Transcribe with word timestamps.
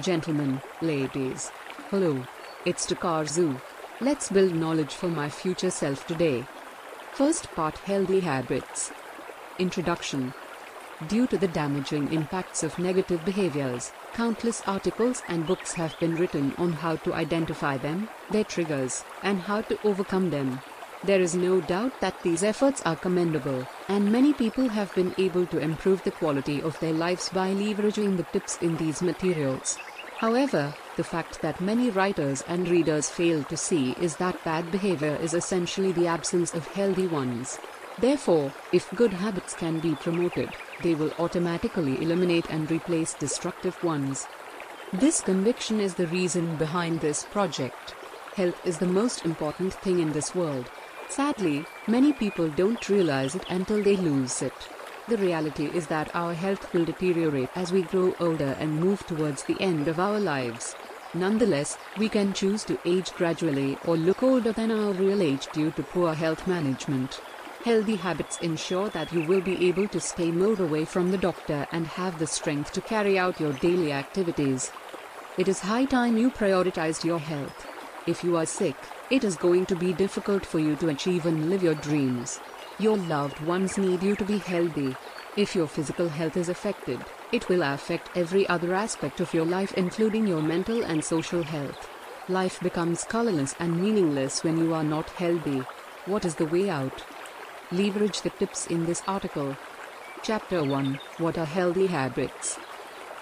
Gentlemen, 0.00 0.62
ladies. 0.80 1.50
Hello. 1.90 2.24
It's 2.64 2.86
Takazun. 2.86 3.60
Let's 4.00 4.30
build 4.30 4.54
knowledge 4.54 4.94
for 4.94 5.08
my 5.08 5.28
future 5.28 5.70
self 5.70 6.06
today. 6.06 6.46
First 7.12 7.50
part 7.52 7.76
Healthy 7.78 8.20
Habits. 8.20 8.92
Introduction. 9.58 10.32
Due 11.08 11.26
to 11.26 11.36
the 11.36 11.48
damaging 11.48 12.10
impacts 12.14 12.62
of 12.62 12.78
negative 12.78 13.22
behaviors, 13.26 13.92
countless 14.14 14.62
articles 14.66 15.22
and 15.28 15.46
books 15.46 15.74
have 15.74 15.98
been 16.00 16.14
written 16.14 16.54
on 16.56 16.72
how 16.72 16.96
to 16.96 17.12
identify 17.12 17.76
them, 17.76 18.08
their 18.30 18.44
triggers, 18.44 19.04
and 19.22 19.40
how 19.40 19.60
to 19.60 19.78
overcome 19.84 20.30
them. 20.30 20.60
There 21.04 21.20
is 21.20 21.34
no 21.34 21.60
doubt 21.60 22.00
that 22.00 22.22
these 22.22 22.42
efforts 22.42 22.80
are 22.86 22.96
commendable, 22.96 23.66
and 23.88 24.10
many 24.10 24.32
people 24.32 24.68
have 24.68 24.94
been 24.94 25.14
able 25.18 25.46
to 25.46 25.58
improve 25.58 26.02
the 26.04 26.10
quality 26.10 26.62
of 26.62 26.78
their 26.80 26.92
lives 26.92 27.28
by 27.28 27.52
leveraging 27.52 28.16
the 28.16 28.22
tips 28.24 28.58
in 28.62 28.76
these 28.76 29.02
materials. 29.02 29.78
However, 30.20 30.74
the 30.96 31.02
fact 31.02 31.40
that 31.40 31.62
many 31.62 31.88
writers 31.88 32.44
and 32.46 32.68
readers 32.68 33.08
fail 33.08 33.42
to 33.44 33.56
see 33.56 33.92
is 33.92 34.16
that 34.16 34.44
bad 34.44 34.70
behavior 34.70 35.16
is 35.22 35.32
essentially 35.32 35.92
the 35.92 36.08
absence 36.08 36.52
of 36.52 36.66
healthy 36.66 37.06
ones. 37.06 37.58
Therefore, 37.98 38.52
if 38.70 38.94
good 38.94 39.14
habits 39.14 39.54
can 39.54 39.78
be 39.78 39.94
promoted, 39.94 40.50
they 40.82 40.94
will 40.94 41.10
automatically 41.18 42.02
eliminate 42.02 42.50
and 42.50 42.70
replace 42.70 43.14
destructive 43.14 43.82
ones. 43.82 44.26
This 44.92 45.22
conviction 45.22 45.80
is 45.80 45.94
the 45.94 46.08
reason 46.08 46.56
behind 46.56 47.00
this 47.00 47.24
project. 47.24 47.94
Health 48.36 48.60
is 48.66 48.76
the 48.76 48.94
most 49.00 49.24
important 49.24 49.72
thing 49.72 50.00
in 50.00 50.12
this 50.12 50.34
world. 50.34 50.70
Sadly, 51.08 51.64
many 51.86 52.12
people 52.12 52.50
don't 52.50 52.90
realize 52.90 53.34
it 53.34 53.46
until 53.48 53.82
they 53.82 53.96
lose 53.96 54.42
it. 54.42 54.68
The 55.10 55.16
reality 55.16 55.66
is 55.74 55.88
that 55.88 56.14
our 56.14 56.34
health 56.34 56.72
will 56.72 56.84
deteriorate 56.84 57.48
as 57.56 57.72
we 57.72 57.82
grow 57.82 58.14
older 58.20 58.56
and 58.60 58.78
move 58.78 59.04
towards 59.08 59.42
the 59.42 59.60
end 59.60 59.88
of 59.88 59.98
our 59.98 60.20
lives. 60.20 60.76
Nonetheless, 61.14 61.76
we 61.98 62.08
can 62.08 62.32
choose 62.32 62.62
to 62.66 62.78
age 62.84 63.12
gradually 63.14 63.76
or 63.86 63.96
look 63.96 64.22
older 64.22 64.52
than 64.52 64.70
our 64.70 64.92
real 64.92 65.20
age 65.20 65.48
due 65.52 65.72
to 65.72 65.82
poor 65.82 66.14
health 66.14 66.46
management. 66.46 67.20
Healthy 67.64 67.96
habits 67.96 68.38
ensure 68.38 68.88
that 68.90 69.12
you 69.12 69.22
will 69.22 69.40
be 69.40 69.66
able 69.66 69.88
to 69.88 69.98
stay 69.98 70.30
more 70.30 70.54
away 70.62 70.84
from 70.84 71.10
the 71.10 71.18
doctor 71.18 71.66
and 71.72 71.88
have 71.88 72.20
the 72.20 72.28
strength 72.28 72.70
to 72.74 72.80
carry 72.80 73.18
out 73.18 73.40
your 73.40 73.54
daily 73.54 73.90
activities. 73.90 74.70
It 75.36 75.48
is 75.48 75.58
high 75.58 75.86
time 75.86 76.18
you 76.18 76.30
prioritized 76.30 77.02
your 77.02 77.18
health. 77.18 77.66
If 78.06 78.22
you 78.22 78.36
are 78.36 78.46
sick, 78.46 78.76
it 79.10 79.24
is 79.24 79.34
going 79.34 79.66
to 79.66 79.74
be 79.74 79.92
difficult 79.92 80.46
for 80.46 80.60
you 80.60 80.76
to 80.76 80.90
achieve 80.90 81.26
and 81.26 81.50
live 81.50 81.64
your 81.64 81.74
dreams. 81.74 82.38
Your 82.80 82.96
loved 82.96 83.40
ones 83.40 83.76
need 83.76 84.02
you 84.02 84.16
to 84.16 84.24
be 84.24 84.38
healthy. 84.38 84.96
If 85.36 85.54
your 85.54 85.66
physical 85.66 86.08
health 86.08 86.38
is 86.38 86.48
affected, 86.48 86.98
it 87.30 87.46
will 87.50 87.62
affect 87.62 88.08
every 88.16 88.48
other 88.48 88.72
aspect 88.72 89.20
of 89.20 89.34
your 89.34 89.44
life, 89.44 89.74
including 89.74 90.26
your 90.26 90.40
mental 90.40 90.82
and 90.82 91.04
social 91.04 91.42
health. 91.42 91.90
Life 92.30 92.58
becomes 92.60 93.04
colorless 93.04 93.54
and 93.58 93.82
meaningless 93.82 94.42
when 94.42 94.56
you 94.56 94.72
are 94.72 94.82
not 94.82 95.10
healthy. 95.10 95.58
What 96.06 96.24
is 96.24 96.36
the 96.36 96.46
way 96.46 96.70
out? 96.70 97.04
Leverage 97.70 98.22
the 98.22 98.30
tips 98.30 98.66
in 98.68 98.86
this 98.86 99.02
article. 99.06 99.58
Chapter 100.22 100.64
1 100.64 100.98
What 101.18 101.36
are 101.36 101.44
healthy 101.44 101.88
habits? 101.88 102.58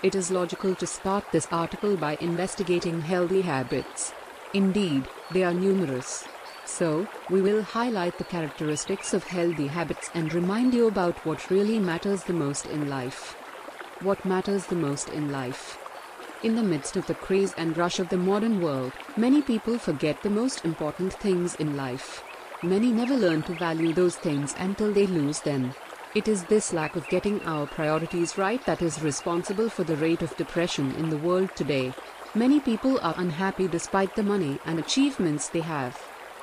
It 0.04 0.14
is 0.14 0.30
logical 0.30 0.76
to 0.76 0.86
start 0.86 1.24
this 1.32 1.48
article 1.50 1.96
by 1.96 2.16
investigating 2.20 3.00
healthy 3.00 3.42
habits. 3.42 4.12
Indeed, 4.54 5.08
they 5.32 5.42
are 5.42 5.52
numerous. 5.52 6.28
So, 6.68 7.08
we 7.30 7.40
will 7.40 7.62
highlight 7.62 8.18
the 8.18 8.24
characteristics 8.24 9.14
of 9.14 9.24
healthy 9.24 9.68
habits 9.68 10.10
and 10.14 10.32
remind 10.32 10.74
you 10.74 10.86
about 10.86 11.24
what 11.24 11.50
really 11.50 11.78
matters 11.78 12.22
the 12.22 12.34
most 12.34 12.66
in 12.66 12.90
life. 12.90 13.34
What 14.02 14.24
matters 14.26 14.66
the 14.66 14.76
most 14.76 15.08
in 15.08 15.32
life? 15.32 15.78
In 16.42 16.54
the 16.54 16.62
midst 16.62 16.96
of 16.96 17.06
the 17.06 17.14
craze 17.14 17.54
and 17.56 17.76
rush 17.76 17.98
of 17.98 18.10
the 18.10 18.18
modern 18.18 18.60
world, 18.60 18.92
many 19.16 19.40
people 19.40 19.78
forget 19.78 20.22
the 20.22 20.30
most 20.30 20.64
important 20.66 21.14
things 21.14 21.54
in 21.54 21.74
life. 21.74 22.22
Many 22.62 22.92
never 22.92 23.16
learn 23.16 23.42
to 23.44 23.54
value 23.54 23.94
those 23.94 24.16
things 24.16 24.54
until 24.58 24.92
they 24.92 25.06
lose 25.06 25.40
them. 25.40 25.74
It 26.14 26.28
is 26.28 26.44
this 26.44 26.74
lack 26.74 26.96
of 26.96 27.08
getting 27.08 27.40
our 27.44 27.66
priorities 27.66 28.36
right 28.36 28.64
that 28.66 28.82
is 28.82 29.02
responsible 29.02 29.70
for 29.70 29.84
the 29.84 29.96
rate 29.96 30.20
of 30.20 30.36
depression 30.36 30.94
in 30.96 31.08
the 31.08 31.16
world 31.16 31.56
today. 31.56 31.94
Many 32.34 32.60
people 32.60 33.00
are 33.02 33.14
unhappy 33.16 33.68
despite 33.68 34.14
the 34.14 34.22
money 34.22 34.58
and 34.66 34.78
achievements 34.78 35.48
they 35.48 35.62
have. 35.62 35.98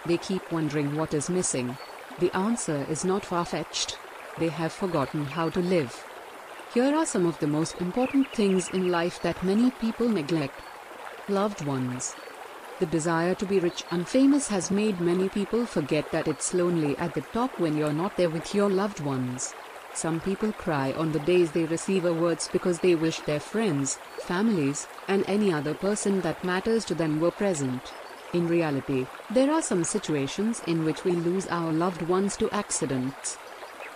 They 0.06 0.18
keep 0.18 0.52
wondering 0.52 0.96
what 0.96 1.14
is 1.14 1.30
missing. 1.30 1.78
The 2.20 2.36
answer 2.36 2.86
is 2.90 3.04
not 3.04 3.26
far 3.26 3.46
fetched. 3.46 3.98
They 4.38 4.50
have 4.50 4.72
forgotten 4.72 5.26
how 5.26 5.50
to 5.50 5.60
live. 5.60 6.06
Here 6.74 6.96
are 6.96 7.06
some 7.06 7.26
of 7.26 7.40
the 7.40 7.48
most 7.48 7.80
important 7.80 8.30
things 8.34 8.70
in 8.70 8.92
life 8.92 9.22
that 9.22 9.44
many 9.44 9.72
people 9.72 10.10
neglect. 10.10 10.62
Loved 11.28 11.66
ones. 11.66 12.16
The 12.80 12.86
desire 12.86 13.34
to 13.36 13.46
be 13.46 13.60
rich 13.60 13.84
and 13.90 14.08
famous 14.08 14.50
has 14.50 14.70
made 14.70 15.00
many 15.00 15.30
people 15.30 15.66
forget 15.66 16.12
that 16.12 16.28
it's 16.28 16.54
lonely 16.54 16.98
at 16.98 17.14
the 17.14 17.22
top 17.22 17.58
when 17.60 17.78
you're 17.78 17.94
not 17.94 18.18
there 18.18 18.30
with 18.30 18.54
your 18.54 18.70
loved 18.70 19.00
ones. 19.00 19.54
Some 19.94 20.20
people 20.20 20.52
cry 20.52 20.92
on 20.92 21.14
the 21.14 21.20
days 21.20 21.52
they 21.52 21.64
receive 21.64 22.04
awards 22.04 22.50
because 22.52 22.80
they 22.80 22.96
wish 22.96 23.22
their 23.22 23.40
friends, 23.40 23.98
families, 24.20 24.88
and 25.08 25.24
any 25.26 25.54
other 25.54 25.74
person 25.74 26.20
that 26.22 26.44
matters 26.44 26.84
to 26.86 26.94
them 26.96 27.22
were 27.22 27.32
present. 27.32 27.94
In 28.36 28.50
reality, 28.50 29.08
there 29.30 29.50
are 29.50 29.62
some 29.62 29.86
situations 29.86 30.62
in 30.68 30.84
which 30.84 31.06
we 31.06 31.14
lose 31.14 31.48
our 31.48 31.72
loved 31.72 32.02
ones 32.02 32.36
to 32.36 32.52
accidents. 32.52 33.38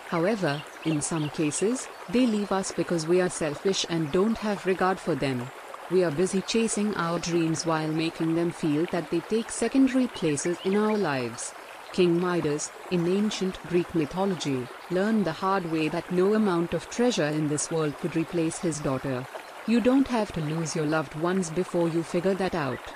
However, 0.08 0.62
in 0.86 1.02
some 1.02 1.28
cases, 1.28 1.88
they 2.08 2.26
leave 2.26 2.50
us 2.50 2.72
because 2.72 3.06
we 3.06 3.20
are 3.20 3.28
selfish 3.28 3.84
and 3.90 4.10
don't 4.12 4.38
have 4.38 4.64
regard 4.64 4.98
for 4.98 5.14
them. 5.14 5.50
We 5.90 6.04
are 6.04 6.10
busy 6.10 6.40
chasing 6.40 6.94
our 6.94 7.18
dreams 7.18 7.66
while 7.66 7.92
making 7.92 8.34
them 8.34 8.50
feel 8.50 8.86
that 8.92 9.10
they 9.10 9.20
take 9.20 9.50
secondary 9.50 10.06
places 10.06 10.56
in 10.64 10.74
our 10.74 10.96
lives. 10.96 11.52
King 11.92 12.18
Midas, 12.18 12.70
in 12.90 13.06
ancient 13.06 13.58
Greek 13.68 13.94
mythology, 13.94 14.66
learned 14.90 15.26
the 15.26 15.32
hard 15.32 15.70
way 15.70 15.88
that 15.90 16.10
no 16.10 16.32
amount 16.32 16.72
of 16.72 16.88
treasure 16.88 17.28
in 17.40 17.48
this 17.48 17.70
world 17.70 17.94
could 17.98 18.16
replace 18.16 18.58
his 18.58 18.78
daughter. 18.78 19.26
You 19.66 19.82
don't 19.82 20.08
have 20.08 20.32
to 20.32 20.40
lose 20.40 20.74
your 20.74 20.86
loved 20.86 21.14
ones 21.16 21.50
before 21.50 21.90
you 21.90 22.02
figure 22.02 22.34
that 22.36 22.54
out. 22.54 22.94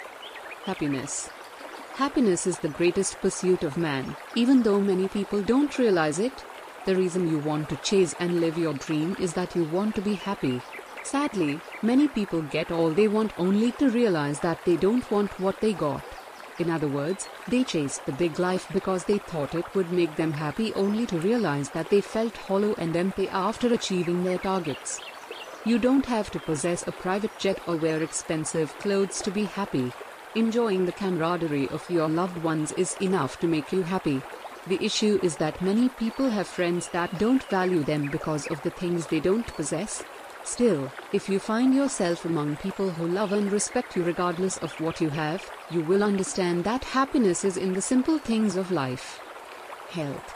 Happiness. 0.65 1.28
Happiness 1.97 2.44
is 2.49 2.59
the 2.59 2.71
greatest 2.71 3.21
pursuit 3.21 3.62
of 3.62 3.77
man, 3.77 4.16
even 4.34 4.65
though 4.65 4.81
many 4.81 5.06
people 5.06 5.41
don't 5.41 5.78
realize 5.78 6.19
it. 6.19 6.44
The 6.87 6.97
reason 6.97 7.31
you 7.31 7.38
want 7.38 7.69
to 7.69 7.77
chase 7.77 8.16
and 8.19 8.41
live 8.41 8.59
your 8.59 8.75
dream 8.75 9.15
is 9.21 9.32
that 9.34 9.55
you 9.55 9.62
want 9.62 9.94
to 9.94 10.00
be 10.00 10.15
happy. 10.15 10.60
Sadly, 11.04 11.60
many 11.83 12.09
people 12.09 12.43
get 12.43 12.72
all 12.72 12.91
they 12.91 13.06
want 13.06 13.38
only 13.38 13.71
to 13.78 13.91
realize 13.91 14.41
that 14.41 14.59
they 14.65 14.75
don't 14.75 15.09
want 15.09 15.38
what 15.38 15.60
they 15.60 15.72
got. 15.72 16.03
In 16.59 16.69
other 16.69 16.88
words, 16.88 17.28
they 17.47 17.62
chased 17.62 18.04
the 18.06 18.19
big 18.25 18.41
life 18.41 18.66
because 18.72 19.04
they 19.04 19.19
thought 19.19 19.54
it 19.54 19.72
would 19.77 19.93
make 19.93 20.16
them 20.16 20.33
happy 20.33 20.75
only 20.75 21.06
to 21.06 21.21
realize 21.21 21.71
that 21.71 21.91
they 21.91 22.00
felt 22.00 22.37
hollow 22.37 22.75
and 22.77 22.97
empty 22.97 23.28
after 23.28 23.72
achieving 23.72 24.25
their 24.25 24.38
targets. 24.38 25.00
You 25.65 25.78
don't 25.78 26.06
have 26.06 26.33
to 26.33 26.41
possess 26.41 26.88
a 26.88 26.93
private 26.93 27.38
jet 27.38 27.60
or 27.69 27.77
wear 27.77 28.03
expensive 28.03 28.77
clothes 28.78 29.22
to 29.22 29.31
be 29.31 29.44
happy. 29.44 29.93
Enjoying 30.37 30.84
the 30.84 30.93
camaraderie 30.93 31.69
of 31.69 31.89
your 31.89 32.09
loved 32.09 32.43
ones 32.43 32.72
is 32.72 32.97
enough 33.00 33.39
to 33.39 33.47
make 33.47 33.71
you 33.71 33.83
happy. 33.83 34.21
The 34.67 34.84
issue 34.84 35.21
is 35.22 35.37
that 35.37 35.62
many 35.62 35.89
people 35.91 36.28
have 36.31 36.49
friends 36.49 36.89
that 36.89 37.19
don't 37.21 37.43
value 37.45 37.84
them 37.84 38.11
because 38.11 38.49
of 38.49 38.61
the 38.62 38.71
things 38.71 39.06
they 39.06 39.21
don't 39.21 39.47
possess. 39.47 40.03
Still, 40.43 40.91
if 41.12 41.28
you 41.28 41.39
find 41.39 41.72
yourself 41.72 42.25
among 42.25 42.56
people 42.56 42.91
who 42.91 43.06
love 43.06 43.33
and 43.33 43.53
respect 43.53 43.95
you 43.95 44.03
regardless 44.03 44.56
of 44.56 44.72
what 44.81 45.00
you 45.00 45.09
have, 45.11 45.49
you 45.71 45.83
will 45.83 46.03
understand 46.03 46.65
that 46.65 46.83
happiness 46.83 47.45
is 47.45 47.56
in 47.56 47.72
the 47.72 47.81
simple 47.81 48.19
things 48.19 48.56
of 48.56 48.72
life. 48.72 49.21
Health. 49.91 50.34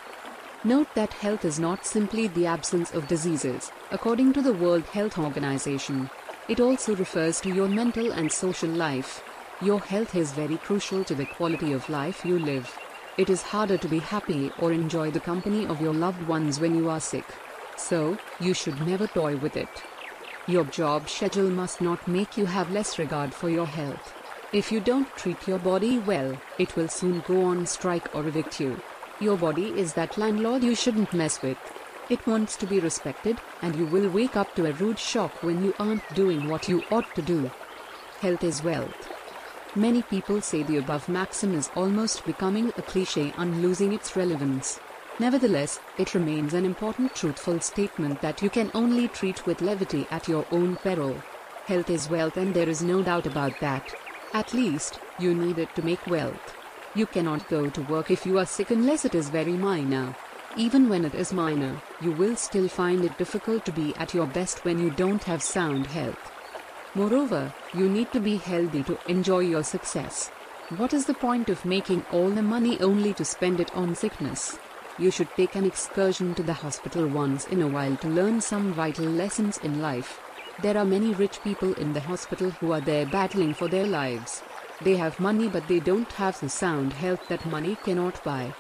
Note 0.62 0.94
that 0.94 1.12
health 1.12 1.44
is 1.44 1.59
not 1.59 1.84
simply 1.84 2.28
the 2.28 2.47
absence 2.47 2.94
of 2.94 3.09
diseases, 3.09 3.72
according 3.91 4.32
to 4.34 4.42
the 4.42 4.53
World 4.53 4.84
Health 4.84 5.19
Organization. 5.19 6.09
It 6.48 6.60
also 6.60 6.94
refers 6.94 7.41
to 7.41 7.53
your 7.53 7.69
mental 7.69 8.12
and 8.12 8.30
social 8.30 8.70
life. 8.70 9.22
Your 9.60 9.81
health 9.81 10.15
is 10.15 10.31
very 10.31 10.57
crucial 10.57 11.03
to 11.03 11.16
the 11.16 11.27
quality 11.27 11.72
of 11.72 11.89
life 11.89 12.25
you 12.25 12.39
live. 12.39 12.78
It 13.16 13.28
is 13.28 13.43
harder 13.43 13.77
to 13.77 13.89
be 13.89 13.99
happy 13.99 14.53
or 14.60 14.72
enjoy 14.72 15.10
the 15.10 15.19
company 15.19 15.66
of 15.66 15.81
your 15.81 15.93
loved 15.93 16.22
ones 16.28 16.60
when 16.60 16.77
you 16.77 16.89
are 16.89 17.01
sick. 17.01 17.25
So, 17.77 18.19
you 18.39 18.55
should 18.55 18.87
never 18.87 19.09
toy 19.09 19.37
with 19.37 19.57
it. 19.57 19.83
Your 20.47 20.63
job 20.63 21.09
schedule 21.09 21.51
must 21.51 21.81
not 21.81 22.07
make 22.07 22.37
you 22.37 22.47
have 22.47 22.71
less 22.71 23.01
regard 23.01 23.34
for 23.34 23.51
your 23.51 23.66
health. 23.66 24.15
If 24.53 24.71
you 24.71 24.78
don't 24.78 25.16
treat 25.16 25.49
your 25.49 25.59
body 25.59 25.99
well, 25.99 26.41
it 26.60 26.77
will 26.77 26.89
soon 26.89 27.25
go 27.27 27.43
on 27.43 27.66
strike 27.66 28.15
or 28.15 28.28
evict 28.28 28.60
you. 28.60 28.81
Your 29.19 29.37
body 29.37 29.71
is 29.71 29.95
that 29.95 30.16
landlord 30.16 30.63
you 30.63 30.77
shouldn't 30.77 31.13
mess 31.13 31.43
with. 31.43 31.59
It 32.09 32.25
wants 32.28 32.57
to 32.59 32.66
be 32.66 32.78
respected, 32.78 33.39
and 33.60 33.75
you 33.75 33.87
will 33.87 34.09
wake 34.09 34.37
up 34.37 34.55
to 34.55 34.66
a 34.66 34.72
rude 34.75 35.01
shock 35.01 35.43
when 35.43 35.65
you 35.65 35.75
aren't 35.81 36.15
doing 36.15 36.47
what 36.47 36.69
you 36.69 36.84
ought 36.93 37.13
to 37.16 37.22
do. 37.22 37.51
Health 38.21 38.45
is 38.45 38.63
wealth. 38.63 39.17
Many 39.78 40.03
people 40.03 40.41
say 40.41 40.65
the 40.65 40.78
above 40.78 41.09
maxim 41.09 41.54
is 41.54 41.71
almost 41.77 42.25
becoming 42.25 42.72
a 42.77 42.83
cliche 42.83 43.33
and 43.39 43.63
losing 43.63 43.92
its 43.92 44.16
relevance. 44.16 44.80
Nevertheless, 45.21 45.78
it 45.98 46.15
remains 46.15 46.53
an 46.53 46.65
important 46.65 47.15
truthful 47.15 47.60
statement 47.60 48.21
that 48.21 48.42
you 48.42 48.51
can 48.51 48.72
only 48.75 49.07
treat 49.07 49.47
with 49.47 49.63
levity 49.63 50.04
at 50.10 50.27
your 50.27 50.45
own 50.51 50.75
peril. 50.75 51.22
Health 51.66 51.91
is 51.91 52.10
wealth, 52.10 52.36
and 52.36 52.53
there 52.53 52.69
is 52.69 52.83
no 52.83 53.04
doubt 53.04 53.28
about 53.28 53.60
that. 53.60 53.95
At 54.34 54.53
least, 54.53 54.98
you 55.21 55.33
need 55.33 55.60
it 55.60 55.72
to 55.77 55.84
make 55.84 56.04
wealth. 56.09 56.57
You 56.97 57.07
cannot 57.07 57.48
go 57.48 57.71
to 57.71 57.83
work 57.83 58.10
if 58.10 58.27
you 58.27 58.36
are 58.39 58.47
sick 58.47 58.72
unless 58.72 59.04
it 59.04 59.15
is 59.15 59.28
very 59.28 59.53
minor. 59.53 60.16
Even 60.57 60.89
when 60.89 61.04
it 61.04 61.15
is 61.15 61.33
minor, 61.33 61.81
you 62.01 62.10
will 62.10 62.34
still 62.34 62.66
find 62.66 63.04
it 63.04 63.16
difficult 63.16 63.65
to 63.66 63.71
be 63.71 63.95
at 63.95 64.13
your 64.13 64.27
best 64.27 64.65
when 64.65 64.81
you 64.81 64.91
don't 64.91 65.22
have 65.22 65.41
sound 65.41 65.86
health. 65.86 66.33
Moreover, 66.98 67.54
you 67.74 67.89
need 67.89 68.10
to 68.10 68.18
be 68.18 68.39
healthy 68.39 68.83
to 68.83 68.98
enjoy 69.06 69.39
your 69.39 69.62
success. 69.62 70.30
What 70.78 70.92
is 70.92 71.06
the 71.06 71.15
point 71.15 71.48
of 71.48 71.65
making 71.65 72.04
all 72.10 72.28
the 72.28 72.42
money 72.42 72.80
only 72.80 73.15
to 73.15 73.24
spend 73.24 73.60
it 73.60 73.72
on 73.77 73.95
sickness? 73.95 74.59
You 74.98 75.12
should 75.12 75.28
take 75.36 75.54
an 75.54 75.65
excursion 75.65 76.34
to 76.34 76.42
the 76.42 76.53
hospital 76.53 77.06
once 77.06 77.47
in 77.47 77.62
a 77.62 77.68
while 77.68 77.97
to 77.98 78.09
learn 78.09 78.41
some 78.41 78.72
vital 78.72 79.04
lessons 79.04 79.59
in 79.59 79.80
life. 79.80 80.18
There 80.60 80.77
are 80.77 80.84
many 80.84 81.15
rich 81.15 81.41
people 81.45 81.72
in 81.74 81.92
the 81.92 82.00
hospital 82.00 82.50
who 82.50 82.72
are 82.72 82.80
there 82.80 83.06
battling 83.06 83.54
for 83.54 83.68
their 83.68 83.86
lives. 83.86 84.42
They 84.83 84.97
have 84.97 85.21
money 85.21 85.47
but 85.47 85.68
they 85.68 85.78
don't 85.78 86.10
have 86.15 86.41
the 86.41 86.48
sound 86.48 86.95
health 86.95 87.28
that 87.28 87.47
money 87.47 87.77
cannot 87.84 88.24
buy. 88.24 88.53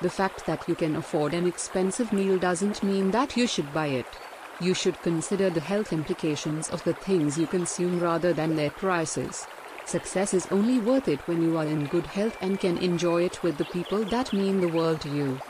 The 0.00 0.10
fact 0.10 0.46
that 0.46 0.68
you 0.68 0.74
can 0.74 0.96
afford 0.96 1.32
an 1.32 1.46
expensive 1.46 2.12
meal 2.12 2.38
doesn't 2.38 2.82
mean 2.82 3.12
that 3.12 3.36
you 3.36 3.46
should 3.46 3.72
buy 3.72 3.86
it. 3.86 4.18
You 4.60 4.74
should 4.74 5.00
consider 5.02 5.50
the 5.50 5.60
health 5.60 5.92
implications 5.92 6.68
of 6.70 6.82
the 6.84 6.92
things 6.92 7.38
you 7.38 7.46
consume 7.46 8.00
rather 8.00 8.32
than 8.32 8.56
their 8.56 8.70
prices. 8.70 9.46
Success 9.84 10.34
is 10.34 10.48
only 10.50 10.80
worth 10.80 11.08
it 11.08 11.20
when 11.28 11.42
you 11.42 11.56
are 11.56 11.64
in 11.64 11.86
good 11.86 12.06
health 12.06 12.36
and 12.40 12.58
can 12.58 12.76
enjoy 12.78 13.22
it 13.22 13.42
with 13.42 13.56
the 13.56 13.64
people 13.66 14.04
that 14.04 14.32
mean 14.32 14.60
the 14.60 14.68
world 14.68 15.00
to 15.02 15.08
you. 15.08 15.40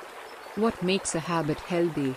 What 0.56 0.82
makes 0.82 1.14
a 1.14 1.20
habit 1.20 1.58
healthy? 1.60 2.14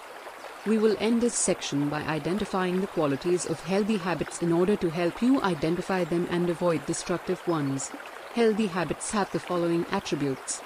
We 0.65 0.77
will 0.77 0.97
end 0.99 1.21
this 1.21 1.33
section 1.33 1.89
by 1.89 2.01
identifying 2.01 2.81
the 2.81 2.87
qualities 2.87 3.45
of 3.45 3.59
healthy 3.61 3.97
habits 3.97 4.41
in 4.41 4.51
order 4.51 4.75
to 4.75 4.89
help 4.89 5.21
you 5.21 5.41
identify 5.41 6.03
them 6.03 6.27
and 6.29 6.49
avoid 6.49 6.85
destructive 6.85 7.47
ones. 7.47 7.89
Healthy 8.33 8.67
habits 8.67 9.11
have 9.11 9.31
the 9.31 9.39
following 9.39 9.85
attributes 9.91 10.61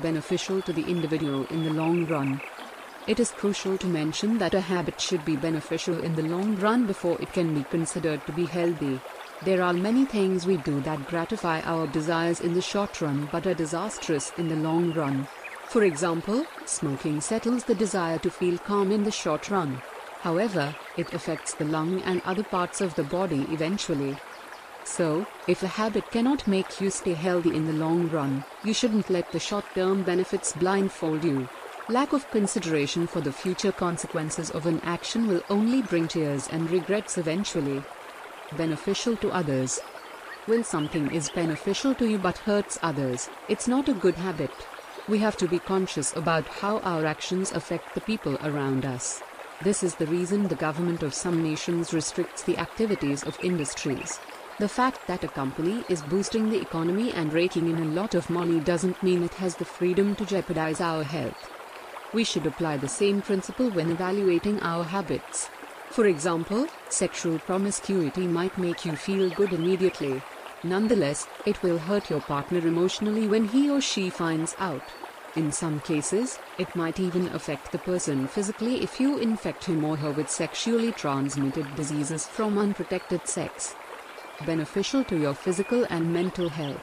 beneficial 0.00 0.62
to 0.62 0.72
the 0.72 0.84
individual 0.84 1.44
in 1.46 1.64
the 1.64 1.70
long 1.70 2.06
run. 2.06 2.40
It 3.10 3.18
is 3.18 3.32
crucial 3.32 3.76
to 3.78 3.88
mention 3.88 4.38
that 4.38 4.54
a 4.54 4.60
habit 4.60 5.00
should 5.00 5.24
be 5.24 5.34
beneficial 5.34 6.00
in 6.04 6.14
the 6.14 6.22
long 6.22 6.54
run 6.54 6.86
before 6.86 7.20
it 7.20 7.32
can 7.32 7.52
be 7.52 7.64
considered 7.64 8.24
to 8.24 8.32
be 8.32 8.46
healthy. 8.46 9.00
There 9.42 9.62
are 9.62 9.72
many 9.72 10.04
things 10.04 10.46
we 10.46 10.58
do 10.58 10.80
that 10.82 11.08
gratify 11.08 11.60
our 11.62 11.88
desires 11.88 12.40
in 12.40 12.54
the 12.54 12.62
short 12.62 13.00
run 13.00 13.28
but 13.32 13.48
are 13.48 13.54
disastrous 13.54 14.30
in 14.38 14.48
the 14.48 14.54
long 14.54 14.92
run. 14.92 15.26
For 15.66 15.82
example, 15.82 16.46
smoking 16.66 17.20
settles 17.20 17.64
the 17.64 17.74
desire 17.74 18.20
to 18.20 18.30
feel 18.30 18.58
calm 18.58 18.92
in 18.92 19.02
the 19.02 19.10
short 19.10 19.50
run. 19.50 19.82
However, 20.20 20.72
it 20.96 21.12
affects 21.12 21.52
the 21.52 21.64
lung 21.64 22.00
and 22.02 22.22
other 22.24 22.44
parts 22.44 22.80
of 22.80 22.94
the 22.94 23.02
body 23.02 23.44
eventually. 23.50 24.16
So, 24.84 25.26
if 25.48 25.64
a 25.64 25.74
habit 25.82 26.08
cannot 26.12 26.46
make 26.46 26.80
you 26.80 26.90
stay 26.90 27.14
healthy 27.14 27.56
in 27.56 27.66
the 27.66 27.72
long 27.72 28.08
run, 28.08 28.44
you 28.62 28.72
shouldn't 28.72 29.10
let 29.10 29.32
the 29.32 29.40
short 29.40 29.64
term 29.74 30.04
benefits 30.04 30.52
blindfold 30.52 31.24
you. 31.24 31.48
Lack 31.90 32.12
of 32.12 32.30
consideration 32.30 33.08
for 33.08 33.20
the 33.20 33.32
future 33.32 33.72
consequences 33.72 34.48
of 34.50 34.64
an 34.66 34.78
action 34.84 35.26
will 35.26 35.42
only 35.50 35.82
bring 35.82 36.06
tears 36.06 36.46
and 36.52 36.70
regrets 36.70 37.18
eventually. 37.18 37.82
Beneficial 38.56 39.16
to 39.16 39.32
others. 39.32 39.80
When 40.46 40.62
something 40.62 41.10
is 41.10 41.30
beneficial 41.30 41.96
to 41.96 42.08
you 42.08 42.16
but 42.16 42.38
hurts 42.38 42.78
others, 42.80 43.28
it's 43.48 43.66
not 43.66 43.88
a 43.88 43.92
good 43.92 44.14
habit. 44.14 44.52
We 45.08 45.18
have 45.18 45.36
to 45.38 45.48
be 45.48 45.58
conscious 45.58 46.14
about 46.14 46.46
how 46.46 46.78
our 46.78 47.04
actions 47.06 47.50
affect 47.50 47.92
the 47.96 48.00
people 48.02 48.38
around 48.44 48.84
us. 48.84 49.20
This 49.60 49.82
is 49.82 49.96
the 49.96 50.06
reason 50.06 50.46
the 50.46 50.54
government 50.54 51.02
of 51.02 51.12
some 51.12 51.42
nations 51.42 51.92
restricts 51.92 52.44
the 52.44 52.58
activities 52.58 53.24
of 53.24 53.36
industries. 53.42 54.20
The 54.60 54.68
fact 54.68 55.08
that 55.08 55.24
a 55.24 55.28
company 55.28 55.82
is 55.88 56.02
boosting 56.02 56.50
the 56.50 56.60
economy 56.62 57.10
and 57.10 57.32
raking 57.32 57.68
in 57.68 57.82
a 57.82 57.92
lot 58.00 58.14
of 58.14 58.30
money 58.30 58.60
doesn't 58.60 59.02
mean 59.02 59.24
it 59.24 59.34
has 59.34 59.56
the 59.56 59.64
freedom 59.64 60.14
to 60.14 60.24
jeopardize 60.24 60.80
our 60.80 61.02
health. 61.02 61.59
We 62.12 62.24
should 62.24 62.46
apply 62.46 62.76
the 62.78 62.88
same 62.88 63.22
principle 63.22 63.70
when 63.70 63.92
evaluating 63.92 64.60
our 64.60 64.82
habits. 64.82 65.48
For 65.90 66.06
example, 66.06 66.66
sexual 66.88 67.38
promiscuity 67.38 68.26
might 68.26 68.58
make 68.58 68.84
you 68.84 68.96
feel 68.96 69.30
good 69.30 69.52
immediately. 69.52 70.20
Nonetheless, 70.64 71.28
it 71.46 71.62
will 71.62 71.78
hurt 71.78 72.10
your 72.10 72.20
partner 72.20 72.58
emotionally 72.58 73.28
when 73.28 73.46
he 73.46 73.70
or 73.70 73.80
she 73.80 74.10
finds 74.10 74.56
out. 74.58 74.82
In 75.36 75.52
some 75.52 75.78
cases, 75.80 76.40
it 76.58 76.74
might 76.74 76.98
even 76.98 77.28
affect 77.28 77.70
the 77.70 77.78
person 77.78 78.26
physically 78.26 78.82
if 78.82 78.98
you 78.98 79.18
infect 79.18 79.64
him 79.64 79.84
or 79.84 79.96
her 79.96 80.10
with 80.10 80.28
sexually 80.28 80.90
transmitted 80.90 81.76
diseases 81.76 82.26
from 82.26 82.58
unprotected 82.58 83.28
sex. 83.28 83.76
Beneficial 84.44 85.04
to 85.04 85.16
your 85.16 85.34
physical 85.34 85.86
and 85.90 86.12
mental 86.12 86.48
health. 86.48 86.82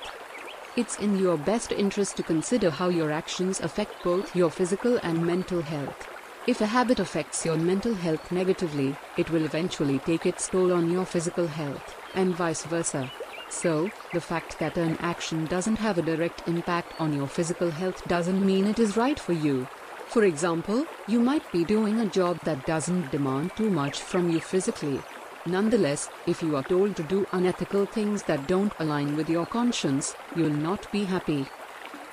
It's 0.77 0.99
in 0.99 1.17
your 1.17 1.37
best 1.37 1.71
interest 1.71 2.17
to 2.17 2.23
consider 2.23 2.69
how 2.69 2.89
your 2.89 3.11
actions 3.11 3.61
affect 3.61 4.03
both 4.03 4.35
your 4.35 4.51
physical 4.51 4.99
and 5.01 5.25
mental 5.25 5.63
health. 5.63 6.07
If 6.45 6.61
a 6.61 6.67
habit 6.67 6.99
affects 6.99 7.43
your 7.43 7.57
mental 7.57 7.95
health 7.95 8.31
negatively, 8.31 8.95
it 9.17 9.31
will 9.31 9.43
eventually 9.43 9.97
take 9.97 10.27
its 10.27 10.47
toll 10.47 10.71
on 10.71 10.91
your 10.91 11.03
physical 11.03 11.47
health, 11.47 11.95
and 12.13 12.35
vice 12.35 12.63
versa. 12.63 13.11
So, 13.49 13.89
the 14.13 14.21
fact 14.21 14.59
that 14.59 14.77
an 14.77 14.97
action 14.99 15.45
doesn't 15.45 15.77
have 15.77 15.97
a 15.97 16.03
direct 16.03 16.47
impact 16.47 16.93
on 17.01 17.11
your 17.11 17.27
physical 17.27 17.71
health 17.71 18.07
doesn't 18.07 18.45
mean 18.45 18.67
it 18.67 18.77
is 18.77 18.95
right 18.95 19.19
for 19.19 19.33
you. 19.33 19.67
For 20.05 20.25
example, 20.25 20.85
you 21.07 21.19
might 21.19 21.51
be 21.51 21.65
doing 21.65 22.01
a 22.01 22.05
job 22.05 22.37
that 22.43 22.67
doesn't 22.67 23.09
demand 23.09 23.55
too 23.55 23.71
much 23.71 23.99
from 23.99 24.29
you 24.29 24.39
physically. 24.39 25.01
Nonetheless, 25.47 26.09
if 26.25 26.43
you 26.43 26.57
are 26.57 26.63
told 26.63 26.97
to 26.97 27.03
do 27.03 27.25
unethical 27.31 27.85
things 27.85 28.21
that 28.23 28.47
don't 28.47 28.73
align 28.79 29.15
with 29.15 29.29
your 29.29 29.45
conscience, 29.45 30.13
you'll 30.35 30.49
not 30.49 30.91
be 30.91 31.05
happy. 31.05 31.45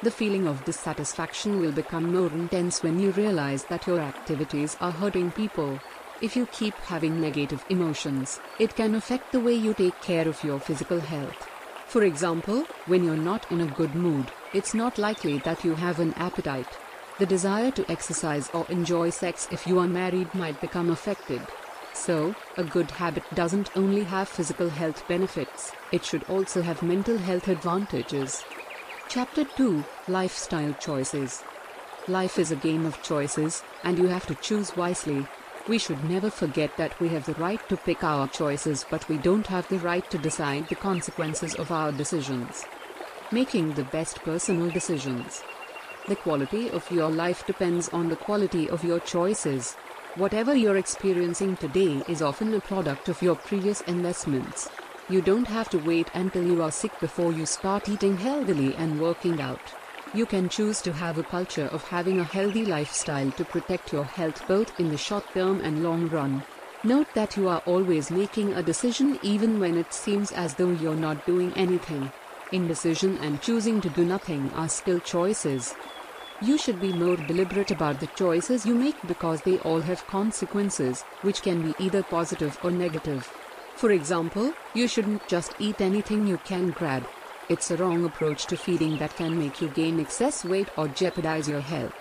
The 0.04 0.10
feeling 0.12 0.46
of 0.46 0.64
dissatisfaction 0.64 1.58
will 1.60 1.72
become 1.72 2.12
more 2.12 2.28
intense 2.28 2.84
when 2.84 3.00
you 3.00 3.10
realize 3.10 3.64
that 3.64 3.88
your 3.88 3.98
activities 3.98 4.76
are 4.80 4.92
hurting 4.92 5.32
people. 5.32 5.80
If 6.20 6.36
you 6.36 6.46
keep 6.46 6.74
having 6.74 7.20
negative 7.20 7.64
emotions, 7.70 8.38
it 8.60 8.76
can 8.76 8.94
affect 8.94 9.32
the 9.32 9.40
way 9.40 9.54
you 9.54 9.74
take 9.74 10.00
care 10.00 10.28
of 10.28 10.44
your 10.44 10.60
physical 10.60 11.00
health. 11.00 11.48
For 11.88 12.04
example, 12.04 12.64
when 12.86 13.02
you're 13.02 13.16
not 13.16 13.50
in 13.50 13.62
a 13.62 13.66
good 13.66 13.96
mood, 13.96 14.30
it's 14.52 14.74
not 14.74 14.96
likely 14.96 15.38
that 15.38 15.64
you 15.64 15.74
have 15.74 15.98
an 15.98 16.14
appetite. 16.14 16.78
The 17.18 17.26
desire 17.26 17.72
to 17.72 17.90
exercise 17.90 18.48
or 18.54 18.64
enjoy 18.68 19.10
sex 19.10 19.48
if 19.50 19.66
you 19.66 19.80
are 19.80 19.88
married 19.88 20.32
might 20.36 20.60
become 20.60 20.90
affected. 20.90 21.40
So, 21.94 22.34
a 22.58 22.64
good 22.64 22.90
habit 22.90 23.22
doesn't 23.34 23.70
only 23.76 24.04
have 24.04 24.28
physical 24.28 24.68
health 24.68 25.06
benefits, 25.08 25.72
it 25.92 26.04
should 26.04 26.24
also 26.24 26.60
have 26.60 26.82
mental 26.82 27.16
health 27.16 27.48
advantages. 27.48 28.44
Chapter 29.08 29.44
2 29.44 29.84
Lifestyle 30.08 30.74
Choices 30.74 31.42
Life 32.08 32.38
is 32.38 32.50
a 32.50 32.56
game 32.56 32.84
of 32.84 33.02
choices, 33.02 33.62
and 33.84 33.96
you 33.96 34.08
have 34.08 34.26
to 34.26 34.34
choose 34.34 34.76
wisely. 34.76 35.26
We 35.68 35.78
should 35.78 36.04
never 36.04 36.28
forget 36.28 36.76
that 36.76 36.98
we 37.00 37.08
have 37.10 37.24
the 37.24 37.34
right 37.34 37.66
to 37.70 37.76
pick 37.78 38.04
our 38.04 38.28
choices, 38.28 38.84
but 38.90 39.08
we 39.08 39.16
don't 39.16 39.46
have 39.46 39.66
the 39.68 39.78
right 39.78 40.08
to 40.10 40.18
decide 40.18 40.68
the 40.68 40.74
consequences 40.74 41.54
of 41.54 41.70
our 41.70 41.92
decisions. 41.92 42.66
Making 43.32 43.72
the 43.72 43.84
best 43.84 44.20
personal 44.22 44.68
decisions. 44.68 45.42
The 46.08 46.16
quality 46.16 46.68
of 46.70 46.90
your 46.90 47.08
life 47.08 47.46
depends 47.46 47.88
on 47.88 48.10
the 48.10 48.16
quality 48.16 48.68
of 48.68 48.84
your 48.84 49.00
choices. 49.00 49.76
Whatever 50.16 50.54
you're 50.54 50.76
experiencing 50.76 51.56
today 51.56 52.00
is 52.06 52.22
often 52.22 52.54
a 52.54 52.60
product 52.60 53.08
of 53.08 53.20
your 53.20 53.34
previous 53.34 53.80
investments. 53.80 54.70
You 55.08 55.20
don't 55.20 55.48
have 55.48 55.68
to 55.70 55.78
wait 55.80 56.08
until 56.14 56.46
you 56.46 56.62
are 56.62 56.70
sick 56.70 56.92
before 57.00 57.32
you 57.32 57.44
start 57.44 57.88
eating 57.88 58.16
healthily 58.16 58.76
and 58.76 59.00
working 59.00 59.40
out. 59.40 59.74
You 60.12 60.24
can 60.24 60.48
choose 60.48 60.80
to 60.82 60.92
have 60.92 61.18
a 61.18 61.24
culture 61.24 61.66
of 61.72 61.82
having 61.88 62.20
a 62.20 62.24
healthy 62.24 62.64
lifestyle 62.64 63.28
to 63.32 63.44
protect 63.44 63.92
your 63.92 64.04
health 64.04 64.46
both 64.46 64.78
in 64.78 64.88
the 64.88 64.96
short 64.96 65.24
term 65.34 65.60
and 65.62 65.82
long 65.82 66.08
run. 66.08 66.44
Note 66.84 67.12
that 67.14 67.36
you 67.36 67.48
are 67.48 67.62
always 67.66 68.12
making 68.12 68.52
a 68.52 68.62
decision 68.62 69.18
even 69.20 69.58
when 69.58 69.76
it 69.76 69.92
seems 69.92 70.30
as 70.30 70.54
though 70.54 70.70
you're 70.70 70.94
not 70.94 71.26
doing 71.26 71.52
anything. 71.56 72.08
Indecision 72.52 73.18
and 73.18 73.42
choosing 73.42 73.80
to 73.80 73.90
do 73.90 74.04
nothing 74.04 74.48
are 74.54 74.68
still 74.68 75.00
choices. 75.00 75.74
You 76.42 76.58
should 76.58 76.80
be 76.80 76.92
more 76.92 77.16
deliberate 77.16 77.70
about 77.70 78.00
the 78.00 78.08
choices 78.08 78.66
you 78.66 78.74
make 78.74 78.96
because 79.06 79.42
they 79.42 79.58
all 79.60 79.80
have 79.80 80.06
consequences, 80.08 81.02
which 81.22 81.42
can 81.42 81.62
be 81.62 81.74
either 81.78 82.02
positive 82.02 82.58
or 82.64 82.70
negative. 82.72 83.24
For 83.76 83.92
example, 83.92 84.52
you 84.74 84.88
shouldn't 84.88 85.26
just 85.28 85.54
eat 85.58 85.80
anything 85.80 86.26
you 86.26 86.38
can 86.38 86.70
grab. 86.70 87.06
It's 87.48 87.70
a 87.70 87.76
wrong 87.76 88.04
approach 88.04 88.46
to 88.46 88.56
feeding 88.56 88.98
that 88.98 89.16
can 89.16 89.38
make 89.38 89.60
you 89.60 89.68
gain 89.68 90.00
excess 90.00 90.44
weight 90.44 90.68
or 90.76 90.88
jeopardize 90.88 91.48
your 91.48 91.60
health. 91.60 91.94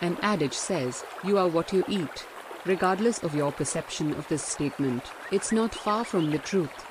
An 0.00 0.16
adage 0.22 0.54
says, 0.54 1.04
you 1.24 1.36
are 1.36 1.48
what 1.48 1.72
you 1.72 1.84
eat. 1.88 2.26
Regardless 2.64 3.22
of 3.22 3.34
your 3.34 3.50
perception 3.50 4.12
of 4.14 4.28
this 4.28 4.42
statement, 4.42 5.02
it's 5.30 5.52
not 5.52 5.74
far 5.74 6.04
from 6.04 6.30
the 6.30 6.38
truth. 6.38 6.86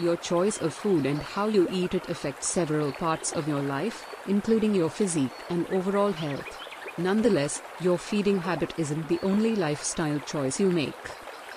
Your 0.00 0.16
choice 0.16 0.62
of 0.62 0.72
food 0.72 1.04
and 1.04 1.20
how 1.20 1.48
you 1.48 1.68
eat 1.70 1.92
it 1.92 2.08
affects 2.08 2.48
several 2.48 2.90
parts 2.90 3.32
of 3.32 3.46
your 3.46 3.60
life, 3.60 4.06
including 4.26 4.74
your 4.74 4.88
physique 4.88 5.44
and 5.50 5.66
overall 5.70 6.10
health. 6.10 6.58
Nonetheless, 6.96 7.60
your 7.82 7.98
feeding 7.98 8.38
habit 8.38 8.72
isn't 8.78 9.08
the 9.08 9.20
only 9.22 9.54
lifestyle 9.54 10.18
choice 10.20 10.58
you 10.58 10.70
make. 10.70 10.94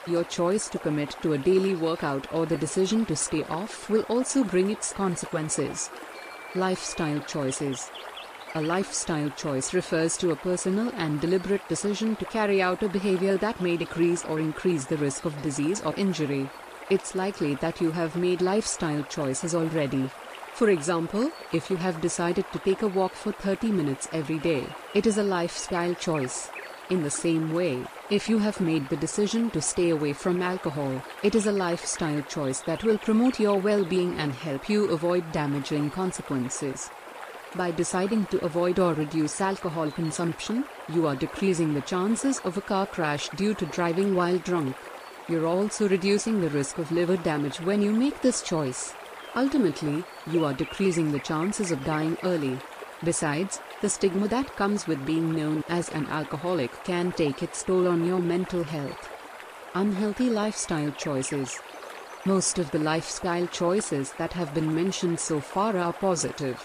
Your 0.08 0.26
choice 0.26 0.68
to 0.70 0.78
commit 0.78 1.16
to 1.22 1.32
a 1.32 1.38
daily 1.38 1.74
workout 1.74 2.28
or 2.34 2.46
the 2.46 2.58
decision 2.58 3.06
to 3.06 3.16
stay 3.16 3.46
off 3.46 3.90
will 3.90 4.04
also 4.10 4.44
bring 4.44 4.70
its 4.70 4.92
consequences. 4.92 5.90
Lifestyle 6.54 7.22
choices. 7.22 7.90
A 8.56 8.62
lifestyle 8.62 9.30
choice 9.30 9.74
refers 9.74 10.18
to 10.18 10.32
a 10.32 10.36
personal 10.36 10.92
and 10.98 11.22
deliberate 11.22 11.66
decision 11.70 12.18
to 12.18 12.26
carry 12.26 12.62
out 12.62 12.84
a 12.84 12.90
behavior 12.90 13.38
that 13.38 13.62
may 13.62 13.78
decrease 13.78 14.26
or 14.26 14.42
increase 14.42 14.84
the 14.84 14.98
risk 14.98 15.24
of 15.24 15.42
disease 15.42 15.80
or 15.82 15.94
injury. 15.96 16.50
It's 16.90 17.16
likely 17.16 17.56
that 17.56 17.80
you 17.80 17.92
have 17.92 18.18
made 18.18 18.42
lifestyle 18.42 19.04
choices 19.04 19.56
already. 19.56 20.10
For 20.54 20.70
example, 20.70 21.32
if 21.54 21.70
you 21.70 21.78
have 21.78 22.02
decided 22.02 22.46
to 22.52 22.60
take 22.60 22.82
a 22.82 22.88
walk 22.88 23.14
for 23.14 23.32
30 23.32 23.72
minutes 23.72 24.10
every 24.12 24.38
day, 24.38 24.68
it 24.94 25.08
is 25.08 25.18
a 25.18 25.24
lifestyle 25.24 25.96
choice. 25.96 26.50
In 26.90 27.02
the 27.02 27.10
same 27.10 27.54
way, 27.54 27.86
if 28.10 28.28
you 28.28 28.38
have 28.40 28.60
made 28.60 28.90
the 28.90 28.98
decision 28.98 29.50
to 29.52 29.62
stay 29.62 29.92
away 29.92 30.12
from 30.12 30.42
alcohol, 30.42 31.02
it 31.24 31.36
is 31.36 31.48
a 31.48 31.52
lifestyle 31.52 32.22
choice 32.24 32.60
that 32.62 32.84
will 32.84 32.98
promote 32.98 33.40
your 33.40 33.60
well 33.60 33.86
being 33.86 34.20
and 34.20 34.34
help 34.34 34.70
you 34.70 34.90
avoid 34.92 35.32
damaging 35.32 35.90
consequences. 35.90 36.90
By 37.56 37.72
deciding 37.72 38.26
to 38.28 38.44
avoid 38.44 38.80
or 38.80 38.94
reduce 38.94 39.40
alcohol 39.40 39.90
consumption, 39.90 40.66
you 40.90 41.08
are 41.08 41.16
decreasing 41.16 41.74
the 41.74 41.82
chances 41.82 42.40
of 42.40 42.58
a 42.58 42.62
car 42.62 42.86
crash 42.86 43.30
due 43.30 43.54
to 43.54 43.66
driving 43.68 44.16
while 44.16 44.38
drunk. 44.40 44.76
You're 45.30 45.48
also 45.48 45.88
reducing 45.88 46.42
the 46.42 46.50
risk 46.50 46.78
of 46.78 46.92
liver 46.92 47.16
damage 47.16 47.62
when 47.62 47.82
you 47.82 47.94
make 47.94 48.22
this 48.22 48.42
choice. 48.42 48.94
Ultimately, 49.38 50.04
you 50.30 50.44
are 50.44 50.54
decreasing 50.54 51.12
the 51.12 51.20
chances 51.20 51.72
of 51.72 51.86
dying 51.86 52.18
early. 52.24 52.60
Besides, 53.06 53.62
the 53.82 53.90
stigma 53.90 54.28
that 54.28 54.56
comes 54.58 54.86
with 54.86 55.06
being 55.06 55.34
known 55.34 55.64
as 55.70 55.90
an 55.90 56.08
alcoholic 56.08 56.84
can 56.84 57.14
take 57.14 57.42
its 57.42 57.64
toll 57.64 57.88
on 57.88 58.06
your 58.06 58.20
mental 58.20 58.64
health. 58.64 59.10
Unhealthy 59.74 60.30
lifestyle 60.30 60.92
choices. 60.92 61.58
Most 62.26 62.60
of 62.60 62.72
the 62.72 62.80
lifestyle 62.80 63.48
choices 63.48 64.12
that 64.18 64.34
have 64.34 64.54
been 64.54 64.76
mentioned 64.76 65.22
so 65.22 65.40
far 65.40 65.78
are 65.78 65.94
positive. 65.94 66.62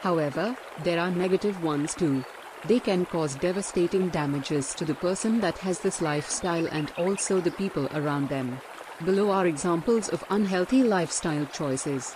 However, 0.00 0.56
there 0.82 1.00
are 1.00 1.10
negative 1.10 1.62
ones 1.62 1.94
too. 1.94 2.24
They 2.64 2.78
can 2.78 3.06
cause 3.06 3.34
devastating 3.34 4.08
damages 4.10 4.72
to 4.74 4.84
the 4.84 4.94
person 4.94 5.40
that 5.40 5.58
has 5.58 5.80
this 5.80 6.00
lifestyle 6.00 6.66
and 6.66 6.92
also 6.96 7.40
the 7.40 7.50
people 7.50 7.88
around 7.92 8.28
them. 8.28 8.60
Below 9.04 9.30
are 9.30 9.46
examples 9.46 10.08
of 10.08 10.24
unhealthy 10.30 10.84
lifestyle 10.84 11.46
choices. 11.46 12.14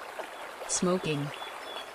Smoking. 0.69 1.27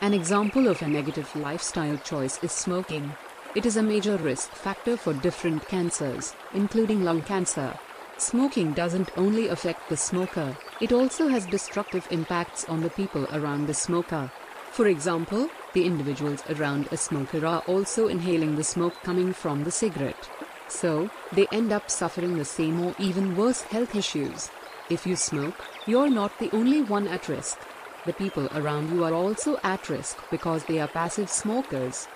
An 0.02 0.14
example 0.14 0.68
of 0.68 0.82
a 0.82 0.88
negative 0.88 1.34
lifestyle 1.36 1.98
choice 1.98 2.44
is 2.44 2.52
smoking. 2.52 3.14
It 3.56 3.66
is 3.66 3.78
a 3.78 3.84
major 3.84 4.18
risk 4.18 4.50
factor 4.52 4.98
for 4.98 5.14
different 5.14 5.68
cancers, 5.68 6.34
including 6.54 7.04
lung 7.04 7.22
cancer. 7.22 7.74
Smoking 8.18 8.74
doesn't 8.74 9.18
only 9.18 9.48
affect 9.48 9.90
the 9.90 9.98
smoker, 9.98 10.58
it 10.82 10.92
also 10.92 11.28
has 11.28 11.46
destructive 11.46 12.08
impacts 12.12 12.66
on 12.66 12.82
the 12.82 12.90
people 12.90 13.28
around 13.34 13.66
the 13.68 13.74
smoker. 13.74 14.32
For 14.72 14.88
example, 14.88 15.50
the 15.74 15.86
individuals 15.86 16.44
around 16.50 16.88
a 16.92 16.98
smoker 16.98 17.46
are 17.46 17.64
also 17.68 18.08
inhaling 18.08 18.56
the 18.56 18.64
smoke 18.64 18.96
coming 19.04 19.34
from 19.34 19.64
the 19.64 19.72
cigarette. 19.72 20.30
So, 20.68 21.10
they 21.34 21.48
end 21.52 21.72
up 21.72 21.90
suffering 21.90 22.38
the 22.38 22.46
same 22.46 22.80
or 22.82 22.96
even 22.98 23.36
worse 23.36 23.62
health 23.62 23.96
issues. 23.96 24.50
If 24.90 25.06
you 25.06 25.16
smoke, 25.16 25.66
you're 25.86 26.10
not 26.10 26.38
the 26.40 26.50
only 26.52 26.82
one 26.82 27.08
at 27.08 27.28
risk. 27.28 27.60
The 28.06 28.14
people 28.14 28.48
around 28.56 28.90
you 28.92 29.04
are 29.04 29.14
also 29.14 29.60
at 29.64 29.90
risk 29.90 30.18
because 30.30 30.66
they 30.66 30.80
are 30.80 30.88
passive 30.88 31.30
smokers. 31.30 32.08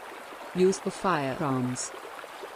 Use 0.55 0.81
of 0.85 0.93
firearms. 0.93 1.91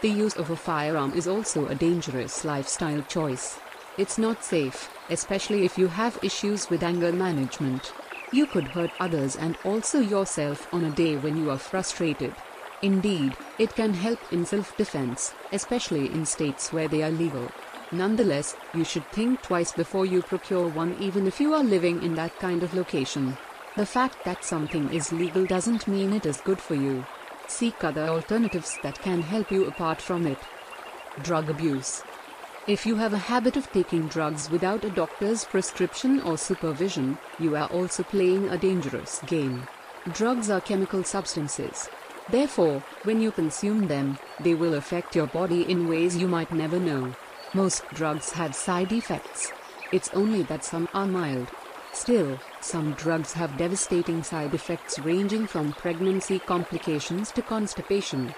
The 0.02 0.10
use 0.10 0.36
of 0.36 0.50
a 0.50 0.56
firearm 0.56 1.14
is 1.14 1.28
also 1.28 1.68
a 1.68 1.76
dangerous 1.76 2.46
lifestyle 2.46 3.02
choice. 3.02 3.60
It's 3.98 4.18
not 4.18 4.44
safe, 4.46 4.90
especially 5.10 5.66
if 5.66 5.78
you 5.78 5.88
have 5.88 6.24
issues 6.24 6.70
with 6.70 6.84
anger 6.84 7.12
management. 7.12 7.92
You 8.32 8.46
could 8.46 8.68
hurt 8.68 8.92
others 9.00 9.36
and 9.38 9.58
also 9.66 10.00
yourself 10.00 10.72
on 10.72 10.84
a 10.84 10.92
day 10.92 11.16
when 11.16 11.36
you 11.36 11.50
are 11.50 11.58
frustrated. 11.58 12.34
Indeed, 12.82 13.36
it 13.58 13.76
can 13.76 13.94
help 13.94 14.20
in 14.32 14.46
self 14.46 14.78
defense, 14.78 15.34
especially 15.52 16.14
in 16.14 16.26
states 16.26 16.72
where 16.72 16.88
they 16.88 17.02
are 17.04 17.12
legal. 17.12 17.50
Nonetheless, 17.92 18.56
you 18.76 18.84
should 18.84 19.06
think 19.12 19.42
twice 19.42 19.72
before 19.72 20.06
you 20.06 20.22
procure 20.22 20.68
one 20.68 20.96
even 21.02 21.26
if 21.26 21.42
you 21.42 21.54
are 21.56 21.64
living 21.64 22.04
in 22.04 22.14
that 22.16 22.38
kind 22.40 22.62
of 22.62 22.74
location. 22.76 23.36
The 23.76 23.86
fact 23.86 24.24
that 24.26 24.44
something 24.44 24.94
is 24.94 25.12
legal 25.12 25.46
doesn't 25.46 25.88
mean 25.88 26.14
it 26.14 26.26
is 26.28 26.38
good 26.42 26.62
for 26.62 26.76
you. 26.76 27.04
Seek 27.48 27.84
other 27.84 28.04
alternatives 28.04 28.78
that 28.84 29.02
can 29.02 29.24
help 29.24 29.52
you 29.52 29.66
apart 29.66 30.00
from 30.00 30.28
it. 30.28 30.38
Drug 31.24 31.50
abuse. 31.50 32.04
If 32.70 32.86
you 32.86 32.98
have 32.98 33.14
a 33.14 33.18
habit 33.18 33.58
of 33.58 33.72
taking 33.72 34.08
drugs 34.10 34.48
without 34.52 34.86
a 34.86 34.92
doctor's 34.92 35.44
prescription 35.44 36.22
or 36.22 36.38
supervision, 36.38 37.18
you 37.40 37.56
are 37.56 37.68
also 37.70 38.04
playing 38.04 38.48
a 38.48 38.60
dangerous 38.60 39.22
game. 39.26 39.68
Drugs 40.14 40.52
are 40.52 40.62
chemical 40.62 41.04
substances. 41.04 41.90
Therefore, 42.30 42.84
when 43.06 43.22
you 43.22 43.32
consume 43.32 43.88
them, 43.88 44.20
they 44.40 44.54
will 44.54 44.76
affect 44.76 45.16
your 45.16 45.26
body 45.26 45.64
in 45.64 45.88
ways 45.88 46.16
you 46.16 46.28
might 46.28 46.54
never 46.54 46.80
know. 46.80 47.16
Most 47.56 47.90
drugs 47.96 48.34
have 48.34 48.54
side 48.54 48.92
effects. 48.92 49.52
It's 49.92 50.14
only 50.14 50.44
that 50.44 50.64
some 50.64 50.88
are 50.94 51.08
mild. 51.08 51.48
Still, 51.92 52.38
some 52.62 52.94
drugs 52.94 53.34
have 53.34 53.58
devastating 53.58 54.22
side 54.22 54.54
effects 54.54 55.00
ranging 55.00 55.48
from 55.48 55.74
pregnancy 55.74 56.38
complications 56.38 57.32
to 57.32 57.42
constipation. 57.42 58.36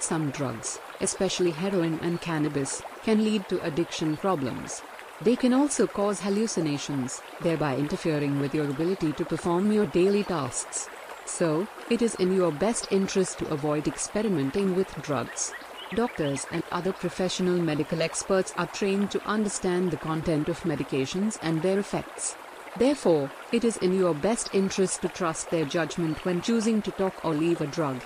Some 0.00 0.32
drugs, 0.32 0.80
especially 1.00 1.50
heroin 1.50 1.98
and 2.02 2.20
cannabis, 2.20 2.82
can 3.02 3.24
lead 3.24 3.48
to 3.48 3.64
addiction 3.64 4.16
problems. 4.16 4.82
They 5.22 5.36
can 5.36 5.52
also 5.52 5.86
cause 5.86 6.20
hallucinations, 6.20 7.20
thereby 7.42 7.76
interfering 7.76 8.40
with 8.40 8.54
your 8.54 8.70
ability 8.70 9.12
to 9.12 9.24
perform 9.24 9.70
your 9.70 9.86
daily 9.86 10.24
tasks. 10.24 10.88
So, 11.26 11.68
it 11.90 12.02
is 12.02 12.14
in 12.14 12.34
your 12.34 12.50
best 12.50 12.88
interest 12.90 13.38
to 13.38 13.48
avoid 13.48 13.86
experimenting 13.86 14.74
with 14.74 14.94
drugs. 15.02 15.52
Doctors 15.94 16.46
and 16.50 16.62
other 16.70 16.92
professional 16.92 17.58
medical 17.58 18.00
experts 18.00 18.54
are 18.56 18.66
trained 18.66 19.10
to 19.10 19.26
understand 19.26 19.90
the 19.90 19.96
content 19.96 20.48
of 20.48 20.62
medications 20.62 21.38
and 21.42 21.60
their 21.60 21.78
effects. 21.78 22.36
Therefore, 22.76 23.30
it 23.52 23.64
is 23.64 23.76
in 23.78 23.98
your 23.98 24.14
best 24.14 24.54
interest 24.54 25.02
to 25.02 25.08
trust 25.08 25.50
their 25.50 25.64
judgment 25.64 26.24
when 26.24 26.40
choosing 26.40 26.80
to 26.82 26.90
talk 26.92 27.24
or 27.24 27.34
leave 27.34 27.60
a 27.60 27.66
drug. 27.66 28.00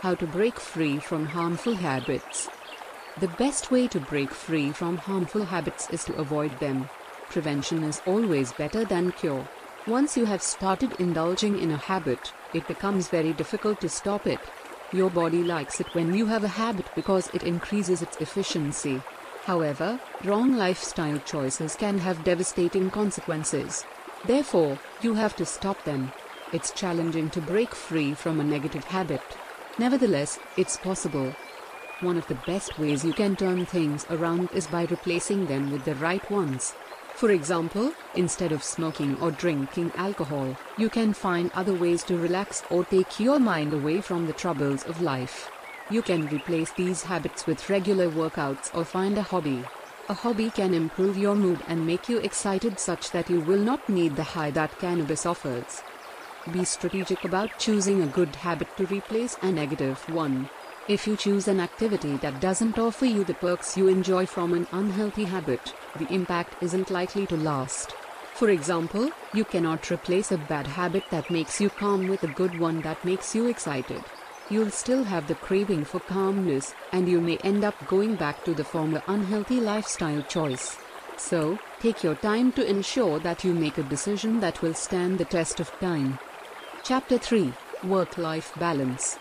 How 0.00 0.14
to 0.14 0.26
break 0.28 0.60
free 0.60 1.00
from 1.00 1.26
harmful 1.26 1.74
habits. 1.74 2.48
The 3.18 3.26
best 3.26 3.72
way 3.72 3.88
to 3.88 3.98
break 3.98 4.30
free 4.30 4.70
from 4.70 4.96
harmful 4.96 5.44
habits 5.44 5.90
is 5.90 6.04
to 6.04 6.14
avoid 6.14 6.56
them. 6.60 6.88
Prevention 7.28 7.82
is 7.82 8.00
always 8.06 8.52
better 8.52 8.84
than 8.84 9.10
cure. 9.10 9.48
Once 9.88 10.16
you 10.16 10.24
have 10.24 10.40
started 10.40 10.92
indulging 11.00 11.58
in 11.58 11.72
a 11.72 11.76
habit, 11.76 12.32
it 12.54 12.68
becomes 12.68 13.08
very 13.08 13.32
difficult 13.32 13.80
to 13.80 13.88
stop 13.88 14.28
it. 14.28 14.38
Your 14.92 15.10
body 15.10 15.42
likes 15.42 15.80
it 15.80 15.92
when 15.96 16.14
you 16.14 16.26
have 16.26 16.44
a 16.44 16.54
habit 16.62 16.86
because 16.94 17.28
it 17.34 17.42
increases 17.42 18.00
its 18.00 18.18
efficiency. 18.18 19.02
However, 19.46 19.98
wrong 20.22 20.56
lifestyle 20.56 21.18
choices 21.18 21.74
can 21.74 21.98
have 21.98 22.22
devastating 22.22 22.88
consequences. 22.88 23.84
Therefore, 24.24 24.78
you 25.02 25.14
have 25.14 25.34
to 25.34 25.44
stop 25.44 25.82
them. 25.82 26.12
It's 26.52 26.70
challenging 26.70 27.30
to 27.30 27.40
break 27.40 27.74
free 27.74 28.14
from 28.14 28.38
a 28.38 28.44
negative 28.44 28.84
habit. 28.84 29.22
Nevertheless, 29.78 30.40
it's 30.56 30.76
possible. 30.76 31.34
One 32.00 32.16
of 32.16 32.26
the 32.26 32.42
best 32.46 32.78
ways 32.78 33.04
you 33.04 33.12
can 33.12 33.36
turn 33.36 33.64
things 33.64 34.06
around 34.10 34.50
is 34.52 34.66
by 34.66 34.86
replacing 34.86 35.46
them 35.46 35.70
with 35.70 35.84
the 35.84 35.94
right 35.94 36.28
ones. 36.30 36.74
For 37.14 37.30
example, 37.30 37.92
instead 38.14 38.50
of 38.50 38.62
smoking 38.62 39.16
or 39.20 39.30
drinking 39.30 39.92
alcohol, 39.96 40.56
you 40.76 40.88
can 40.88 41.12
find 41.12 41.50
other 41.54 41.74
ways 41.74 42.02
to 42.04 42.16
relax 42.16 42.62
or 42.70 42.84
take 42.84 43.20
your 43.20 43.38
mind 43.38 43.72
away 43.72 44.00
from 44.00 44.26
the 44.26 44.32
troubles 44.32 44.84
of 44.84 45.00
life. 45.00 45.50
You 45.90 46.02
can 46.02 46.26
replace 46.26 46.72
these 46.72 47.04
habits 47.04 47.46
with 47.46 47.70
regular 47.70 48.08
workouts 48.08 48.74
or 48.74 48.84
find 48.84 49.16
a 49.16 49.22
hobby. 49.22 49.64
A 50.08 50.14
hobby 50.14 50.50
can 50.50 50.74
improve 50.74 51.16
your 51.16 51.34
mood 51.34 51.60
and 51.68 51.86
make 51.86 52.08
you 52.08 52.18
excited 52.18 52.78
such 52.78 53.10
that 53.12 53.30
you 53.30 53.40
will 53.40 53.60
not 53.60 53.88
need 53.88 54.16
the 54.16 54.22
high 54.34 54.50
that 54.52 54.78
cannabis 54.78 55.24
offers. 55.24 55.82
Be 56.52 56.64
strategic 56.64 57.24
about 57.24 57.58
choosing 57.58 58.02
a 58.02 58.06
good 58.06 58.34
habit 58.34 58.74
to 58.78 58.86
replace 58.86 59.36
a 59.42 59.52
negative 59.52 59.98
one. 60.08 60.48
If 60.88 61.06
you 61.06 61.14
choose 61.14 61.46
an 61.46 61.60
activity 61.60 62.16
that 62.18 62.40
doesn't 62.40 62.78
offer 62.78 63.04
you 63.04 63.22
the 63.22 63.34
perks 63.34 63.76
you 63.76 63.88
enjoy 63.88 64.24
from 64.24 64.54
an 64.54 64.66
unhealthy 64.72 65.24
habit, 65.24 65.74
the 65.98 66.10
impact 66.12 66.62
isn't 66.62 66.90
likely 66.90 67.26
to 67.26 67.36
last. 67.36 67.90
For 68.32 68.48
example, 68.48 69.10
you 69.34 69.44
cannot 69.44 69.90
replace 69.90 70.32
a 70.32 70.38
bad 70.38 70.66
habit 70.66 71.04
that 71.10 71.30
makes 71.30 71.60
you 71.60 71.68
calm 71.68 72.08
with 72.08 72.22
a 72.22 72.28
good 72.28 72.58
one 72.58 72.80
that 72.80 73.04
makes 73.04 73.34
you 73.34 73.48
excited. 73.48 74.02
You'll 74.48 74.70
still 74.70 75.04
have 75.04 75.26
the 75.26 75.34
craving 75.34 75.84
for 75.84 76.00
calmness, 76.00 76.72
and 76.92 77.06
you 77.06 77.20
may 77.20 77.36
end 77.38 77.64
up 77.64 77.74
going 77.86 78.14
back 78.14 78.42
to 78.44 78.54
the 78.54 78.64
former 78.64 79.02
unhealthy 79.08 79.60
lifestyle 79.60 80.22
choice. 80.22 80.78
So, 81.18 81.58
take 81.80 82.02
your 82.02 82.14
time 82.14 82.52
to 82.52 82.64
ensure 82.64 83.18
that 83.18 83.44
you 83.44 83.52
make 83.52 83.76
a 83.76 83.82
decision 83.82 84.40
that 84.40 84.62
will 84.62 84.72
stand 84.72 85.18
the 85.18 85.26
test 85.26 85.60
of 85.60 85.70
time. 85.80 86.18
Chapter 86.82 87.18
3 87.18 87.52
Work 87.84 88.18
Life 88.18 88.52
Balance 88.58 89.18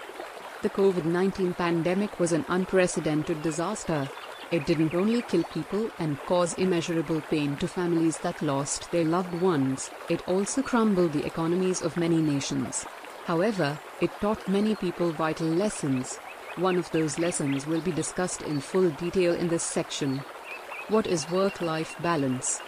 the 0.64 0.70
COVID 0.72 1.06
19 1.06 1.54
pandemic 1.54 2.20
was 2.20 2.32
an 2.32 2.44
unprecedented 2.48 3.44
disaster. 3.44 4.10
It 4.50 4.66
didn't 4.66 4.96
only 4.96 5.22
kill 5.22 5.44
people 5.44 5.92
and 6.00 6.20
cause 6.26 6.56
immeasurable 6.56 7.22
pain 7.22 7.56
to 7.58 7.68
families 7.68 8.18
that 8.20 8.42
lost 8.42 8.90
their 8.92 9.06
loved 9.06 9.40
ones, 9.40 9.92
it 10.10 10.28
also 10.28 10.64
crumbled 10.64 11.14
the 11.14 11.26
economies 11.26 11.84
of 11.84 11.96
many 11.96 12.18
nations. 12.18 12.86
However, 13.26 13.78
it 14.02 14.10
taught 14.20 14.48
many 14.48 14.74
people 14.74 15.12
vital 15.12 15.48
lessons. 15.48 16.18
One 16.56 16.78
of 16.78 16.90
those 16.90 17.20
lessons 17.20 17.68
will 17.68 17.82
be 17.82 17.92
discussed 17.92 18.42
in 18.42 18.60
full 18.60 18.90
detail 18.90 19.36
in 19.36 19.50
this 19.50 19.64
section. 19.64 20.24
What 20.88 21.06
is 21.06 21.30
work 21.30 21.62
life 21.62 21.96
balance? 22.02 22.62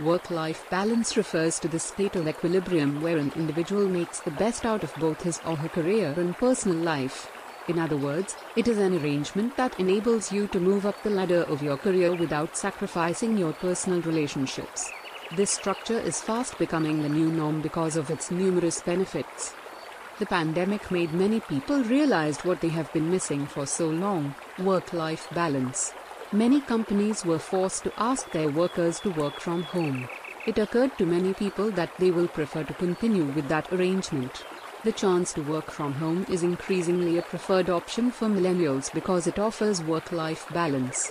Work 0.00 0.30
life 0.30 0.64
balance 0.70 1.14
refers 1.18 1.58
to 1.58 1.68
the 1.68 1.78
state 1.78 2.16
of 2.16 2.26
equilibrium 2.26 3.02
where 3.02 3.18
an 3.18 3.32
individual 3.36 3.86
makes 3.86 4.18
the 4.18 4.30
best 4.30 4.64
out 4.64 4.82
of 4.82 4.94
both 4.94 5.20
his 5.20 5.42
or 5.44 5.56
her 5.56 5.68
career 5.68 6.14
and 6.16 6.34
personal 6.34 6.78
life. 6.78 7.30
In 7.68 7.78
other 7.78 7.98
words, 7.98 8.34
it 8.56 8.66
is 8.66 8.78
an 8.78 8.96
arrangement 8.96 9.58
that 9.58 9.78
enables 9.78 10.32
you 10.32 10.46
to 10.46 10.58
move 10.58 10.86
up 10.86 11.02
the 11.02 11.10
ladder 11.10 11.42
of 11.42 11.62
your 11.62 11.76
career 11.76 12.14
without 12.14 12.56
sacrificing 12.56 13.36
your 13.36 13.52
personal 13.52 14.00
relationships. 14.00 14.90
This 15.36 15.50
structure 15.50 16.00
is 16.00 16.22
fast 16.22 16.56
becoming 16.56 17.02
the 17.02 17.08
new 17.10 17.30
norm 17.30 17.60
because 17.60 17.96
of 17.96 18.08
its 18.08 18.30
numerous 18.30 18.80
benefits. 18.80 19.52
The 20.18 20.24
pandemic 20.24 20.90
made 20.90 21.12
many 21.12 21.40
people 21.40 21.84
realize 21.84 22.38
what 22.42 22.62
they 22.62 22.70
have 22.70 22.90
been 22.94 23.10
missing 23.10 23.44
for 23.44 23.66
so 23.66 23.90
long 23.90 24.34
work 24.58 24.94
life 24.94 25.28
balance. 25.34 25.92
Many 26.32 26.60
companies 26.60 27.24
were 27.24 27.40
forced 27.40 27.82
to 27.82 27.92
ask 27.98 28.30
their 28.30 28.50
workers 28.50 29.00
to 29.00 29.10
work 29.10 29.40
from 29.40 29.64
home. 29.64 30.08
It 30.46 30.58
occurred 30.58 30.96
to 30.98 31.04
many 31.04 31.34
people 31.34 31.72
that 31.72 31.90
they 31.98 32.12
will 32.12 32.28
prefer 32.28 32.62
to 32.62 32.74
continue 32.74 33.24
with 33.24 33.48
that 33.48 33.72
arrangement. 33.72 34.44
The 34.84 34.92
chance 34.92 35.32
to 35.32 35.42
work 35.42 35.72
from 35.72 35.94
home 35.94 36.24
is 36.28 36.44
increasingly 36.44 37.18
a 37.18 37.22
preferred 37.22 37.68
option 37.68 38.12
for 38.12 38.28
millennials 38.28 38.94
because 38.94 39.26
it 39.26 39.40
offers 39.40 39.82
work-life 39.82 40.46
balance. 40.54 41.10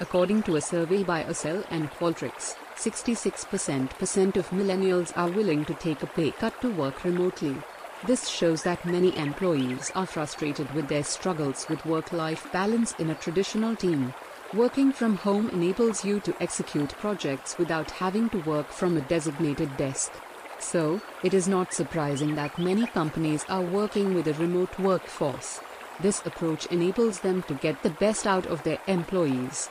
According 0.00 0.42
to 0.44 0.56
a 0.56 0.60
survey 0.60 1.04
by 1.04 1.22
Accel 1.22 1.64
and 1.70 1.88
Qualtrics, 1.92 2.56
66% 2.74 4.36
of 4.36 4.50
millennials 4.50 5.16
are 5.16 5.30
willing 5.30 5.64
to 5.66 5.74
take 5.74 6.02
a 6.02 6.08
pay 6.08 6.32
cut 6.32 6.60
to 6.60 6.70
work 6.70 7.04
remotely. 7.04 7.56
This 8.04 8.26
shows 8.26 8.64
that 8.64 8.84
many 8.84 9.16
employees 9.16 9.92
are 9.94 10.06
frustrated 10.06 10.74
with 10.74 10.88
their 10.88 11.04
struggles 11.04 11.68
with 11.68 11.86
work-life 11.86 12.50
balance 12.50 12.94
in 12.98 13.10
a 13.10 13.14
traditional 13.14 13.76
team. 13.76 14.12
Working 14.52 14.90
from 14.90 15.14
home 15.14 15.48
enables 15.50 16.04
you 16.04 16.18
to 16.20 16.34
execute 16.40 16.98
projects 16.98 17.56
without 17.56 17.88
having 17.92 18.28
to 18.30 18.38
work 18.38 18.72
from 18.72 18.96
a 18.96 19.00
designated 19.02 19.76
desk. 19.76 20.12
So, 20.58 21.00
it 21.22 21.32
is 21.32 21.46
not 21.46 21.72
surprising 21.72 22.34
that 22.34 22.58
many 22.58 22.88
companies 22.88 23.44
are 23.48 23.62
working 23.62 24.12
with 24.12 24.26
a 24.26 24.34
remote 24.34 24.76
workforce. 24.76 25.60
This 26.00 26.20
approach 26.26 26.66
enables 26.66 27.20
them 27.20 27.44
to 27.44 27.54
get 27.54 27.84
the 27.84 27.90
best 27.90 28.26
out 28.26 28.46
of 28.46 28.64
their 28.64 28.80
employees. 28.88 29.70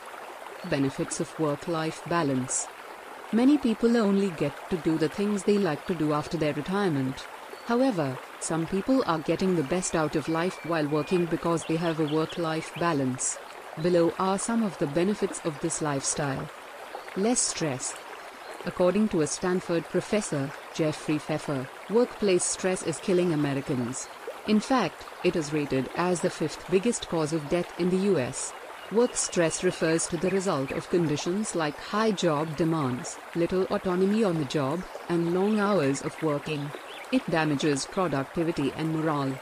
Benefits 0.70 1.20
of 1.20 1.38
work 1.38 1.68
life 1.68 2.00
balance. 2.08 2.66
Many 3.32 3.58
people 3.58 3.98
only 3.98 4.30
get 4.30 4.70
to 4.70 4.78
do 4.78 4.96
the 4.96 5.10
things 5.10 5.42
they 5.42 5.58
like 5.58 5.86
to 5.88 5.94
do 5.94 6.14
after 6.14 6.38
their 6.38 6.54
retirement. 6.54 7.26
However, 7.66 8.18
some 8.40 8.66
people 8.66 9.04
are 9.06 9.18
getting 9.18 9.56
the 9.56 9.62
best 9.62 9.94
out 9.94 10.16
of 10.16 10.26
life 10.26 10.58
while 10.64 10.88
working 10.88 11.26
because 11.26 11.64
they 11.64 11.76
have 11.76 12.00
a 12.00 12.08
work 12.08 12.38
life 12.38 12.72
balance. 12.80 13.36
Below 13.82 14.12
are 14.18 14.38
some 14.38 14.62
of 14.62 14.76
the 14.76 14.86
benefits 14.86 15.40
of 15.44 15.58
this 15.60 15.80
lifestyle. 15.80 16.50
Less 17.16 17.40
stress. 17.40 17.94
According 18.66 19.08
to 19.08 19.22
a 19.22 19.26
Stanford 19.26 19.84
professor, 19.84 20.52
Jeffrey 20.74 21.16
Pfeffer, 21.16 21.66
workplace 21.88 22.44
stress 22.44 22.82
is 22.82 22.98
killing 22.98 23.32
Americans. 23.32 24.06
In 24.46 24.60
fact, 24.60 25.06
it 25.24 25.34
is 25.34 25.54
rated 25.54 25.88
as 25.96 26.20
the 26.20 26.28
fifth 26.28 26.70
biggest 26.70 27.08
cause 27.08 27.32
of 27.32 27.48
death 27.48 27.72
in 27.80 27.88
the 27.88 28.12
US. 28.14 28.52
Work 28.92 29.16
stress 29.16 29.64
refers 29.64 30.06
to 30.08 30.18
the 30.18 30.30
result 30.30 30.72
of 30.72 30.90
conditions 30.90 31.54
like 31.54 31.78
high 31.78 32.10
job 32.10 32.56
demands, 32.56 33.16
little 33.34 33.64
autonomy 33.70 34.24
on 34.24 34.36
the 34.38 34.44
job, 34.44 34.82
and 35.08 35.32
long 35.32 35.58
hours 35.58 36.02
of 36.02 36.22
working. 36.22 36.70
It 37.12 37.28
damages 37.30 37.86
productivity 37.86 38.72
and 38.76 38.92
morale. 38.92 39.38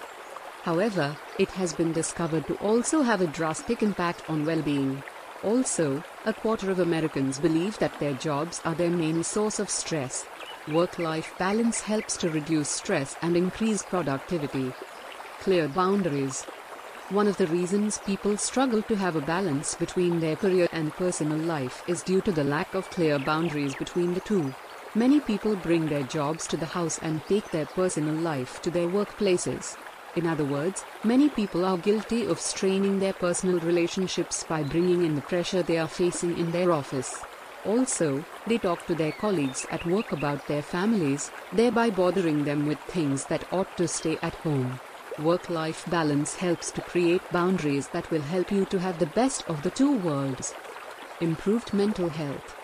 However, 0.68 1.16
it 1.38 1.48
has 1.52 1.72
been 1.72 1.94
discovered 1.94 2.46
to 2.46 2.54
also 2.56 3.00
have 3.00 3.22
a 3.22 3.26
drastic 3.26 3.82
impact 3.82 4.28
on 4.28 4.44
well 4.44 4.60
being. 4.60 5.02
Also, 5.42 6.04
a 6.26 6.34
quarter 6.34 6.70
of 6.70 6.78
Americans 6.78 7.38
believe 7.38 7.78
that 7.78 7.98
their 7.98 8.12
jobs 8.12 8.60
are 8.66 8.74
their 8.74 8.90
main 8.90 9.24
source 9.24 9.60
of 9.60 9.70
stress. 9.70 10.26
Work 10.70 10.98
life 10.98 11.32
balance 11.38 11.80
helps 11.80 12.18
to 12.18 12.28
reduce 12.28 12.68
stress 12.68 13.16
and 13.22 13.34
increase 13.34 13.82
productivity. 13.82 14.70
Clear 15.40 15.68
boundaries. 15.68 16.42
One 17.08 17.28
of 17.28 17.38
the 17.38 17.46
reasons 17.46 17.96
people 18.04 18.36
struggle 18.36 18.82
to 18.82 18.96
have 18.96 19.16
a 19.16 19.22
balance 19.22 19.74
between 19.74 20.20
their 20.20 20.36
career 20.36 20.68
and 20.72 20.92
personal 20.96 21.38
life 21.38 21.82
is 21.88 22.02
due 22.02 22.20
to 22.20 22.30
the 22.30 22.44
lack 22.44 22.74
of 22.74 22.90
clear 22.90 23.18
boundaries 23.18 23.74
between 23.74 24.12
the 24.12 24.20
two. 24.20 24.54
Many 24.94 25.20
people 25.20 25.56
bring 25.56 25.88
their 25.88 26.02
jobs 26.02 26.46
to 26.48 26.58
the 26.58 26.66
house 26.76 26.98
and 26.98 27.24
take 27.26 27.50
their 27.52 27.64
personal 27.64 28.16
life 28.16 28.60
to 28.60 28.70
their 28.70 28.88
workplaces. 28.88 29.78
In 30.16 30.26
other 30.26 30.44
words, 30.44 30.84
many 31.04 31.28
people 31.28 31.64
are 31.64 31.78
guilty 31.78 32.26
of 32.26 32.40
straining 32.40 32.98
their 32.98 33.12
personal 33.12 33.60
relationships 33.60 34.44
by 34.44 34.62
bringing 34.62 35.04
in 35.04 35.14
the 35.14 35.20
pressure 35.22 35.62
they 35.62 35.78
are 35.78 35.88
facing 35.88 36.36
in 36.38 36.50
their 36.50 36.72
office. 36.72 37.22
Also, 37.64 38.24
they 38.46 38.58
talk 38.58 38.86
to 38.86 38.94
their 38.94 39.12
colleagues 39.12 39.66
at 39.70 39.84
work 39.86 40.12
about 40.12 40.46
their 40.46 40.62
families, 40.62 41.30
thereby 41.52 41.90
bothering 41.90 42.44
them 42.44 42.66
with 42.66 42.78
things 42.80 43.24
that 43.26 43.52
ought 43.52 43.76
to 43.76 43.86
stay 43.86 44.18
at 44.22 44.34
home. 44.36 44.80
Work 45.18 45.50
life 45.50 45.84
balance 45.90 46.36
helps 46.36 46.70
to 46.70 46.80
create 46.80 47.22
boundaries 47.32 47.88
that 47.88 48.10
will 48.10 48.22
help 48.22 48.52
you 48.52 48.64
to 48.66 48.78
have 48.78 48.98
the 48.98 49.06
best 49.06 49.48
of 49.48 49.62
the 49.62 49.70
two 49.70 49.96
worlds. 49.98 50.54
Improved 51.20 51.74
mental 51.74 52.08
health. 52.08 52.57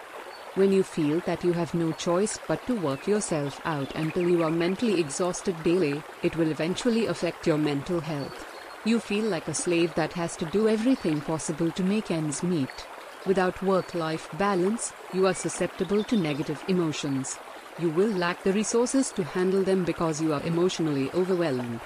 When 0.57 0.73
you 0.73 0.85
feel 0.85 1.19
that 1.27 1.43
you 1.43 1.53
have 1.53 1.75
no 1.75 1.91
choice 1.91 2.39
but 2.47 2.65
to 2.69 2.77
work 2.77 3.09
yourself 3.09 3.61
out 3.65 3.91
until 3.97 4.23
you 4.23 4.41
are 4.45 4.53
mentally 4.53 5.01
exhausted 5.01 5.61
daily, 5.65 6.01
it 6.23 6.37
will 6.37 6.49
eventually 6.49 7.07
affect 7.07 7.45
your 7.45 7.59
mental 7.59 7.99
health. 7.99 8.47
You 8.85 9.01
feel 9.01 9.25
like 9.25 9.49
a 9.49 9.55
slave 9.55 9.93
that 9.97 10.13
has 10.13 10.37
to 10.37 10.45
do 10.45 10.69
everything 10.69 11.21
possible 11.21 11.73
to 11.73 11.83
make 11.83 12.13
ends 12.13 12.45
meet. 12.45 12.87
Without 13.27 13.61
work 13.63 13.95
life 13.95 14.29
balance, 14.35 14.93
you 15.13 15.27
are 15.27 15.35
susceptible 15.35 16.05
to 16.05 16.17
negative 16.17 16.63
emotions. 16.69 17.37
You 17.81 17.91
will 17.91 18.11
lack 18.11 18.41
the 18.45 18.53
resources 18.53 19.11
to 19.13 19.25
handle 19.25 19.65
them 19.65 19.83
because 19.85 20.23
you 20.23 20.33
are 20.33 20.43
emotionally 20.45 21.11
overwhelmed. 21.15 21.81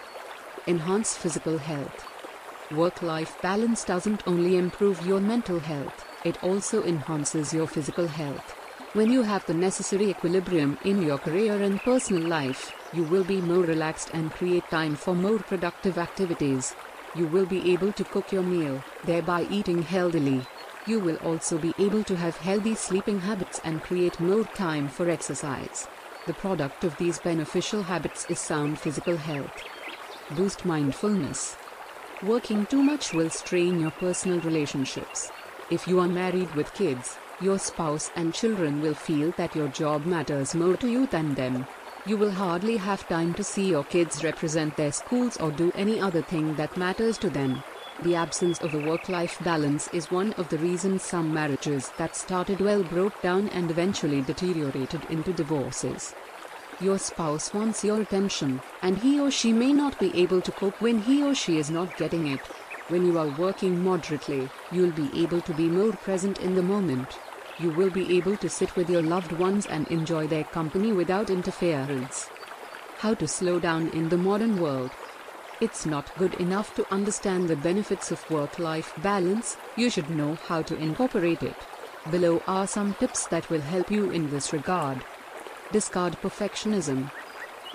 Enhance 0.67 1.17
physical 1.17 1.57
health. 1.57 2.05
Work 2.75 3.01
life 3.01 3.35
balance 3.41 3.83
doesn't 3.85 4.25
only 4.27 4.59
improve 4.59 5.07
your 5.07 5.21
mental 5.21 5.59
health, 5.59 6.08
it 6.25 6.43
also 6.43 6.83
enhances 6.85 7.53
your 7.53 7.67
physical 7.67 8.07
health. 8.07 8.55
When 8.95 9.13
you 9.13 9.23
have 9.23 9.45
the 9.47 9.55
necessary 9.55 10.09
equilibrium 10.11 10.79
in 10.85 11.03
your 11.03 11.19
career 11.19 11.63
and 11.63 11.79
personal 11.81 12.27
life, 12.27 12.73
you 12.93 13.05
will 13.05 13.25
be 13.25 13.41
more 13.41 13.63
relaxed 13.63 14.11
and 14.15 14.33
create 14.33 14.69
time 14.71 14.97
for 14.97 15.15
more 15.15 15.39
productive 15.39 15.99
activities. 15.99 16.75
You 17.15 17.27
will 17.27 17.47
be 17.47 17.73
able 17.73 17.93
to 17.93 18.05
cook 18.05 18.33
your 18.33 18.43
meal, 18.43 18.83
thereby 19.05 19.47
eating 19.51 19.83
healthily. 19.83 20.47
You 20.87 21.01
will 21.01 21.17
also 21.17 21.59
be 21.59 21.75
able 21.79 22.03
to 22.05 22.17
have 22.17 22.37
healthy 22.39 22.75
sleeping 22.75 23.21
habits 23.21 23.61
and 23.63 23.83
create 23.83 24.19
more 24.21 24.45
time 24.45 24.89
for 24.89 25.11
exercise. 25.11 25.87
The 26.27 26.35
product 26.35 26.85
of 26.85 26.97
these 26.97 27.19
beneficial 27.19 27.83
habits 27.83 28.25
is 28.31 28.39
sound 28.39 28.79
physical 28.79 29.17
health. 29.17 29.65
Boost 30.31 30.65
mindfulness. 30.65 31.57
Working 32.23 32.67
too 32.67 32.83
much 32.83 33.13
will 33.13 33.31
strain 33.31 33.81
your 33.81 33.91
personal 33.93 34.41
relationships. 34.41 35.31
If 35.71 35.87
you 35.87 36.01
are 36.01 36.09
married 36.09 36.55
with 36.55 36.73
kids, 36.73 37.19
your 37.43 37.59
spouse 37.59 38.11
and 38.17 38.33
children 38.33 38.81
will 38.81 38.95
feel 38.95 39.33
that 39.33 39.55
your 39.55 39.69
job 39.69 40.07
matters 40.07 40.55
more 40.55 40.79
to 40.79 40.89
you 40.89 41.07
than 41.07 41.35
them. 41.35 41.67
You 42.07 42.17
will 42.17 42.31
hardly 42.31 42.79
have 42.79 43.07
time 43.07 43.35
to 43.35 43.45
see 43.45 43.69
your 43.69 43.85
kids 43.85 44.25
represent 44.25 44.75
their 44.77 44.93
schools 44.93 45.37
or 45.37 45.51
do 45.51 45.71
any 45.75 46.01
other 46.01 46.23
thing 46.23 46.55
that 46.55 46.79
matters 46.79 47.19
to 47.19 47.29
them. 47.29 47.63
The 48.03 48.15
absence 48.15 48.61
of 48.61 48.75
a 48.75 48.79
work 48.79 49.11
life 49.11 49.39
balance 49.45 49.89
is 49.93 50.11
one 50.11 50.33
of 50.35 50.49
the 50.49 50.57
reasons 50.57 51.03
some 51.03 51.35
marriages 51.35 51.91
that 51.99 52.17
started 52.17 52.61
well 52.61 52.83
broke 52.83 53.21
down 53.21 53.49
and 53.49 53.71
eventually 53.71 54.23
deteriorated 54.23 55.03
into 55.11 55.35
divorces. 55.35 56.15
Your 56.81 56.99
spouse 56.99 57.53
wants 57.53 57.85
your 57.85 58.01
attention, 58.01 58.63
and 58.83 58.97
he 58.97 59.21
or 59.21 59.31
she 59.31 59.53
may 59.53 59.75
not 59.75 59.99
be 59.99 60.17
able 60.17 60.41
to 60.41 60.53
cope 60.53 60.81
when 60.81 61.03
he 61.03 61.23
or 61.23 61.35
she 61.35 61.59
is 61.59 61.71
not 61.71 61.95
getting 61.99 62.29
it. 62.29 62.41
When 62.89 63.07
you 63.07 63.19
are 63.19 63.39
working 63.39 63.83
moderately, 63.83 64.49
you'll 64.73 64.93
be 64.93 65.11
able 65.23 65.41
to 65.43 65.55
be 65.55 65.69
more 65.69 65.93
present 65.93 66.41
in 66.41 66.55
the 66.55 66.63
moment 66.63 67.19
you 67.61 67.71
will 67.71 67.91
be 67.91 68.17
able 68.17 68.37
to 68.37 68.49
sit 68.49 68.77
with 68.77 68.89
your 68.89 69.03
loved 69.03 69.33
ones 69.33 69.67
and 69.67 69.89
enjoy 69.89 70.29
their 70.29 70.45
company 70.45 70.93
without 70.93 71.29
interference. 71.29 72.29
How 72.99 73.15
to 73.15 73.27
slow 73.27 73.59
down 73.59 73.89
in 73.91 74.09
the 74.09 74.17
modern 74.17 74.61
world. 74.61 74.93
It's 75.61 75.85
not 75.85 76.17
good 76.19 76.35
enough 76.35 76.77
to 76.77 76.87
understand 76.93 77.49
the 77.49 77.57
benefits 77.57 78.13
of 78.13 78.31
work 78.31 78.61
life 78.61 78.93
balance, 78.99 79.57
you 79.77 79.91
should 79.91 80.09
know 80.09 80.37
how 80.47 80.63
to 80.63 80.77
incorporate 80.77 81.43
it. 81.43 81.57
Below 82.13 82.41
are 82.47 82.67
some 82.67 82.95
tips 82.95 83.27
that 83.27 83.51
will 83.51 83.61
help 83.61 83.91
you 83.91 84.11
in 84.13 84.31
this 84.31 84.53
regard. 84.53 85.05
Discard 85.73 86.17
perfectionism. 86.23 87.11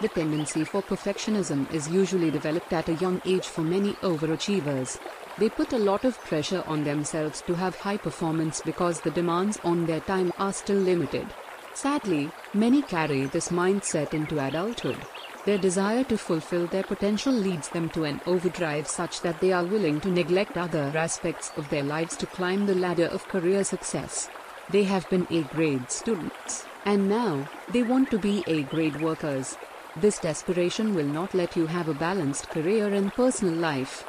The 0.03 0.09
tendency 0.09 0.65
for 0.65 0.81
perfectionism 0.81 1.73
is 1.73 1.87
usually 1.87 2.29
developed 2.29 2.73
at 2.73 2.89
a 2.89 2.95
young 2.95 3.21
age 3.23 3.47
for 3.47 3.61
many 3.61 3.93
overachievers. 4.07 4.99
They 5.37 5.47
put 5.47 5.71
a 5.71 5.79
lot 5.79 6.03
of 6.03 6.19
pressure 6.19 6.61
on 6.67 6.83
themselves 6.83 7.41
to 7.43 7.53
have 7.53 7.77
high 7.77 7.95
performance 7.95 8.61
because 8.65 8.99
the 8.99 9.11
demands 9.11 9.61
on 9.63 9.85
their 9.85 10.01
time 10.01 10.33
are 10.39 10.51
still 10.51 10.75
limited. 10.75 11.25
Sadly, 11.73 12.29
many 12.53 12.81
carry 12.81 13.27
this 13.27 13.47
mindset 13.47 14.13
into 14.13 14.45
adulthood. 14.45 14.97
Their 15.45 15.57
desire 15.57 16.03
to 16.03 16.17
fulfill 16.17 16.67
their 16.67 16.83
potential 16.83 17.31
leads 17.31 17.69
them 17.69 17.87
to 17.91 18.03
an 18.03 18.19
overdrive 18.25 18.89
such 18.89 19.21
that 19.21 19.39
they 19.39 19.53
are 19.53 19.63
willing 19.63 20.01
to 20.01 20.11
neglect 20.11 20.57
other 20.57 20.91
aspects 20.93 21.53
of 21.55 21.69
their 21.69 21.83
lives 21.83 22.17
to 22.17 22.25
climb 22.25 22.65
the 22.65 22.75
ladder 22.75 23.05
of 23.05 23.29
career 23.29 23.63
success. 23.63 24.29
They 24.69 24.83
have 24.83 25.09
been 25.09 25.27
A 25.29 25.43
grade 25.43 25.89
students, 25.89 26.65
and 26.83 27.07
now 27.07 27.47
they 27.69 27.83
want 27.83 28.11
to 28.11 28.19
be 28.19 28.43
A 28.47 28.63
grade 28.63 28.99
workers. 28.99 29.57
This 29.95 30.17
desperation 30.17 30.95
will 30.95 31.05
not 31.05 31.35
let 31.35 31.55
you 31.55 31.67
have 31.67 31.87
a 31.87 31.93
balanced 31.93 32.49
career 32.49 32.91
and 32.95 33.13
personal 33.13 33.53
life. 33.53 34.03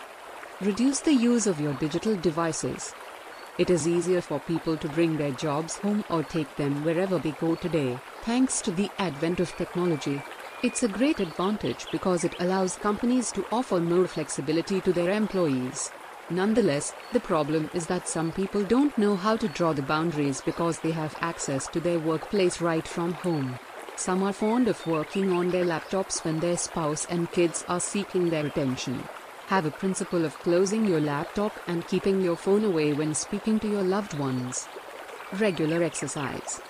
Reduce 0.63 1.01
the 1.01 1.13
use 1.13 1.47
of 1.47 1.61
your 1.61 1.75
digital 1.75 2.17
devices. 2.17 2.95
It 3.59 3.69
is 3.69 3.87
easier 3.87 4.23
for 4.23 4.41
people 4.41 4.79
to 4.79 4.89
bring 4.89 5.19
their 5.19 5.33
jobs 5.33 5.77
home 5.77 6.03
or 6.09 6.23
take 6.23 6.57
them 6.57 6.83
wherever 6.85 7.19
they 7.19 7.33
go 7.33 7.55
today, 7.55 7.99
thanks 8.23 8.63
to 8.63 8.71
the 8.71 8.91
advent 8.99 9.41
of 9.41 9.55
technology. 9.57 10.23
It's 10.63 10.83
a 10.83 10.89
great 10.89 11.21
advantage 11.21 11.87
because 11.93 12.25
it 12.25 12.41
allows 12.41 12.77
companies 12.77 13.31
to 13.33 13.45
offer 13.53 13.79
more 13.79 14.07
flexibility 14.07 14.81
to 14.81 14.93
their 14.93 15.11
employees. 15.11 15.91
Nonetheless, 16.31 16.95
the 17.13 17.21
problem 17.21 17.69
is 17.75 17.87
that 17.89 18.09
some 18.09 18.33
people 18.33 18.65
don't 18.65 18.97
know 18.97 19.17
how 19.17 19.37
to 19.37 19.49
draw 19.49 19.75
the 19.75 19.83
boundaries 19.83 20.41
because 20.41 20.79
they 20.79 20.93
have 20.93 21.15
access 21.21 21.69
to 21.69 21.79
their 21.79 21.99
workplace 21.99 22.63
right 22.63 22.89
from 22.89 23.13
home. 23.13 23.59
Some 23.97 24.25
are 24.25 24.33
fond 24.33 24.67
of 24.67 24.87
working 24.87 25.33
on 25.33 25.51
their 25.51 25.65
laptops 25.65 26.25
when 26.25 26.41
their 26.41 26.57
spouse 26.57 27.07
and 27.07 27.31
kids 27.31 27.65
are 27.69 27.81
seeking 27.81 28.29
their 28.29 28.45
attention. 28.45 29.05
Have 29.47 29.67
a 29.67 29.71
principle 29.71 30.25
of 30.25 30.39
closing 30.41 30.85
your 30.85 31.01
laptop 31.01 31.53
and 31.69 31.87
keeping 31.87 32.21
your 32.21 32.37
phone 32.37 32.65
away 32.65 32.93
when 32.93 33.15
speaking 33.15 33.61
to 33.61 33.69
your 33.69 33.83
loved 33.83 34.19
ones. 34.19 34.69
Regular 35.35 35.83
exercise. 35.83 36.61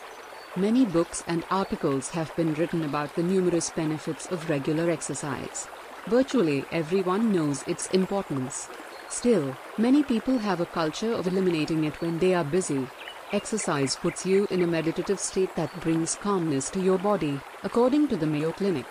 Many 0.54 0.84
books 0.84 1.24
and 1.26 1.44
articles 1.50 2.10
have 2.10 2.34
been 2.36 2.54
written 2.54 2.84
about 2.84 3.14
the 3.16 3.22
numerous 3.22 3.70
benefits 3.70 4.26
of 4.26 4.50
regular 4.50 4.90
exercise. 4.90 5.66
Virtually 6.06 6.64
everyone 6.70 7.32
knows 7.32 7.64
its 7.66 7.88
importance. 7.88 8.68
Still, 9.08 9.56
many 9.78 10.02
people 10.02 10.38
have 10.38 10.60
a 10.60 10.66
culture 10.66 11.12
of 11.12 11.26
eliminating 11.26 11.84
it 11.84 12.00
when 12.00 12.18
they 12.18 12.34
are 12.34 12.44
busy. 12.44 12.86
Exercise 13.34 13.96
puts 13.96 14.24
you 14.24 14.46
in 14.52 14.62
a 14.62 14.66
meditative 14.68 15.18
state 15.18 15.56
that 15.56 15.80
brings 15.80 16.14
calmness 16.14 16.70
to 16.70 16.80
your 16.80 16.98
body, 16.98 17.40
according 17.64 18.06
to 18.06 18.16
the 18.16 18.28
Mayo 18.28 18.52
Clinic. 18.52 18.86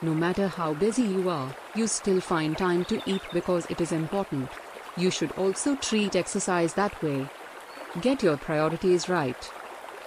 No 0.00 0.14
matter 0.14 0.48
how 0.48 0.72
busy 0.72 1.02
you 1.02 1.28
are, 1.28 1.54
you 1.74 1.86
still 1.86 2.18
find 2.18 2.56
time 2.56 2.86
to 2.86 3.02
eat 3.04 3.20
because 3.34 3.66
it 3.66 3.82
is 3.82 3.92
important. 3.92 4.48
You 4.96 5.10
should 5.10 5.32
also 5.32 5.76
treat 5.76 6.16
exercise 6.16 6.72
that 6.72 7.02
way. 7.02 7.28
Get 8.00 8.22
your 8.22 8.38
priorities 8.38 9.10
right. 9.10 9.50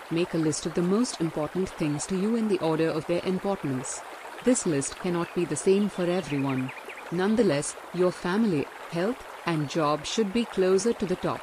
Make 0.10 0.34
a 0.34 0.40
list 0.40 0.66
of 0.66 0.74
the 0.74 0.82
most 0.82 1.22
important 1.22 1.70
things 1.70 2.08
to 2.08 2.18
you 2.20 2.36
in 2.38 2.48
the 2.48 2.60
order 2.62 2.90
of 2.90 3.06
their 3.06 3.24
importance. 3.24 4.02
This 4.46 4.66
list 4.66 4.96
cannot 4.96 5.36
be 5.36 5.46
the 5.46 5.56
same 5.56 5.90
for 5.90 6.06
everyone. 6.06 6.72
Nonetheless, 7.12 7.76
your 7.94 8.12
family, 8.12 8.66
health, 8.90 9.24
and 9.46 9.70
job 9.70 10.08
should 10.08 10.34
be 10.34 10.46
closer 10.46 10.92
to 10.94 11.06
the 11.06 11.18
top. 11.18 11.42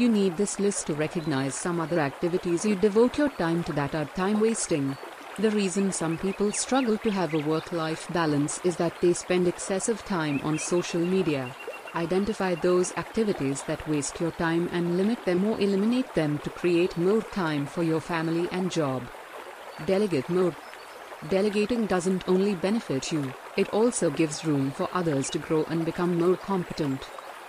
You 0.00 0.08
need 0.08 0.38
this 0.38 0.58
list 0.58 0.86
to 0.86 0.94
recognize 0.94 1.54
some 1.54 1.78
other 1.78 2.00
activities 2.00 2.64
you 2.64 2.74
devote 2.74 3.18
your 3.18 3.28
time 3.28 3.62
to 3.64 3.72
that 3.74 3.94
are 3.94 4.06
time 4.06 4.40
wasting. 4.40 4.96
The 5.38 5.50
reason 5.50 5.92
some 5.92 6.16
people 6.16 6.52
struggle 6.52 6.96
to 6.96 7.10
have 7.10 7.34
a 7.34 7.46
work 7.46 7.70
life 7.70 8.10
balance 8.10 8.62
is 8.64 8.76
that 8.76 8.98
they 9.02 9.12
spend 9.12 9.46
excessive 9.46 10.02
time 10.06 10.40
on 10.42 10.58
social 10.58 11.02
media. 11.02 11.54
Identify 11.94 12.54
those 12.54 12.96
activities 12.96 13.62
that 13.64 13.86
waste 13.86 14.22
your 14.22 14.30
time 14.30 14.70
and 14.72 14.96
limit 14.96 15.22
them 15.26 15.44
or 15.44 15.60
eliminate 15.60 16.14
them 16.14 16.38
to 16.44 16.48
create 16.48 16.96
more 16.96 17.20
time 17.20 17.66
for 17.66 17.82
your 17.82 18.00
family 18.00 18.48
and 18.52 18.70
job. 18.70 19.02
Delegate 19.84 20.30
more. 20.30 20.56
Delegating 21.28 21.84
doesn't 21.84 22.26
only 22.26 22.54
benefit 22.54 23.12
you, 23.12 23.34
it 23.58 23.68
also 23.68 24.08
gives 24.08 24.46
room 24.46 24.70
for 24.70 24.88
others 24.94 25.28
to 25.28 25.38
grow 25.38 25.64
and 25.64 25.84
become 25.84 26.18
more 26.18 26.38
competent. 26.38 27.02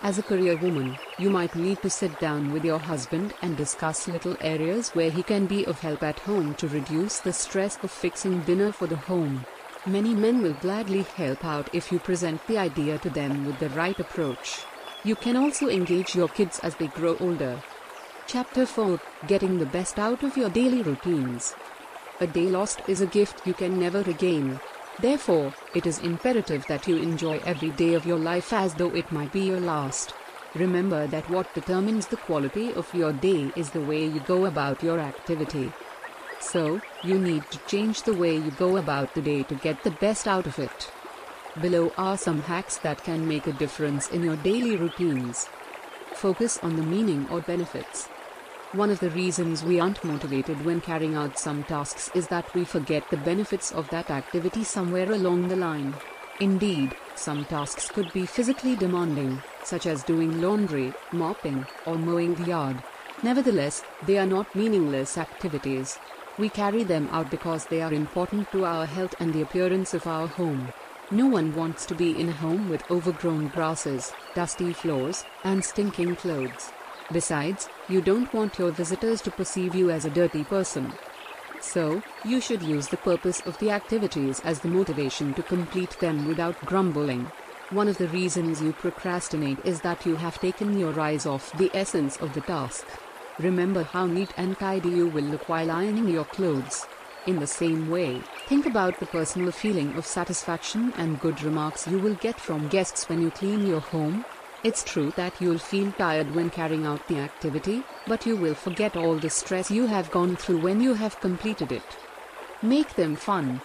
As 0.04 0.18
a 0.18 0.24
career 0.24 0.58
woman, 0.58 0.98
you 1.20 1.30
might 1.30 1.54
need 1.56 1.84
to 1.84 1.90
sit 1.90 2.20
down 2.20 2.52
with 2.52 2.66
your 2.66 2.80
husband 2.80 3.36
and 3.44 3.56
discuss 3.56 4.08
little 4.08 4.36
areas 4.42 4.90
where 4.96 5.12
he 5.12 5.22
can 5.22 5.46
be 5.46 5.64
of 5.66 5.80
help 5.80 6.02
at 6.02 6.18
home 6.18 6.56
to 6.56 6.68
reduce 6.68 7.20
the 7.20 7.32
stress 7.32 7.78
of 7.84 7.92
fixing 7.92 8.40
dinner 8.42 8.72
for 8.72 8.88
the 8.88 8.96
home. 8.96 9.46
Many 9.86 10.16
men 10.16 10.42
will 10.42 10.54
gladly 10.54 11.04
help 11.04 11.46
out 11.46 11.70
if 11.72 11.92
you 11.92 12.00
present 12.00 12.46
the 12.48 12.58
idea 12.58 12.98
to 12.98 13.12
them 13.12 13.46
with 13.46 13.60
the 13.60 13.70
right 13.70 14.00
approach. 14.00 14.62
You 15.04 15.16
can 15.16 15.38
also 15.38 15.70
engage 15.70 16.16
your 16.16 16.30
kids 16.30 16.58
as 16.64 16.74
they 16.76 16.88
grow 16.88 17.16
older. 17.20 17.62
Chapter 18.26 18.66
4 18.66 19.00
Getting 19.28 19.60
the 19.60 19.68
Best 19.68 20.00
Out 20.00 20.24
of 20.24 20.36
Your 20.36 20.50
Daily 20.50 20.82
Routines. 20.82 21.54
A 22.20 22.26
day 22.26 22.48
lost 22.50 22.82
is 22.88 23.02
a 23.02 23.06
gift 23.06 23.46
you 23.46 23.54
can 23.54 23.80
never 23.80 24.02
regain. 24.02 24.60
Therefore, 25.00 25.54
it 25.74 25.86
is 25.86 26.00
imperative 26.00 26.66
that 26.68 26.88
you 26.88 26.98
enjoy 26.98 27.40
every 27.46 27.70
day 27.70 27.94
of 27.94 28.06
your 28.06 28.20
life 28.20 28.54
as 28.54 28.74
though 28.76 28.94
it 28.96 29.12
might 29.12 29.32
be 29.32 29.42
your 29.42 29.60
last. 29.60 30.14
Remember 30.54 31.08
that 31.08 31.30
what 31.30 31.54
determines 31.54 32.08
the 32.08 32.18
quality 32.18 32.74
of 32.74 32.94
your 32.94 33.14
day 33.14 33.52
is 33.56 33.72
the 33.72 33.82
way 33.82 34.06
you 34.06 34.20
go 34.20 34.46
about 34.46 34.84
your 34.84 35.00
activity. 35.00 35.72
So, 36.40 36.82
you 37.04 37.18
need 37.18 37.44
to 37.52 37.60
change 37.68 38.04
the 38.04 38.14
way 38.14 38.36
you 38.36 38.52
go 38.52 38.78
about 38.78 39.14
the 39.14 39.22
day 39.22 39.44
to 39.44 39.56
get 39.56 39.84
the 39.84 39.92
best 39.92 40.28
out 40.28 40.46
of 40.46 40.60
it. 40.60 40.92
Below 41.62 41.92
are 41.98 42.18
some 42.18 42.42
hacks 42.42 42.78
that 42.78 43.04
can 43.04 43.28
make 43.28 43.48
a 43.48 43.54
difference 43.54 44.10
in 44.10 44.24
your 44.24 44.38
daily 44.38 44.76
routines. 44.76 45.48
Focus 46.14 46.58
on 46.62 46.76
the 46.76 46.84
meaning 46.84 47.28
or 47.30 47.42
benefits. 47.42 48.08
One 48.74 48.90
of 48.90 49.02
the 49.02 49.10
reasons 49.10 49.66
we 49.66 49.82
aren't 49.82 50.02
motivated 50.02 50.64
when 50.64 50.80
carrying 50.80 51.14
out 51.14 51.38
some 51.38 51.62
tasks 51.66 52.10
is 52.16 52.30
that 52.30 52.54
we 52.54 52.64
forget 52.64 53.04
the 53.10 53.18
benefits 53.18 53.74
of 53.74 53.90
that 53.90 54.10
activity 54.10 54.64
somewhere 54.64 55.12
along 55.12 55.50
the 55.50 55.58
line. 55.58 55.94
Indeed, 56.40 56.96
some 57.16 57.44
tasks 57.44 57.90
could 57.90 58.14
be 58.14 58.26
physically 58.26 58.78
demanding, 58.78 59.44
such 59.62 59.88
as 59.88 60.06
doing 60.06 60.40
laundry, 60.40 60.94
mopping, 61.12 61.66
or 61.86 61.98
mowing 61.98 62.36
the 62.36 62.46
yard. 62.46 62.82
Nevertheless, 63.22 63.84
they 64.06 64.18
are 64.18 64.26
not 64.26 64.56
meaningless 64.56 65.18
activities. 65.18 66.00
We 66.38 66.48
carry 66.48 66.84
them 66.86 67.10
out 67.12 67.30
because 67.30 67.66
they 67.66 67.82
are 67.82 67.94
important 67.94 68.54
to 68.54 68.64
our 68.64 68.86
health 68.86 69.16
and 69.20 69.34
the 69.34 69.42
appearance 69.42 69.94
of 69.94 70.08
our 70.08 70.28
home. 70.28 70.72
No 71.12 71.28
one 71.28 71.54
wants 71.54 71.86
to 71.88 71.94
be 71.94 72.18
in 72.18 72.30
a 72.30 72.32
home 72.32 72.70
with 72.70 72.90
overgrown 72.90 73.50
grasses, 73.50 74.14
dusty 74.34 74.72
floors, 74.72 75.26
and 75.44 75.62
stinking 75.62 76.16
clothes. 76.16 76.72
Besides, 77.12 77.68
you 77.90 78.02
don't 78.02 78.34
want 78.34 78.58
your 78.58 78.72
visitors 78.72 79.22
to 79.24 79.32
perceive 79.32 79.76
you 79.76 79.90
as 79.90 80.06
a 80.06 80.10
dirty 80.10 80.44
person. 80.44 80.94
So, 81.60 82.02
you 82.24 82.40
should 82.40 82.64
use 82.64 82.88
the 82.88 82.98
purpose 82.98 83.42
of 83.42 83.58
the 83.60 83.70
activities 83.70 84.40
as 84.42 84.60
the 84.60 84.70
motivation 84.70 85.34
to 85.34 85.44
complete 85.44 86.00
them 86.00 86.26
without 86.28 86.60
grumbling. 86.66 87.32
One 87.70 87.88
of 87.88 87.98
the 87.98 88.08
reasons 88.08 88.62
you 88.62 88.74
procrastinate 88.74 89.60
is 89.64 89.82
that 89.82 90.06
you 90.06 90.16
have 90.16 90.40
taken 90.40 90.80
your 90.80 91.00
eyes 91.00 91.26
off 91.26 91.52
the 91.58 91.72
essence 91.74 92.18
of 92.18 92.34
the 92.34 92.42
task. 92.42 92.86
Remember 93.40 93.84
how 93.84 94.06
neat 94.06 94.34
and 94.38 94.58
tidy 94.58 94.90
you 94.90 95.08
will 95.08 95.24
look 95.24 95.50
while 95.50 95.72
ironing 95.72 96.08
your 96.08 96.26
clothes. 96.26 96.86
In 97.28 97.40
the 97.40 97.48
same 97.48 97.90
way, 97.90 98.22
think 98.48 98.66
about 98.66 99.00
the 99.00 99.06
personal 99.06 99.52
feeling 99.52 99.96
of 99.96 100.06
satisfaction 100.06 100.94
and 100.98 101.20
good 101.20 101.44
remarks 101.44 101.88
you 101.88 102.00
will 102.00 102.16
get 102.16 102.40
from 102.40 102.68
guests 102.68 103.08
when 103.08 103.22
you 103.22 103.32
clean 103.32 103.68
your 103.68 103.80
home, 103.80 104.26
it's 104.64 104.84
true 104.84 105.12
that 105.16 105.42
you'll 105.42 105.58
feel 105.58 105.92
tired 105.94 106.36
when 106.36 106.50
carrying 106.50 106.86
out 106.86 107.08
the 107.08 107.20
activity, 107.20 107.84
but 108.08 108.26
you 108.26 108.36
will 108.36 108.54
forget 108.54 108.96
all 108.96 109.16
the 109.16 109.30
stress 109.30 109.72
you 109.72 109.88
have 109.88 110.12
gone 110.12 110.36
through 110.36 110.62
when 110.62 110.82
you 110.82 110.94
have 110.94 111.20
completed 111.20 111.72
it. 111.72 111.98
Make 112.62 112.96
them 112.96 113.16
fun. 113.16 113.62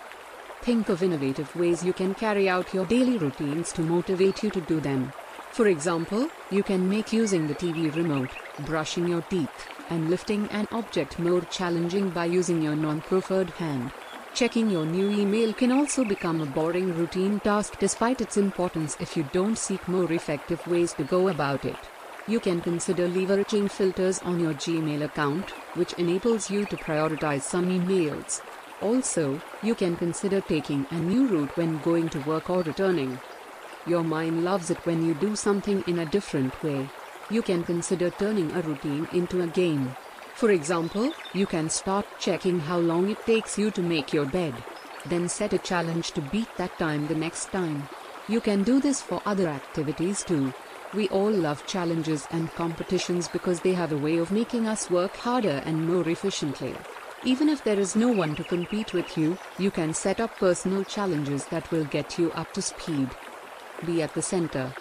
Think 0.62 0.88
of 0.88 1.02
innovative 1.02 1.54
ways 1.54 1.84
you 1.84 1.92
can 1.92 2.14
carry 2.14 2.48
out 2.48 2.72
your 2.72 2.86
daily 2.86 3.18
routines 3.18 3.72
to 3.72 3.82
motivate 3.82 4.42
you 4.42 4.50
to 4.50 4.60
do 4.62 4.80
them. 4.80 5.12
For 5.52 5.68
example, 5.68 6.28
you 6.50 6.62
can 6.62 6.88
make 6.88 7.12
using 7.12 7.46
the 7.46 7.54
TV 7.54 7.94
remote, 7.94 8.30
brushing 8.60 9.06
your 9.06 9.22
teeth, 9.22 9.68
and 9.90 10.10
lifting 10.10 10.48
an 10.50 10.66
object 10.72 11.18
more 11.18 11.42
challenging 11.42 12.10
by 12.10 12.24
using 12.24 12.62
your 12.62 12.76
non-preferred 12.76 13.50
hand. 13.50 13.92
Checking 14.36 14.68
your 14.68 14.84
new 14.84 15.08
email 15.08 15.54
can 15.54 15.72
also 15.72 16.04
become 16.04 16.42
a 16.42 16.44
boring 16.44 16.92
routine 16.92 17.40
task 17.40 17.78
despite 17.78 18.20
its 18.20 18.36
importance 18.36 18.94
if 19.00 19.16
you 19.16 19.22
don't 19.32 19.56
seek 19.56 19.88
more 19.88 20.12
effective 20.12 20.66
ways 20.66 20.92
to 20.92 21.04
go 21.04 21.28
about 21.28 21.64
it. 21.64 21.78
You 22.28 22.38
can 22.38 22.60
consider 22.60 23.08
leveraging 23.08 23.70
filters 23.70 24.18
on 24.18 24.38
your 24.38 24.52
Gmail 24.52 25.02
account, 25.06 25.52
which 25.72 25.94
enables 25.94 26.50
you 26.50 26.66
to 26.66 26.76
prioritize 26.76 27.40
some 27.40 27.70
emails. 27.70 28.42
Also, 28.82 29.40
you 29.62 29.74
can 29.74 29.96
consider 29.96 30.42
taking 30.42 30.86
a 30.90 30.96
new 30.96 31.26
route 31.28 31.56
when 31.56 31.78
going 31.78 32.10
to 32.10 32.20
work 32.28 32.50
or 32.50 32.62
returning. 32.62 33.18
Your 33.86 34.04
mind 34.04 34.44
loves 34.44 34.70
it 34.70 34.84
when 34.84 35.02
you 35.02 35.14
do 35.14 35.34
something 35.34 35.82
in 35.86 36.00
a 36.00 36.10
different 36.10 36.62
way. 36.62 36.90
You 37.30 37.40
can 37.40 37.64
consider 37.64 38.10
turning 38.10 38.52
a 38.52 38.60
routine 38.60 39.08
into 39.14 39.40
a 39.40 39.46
game. 39.46 39.96
For 40.36 40.50
example, 40.50 41.12
you 41.32 41.46
can 41.46 41.70
start 41.70 42.04
checking 42.18 42.60
how 42.60 42.76
long 42.76 43.08
it 43.08 43.24
takes 43.24 43.56
you 43.56 43.70
to 43.70 43.80
make 43.80 44.12
your 44.12 44.26
bed. 44.26 44.52
Then 45.06 45.30
set 45.30 45.54
a 45.54 45.58
challenge 45.58 46.12
to 46.12 46.20
beat 46.20 46.54
that 46.58 46.78
time 46.78 47.06
the 47.06 47.14
next 47.14 47.46
time. 47.46 47.88
You 48.28 48.42
can 48.42 48.62
do 48.62 48.78
this 48.78 49.00
for 49.00 49.22
other 49.24 49.48
activities 49.48 50.22
too. 50.22 50.52
We 50.92 51.08
all 51.08 51.30
love 51.30 51.66
challenges 51.66 52.28
and 52.32 52.52
competitions 52.52 53.28
because 53.28 53.60
they 53.60 53.72
have 53.72 53.92
a 53.92 53.96
way 53.96 54.18
of 54.18 54.30
making 54.30 54.66
us 54.66 54.90
work 54.90 55.16
harder 55.16 55.62
and 55.64 55.88
more 55.88 56.06
efficiently. 56.06 56.74
Even 57.24 57.48
if 57.48 57.64
there 57.64 57.80
is 57.80 57.96
no 57.96 58.08
one 58.08 58.36
to 58.36 58.44
compete 58.44 58.92
with 58.92 59.16
you, 59.16 59.38
you 59.56 59.70
can 59.70 59.94
set 59.94 60.20
up 60.20 60.36
personal 60.36 60.84
challenges 60.84 61.46
that 61.46 61.70
will 61.70 61.84
get 61.84 62.18
you 62.18 62.30
up 62.32 62.52
to 62.52 62.60
speed. 62.60 63.08
Be 63.86 64.02
at 64.02 64.12
the 64.12 64.20
center. 64.20 64.74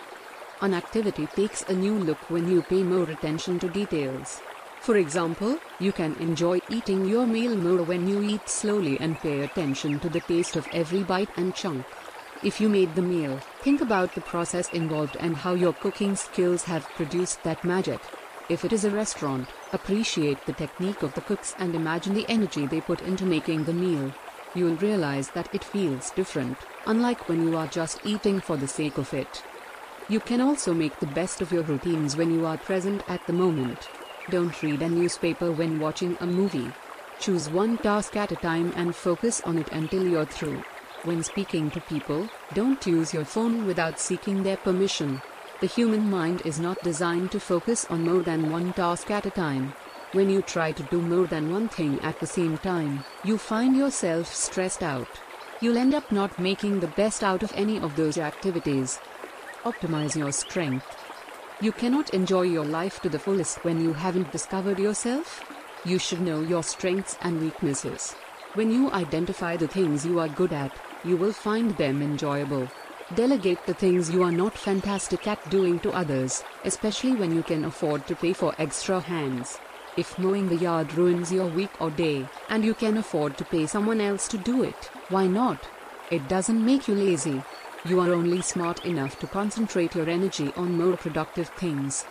An 0.59 0.73
activity 0.73 1.27
takes 1.27 1.61
a 1.61 1.73
new 1.73 1.97
look 1.97 2.29
when 2.29 2.51
you 2.51 2.61
pay 2.61 2.83
more 2.83 3.09
attention 3.09 3.57
to 3.59 3.69
details. 3.69 4.41
For 4.85 4.97
example, 4.97 5.57
you 5.79 5.91
can 5.91 6.13
enjoy 6.19 6.61
eating 6.69 7.05
your 7.05 7.25
meal 7.25 7.55
more 7.57 7.81
when 7.81 8.07
you 8.07 8.21
eat 8.21 8.47
slowly 8.47 8.99
and 8.99 9.17
pay 9.17 9.41
attention 9.41 9.99
to 9.99 10.09
the 10.09 10.19
taste 10.19 10.55
of 10.55 10.67
every 10.71 11.01
bite 11.01 11.31
and 11.37 11.55
chunk. 11.55 11.87
If 12.43 12.61
you 12.61 12.69
made 12.69 12.93
the 12.93 13.01
meal, 13.01 13.39
think 13.61 13.81
about 13.81 14.13
the 14.13 14.21
process 14.21 14.69
involved 14.73 15.17
and 15.19 15.35
how 15.37 15.55
your 15.55 15.73
cooking 15.73 16.15
skills 16.15 16.65
have 16.65 16.87
produced 16.89 17.41
that 17.41 17.63
magic. 17.63 17.99
If 18.47 18.63
it 18.63 18.71
is 18.71 18.85
a 18.85 18.91
restaurant, 18.91 19.49
appreciate 19.73 20.45
the 20.45 20.53
technique 20.53 21.01
of 21.01 21.15
the 21.15 21.21
cooks 21.21 21.55
and 21.57 21.73
imagine 21.73 22.13
the 22.13 22.29
energy 22.29 22.67
they 22.67 22.79
put 22.79 23.01
into 23.01 23.25
making 23.25 23.63
the 23.63 23.73
meal. 23.73 24.13
You'll 24.53 24.75
realize 24.75 25.31
that 25.31 25.49
it 25.51 25.63
feels 25.63 26.11
different, 26.11 26.59
unlike 26.85 27.27
when 27.27 27.41
you 27.41 27.57
are 27.57 27.65
just 27.65 28.05
eating 28.05 28.39
for 28.39 28.55
the 28.55 28.67
sake 28.67 28.99
of 28.99 29.15
it. 29.15 29.43
You 30.09 30.19
can 30.19 30.41
also 30.41 30.75
make 30.75 30.99
the 30.99 31.07
best 31.07 31.41
of 31.41 31.51
your 31.51 31.63
routines 31.63 32.15
when 32.15 32.31
you 32.31 32.45
are 32.45 32.59
present 32.59 33.01
at 33.09 33.25
the 33.25 33.33
moment. 33.33 33.89
Don't 34.31 34.61
read 34.63 34.81
a 34.81 34.89
newspaper 34.89 35.51
when 35.51 35.79
watching 35.79 36.17
a 36.19 36.25
movie. 36.25 36.71
Choose 37.19 37.49
one 37.49 37.77
task 37.77 38.15
at 38.15 38.31
a 38.31 38.35
time 38.35 38.73
and 38.75 38.95
focus 38.95 39.41
on 39.45 39.57
it 39.59 39.71
until 39.71 40.07
you're 40.07 40.25
through. 40.25 40.63
When 41.03 41.23
speaking 41.23 41.69
to 41.71 41.81
people, 41.81 42.27
don't 42.55 42.85
use 42.87 43.13
your 43.13 43.25
phone 43.25 43.67
without 43.67 43.99
seeking 43.99 44.41
their 44.41 44.57
permission. 44.57 45.21
The 45.61 45.67
human 45.67 46.09
mind 46.09 46.41
is 46.43 46.59
not 46.59 46.81
designed 46.81 47.31
to 47.31 47.39
focus 47.39 47.85
on 47.91 48.03
more 48.03 48.23
than 48.23 48.51
one 48.51 48.73
task 48.73 49.11
at 49.11 49.27
a 49.27 49.29
time. 49.29 49.73
When 50.13 50.29
you 50.29 50.41
try 50.41 50.71
to 50.71 50.83
do 50.83 51.01
more 51.01 51.27
than 51.27 51.51
one 51.51 51.69
thing 51.69 51.99
at 52.01 52.19
the 52.19 52.25
same 52.25 52.57
time, 52.57 53.05
you 53.23 53.37
find 53.37 53.77
yourself 53.77 54.33
stressed 54.33 54.81
out. 54.81 55.07
You'll 55.61 55.77
end 55.77 55.93
up 55.93 56.11
not 56.11 56.39
making 56.39 56.79
the 56.79 56.87
best 56.87 57.23
out 57.23 57.43
of 57.43 57.53
any 57.55 57.79
of 57.79 57.95
those 57.95 58.17
activities. 58.17 58.99
Optimize 59.63 60.15
your 60.15 60.31
strength. 60.31 61.04
You 61.61 61.71
cannot 61.71 62.09
enjoy 62.09 62.41
your 62.41 62.65
life 62.65 62.99
to 63.01 63.07
the 63.07 63.17
fullest 63.17 63.63
when 63.63 63.81
you 63.81 63.93
haven't 63.93 64.33
discovered 64.33 64.77
yourself. 64.77 65.41
You 65.85 65.97
should 65.97 66.19
know 66.19 66.41
your 66.41 66.63
strengths 66.63 67.17
and 67.21 67.39
weaknesses. 67.39 68.11
When 68.55 68.71
you 68.71 68.91
identify 68.91 69.55
the 69.55 69.67
things 69.67 70.05
you 70.05 70.19
are 70.19 70.27
good 70.27 70.51
at, 70.51 70.73
you 71.05 71.15
will 71.15 71.31
find 71.31 71.71
them 71.77 72.01
enjoyable. 72.01 72.67
Delegate 73.13 73.65
the 73.65 73.73
things 73.73 74.11
you 74.11 74.21
are 74.21 74.33
not 74.33 74.57
fantastic 74.57 75.27
at 75.27 75.49
doing 75.49 75.79
to 75.79 75.91
others, 75.91 76.43
especially 76.65 77.15
when 77.15 77.33
you 77.33 77.41
can 77.41 77.63
afford 77.63 78.05
to 78.07 78.15
pay 78.15 78.33
for 78.33 78.53
extra 78.57 78.99
hands. 78.99 79.57
If 79.95 80.19
mowing 80.19 80.49
the 80.49 80.57
yard 80.57 80.93
ruins 80.95 81.31
your 81.31 81.47
week 81.47 81.69
or 81.79 81.89
day, 81.89 82.27
and 82.49 82.65
you 82.65 82.73
can 82.73 82.97
afford 82.97 83.37
to 83.37 83.45
pay 83.45 83.65
someone 83.65 84.01
else 84.01 84.27
to 84.27 84.37
do 84.37 84.63
it, 84.63 84.89
why 85.07 85.27
not? 85.27 85.69
It 86.11 86.27
doesn't 86.27 86.65
make 86.65 86.89
you 86.89 86.95
lazy. 86.95 87.43
You 87.87 87.99
are 87.99 88.11
only 88.11 88.41
smart 88.41 88.83
enough 88.83 89.19
to 89.19 89.27
concentrate 89.27 89.93
your 89.93 90.09
energy 90.09 90.51
on 90.57 90.75
more 90.75 90.97
productive 90.97 91.49
things. 91.49 92.03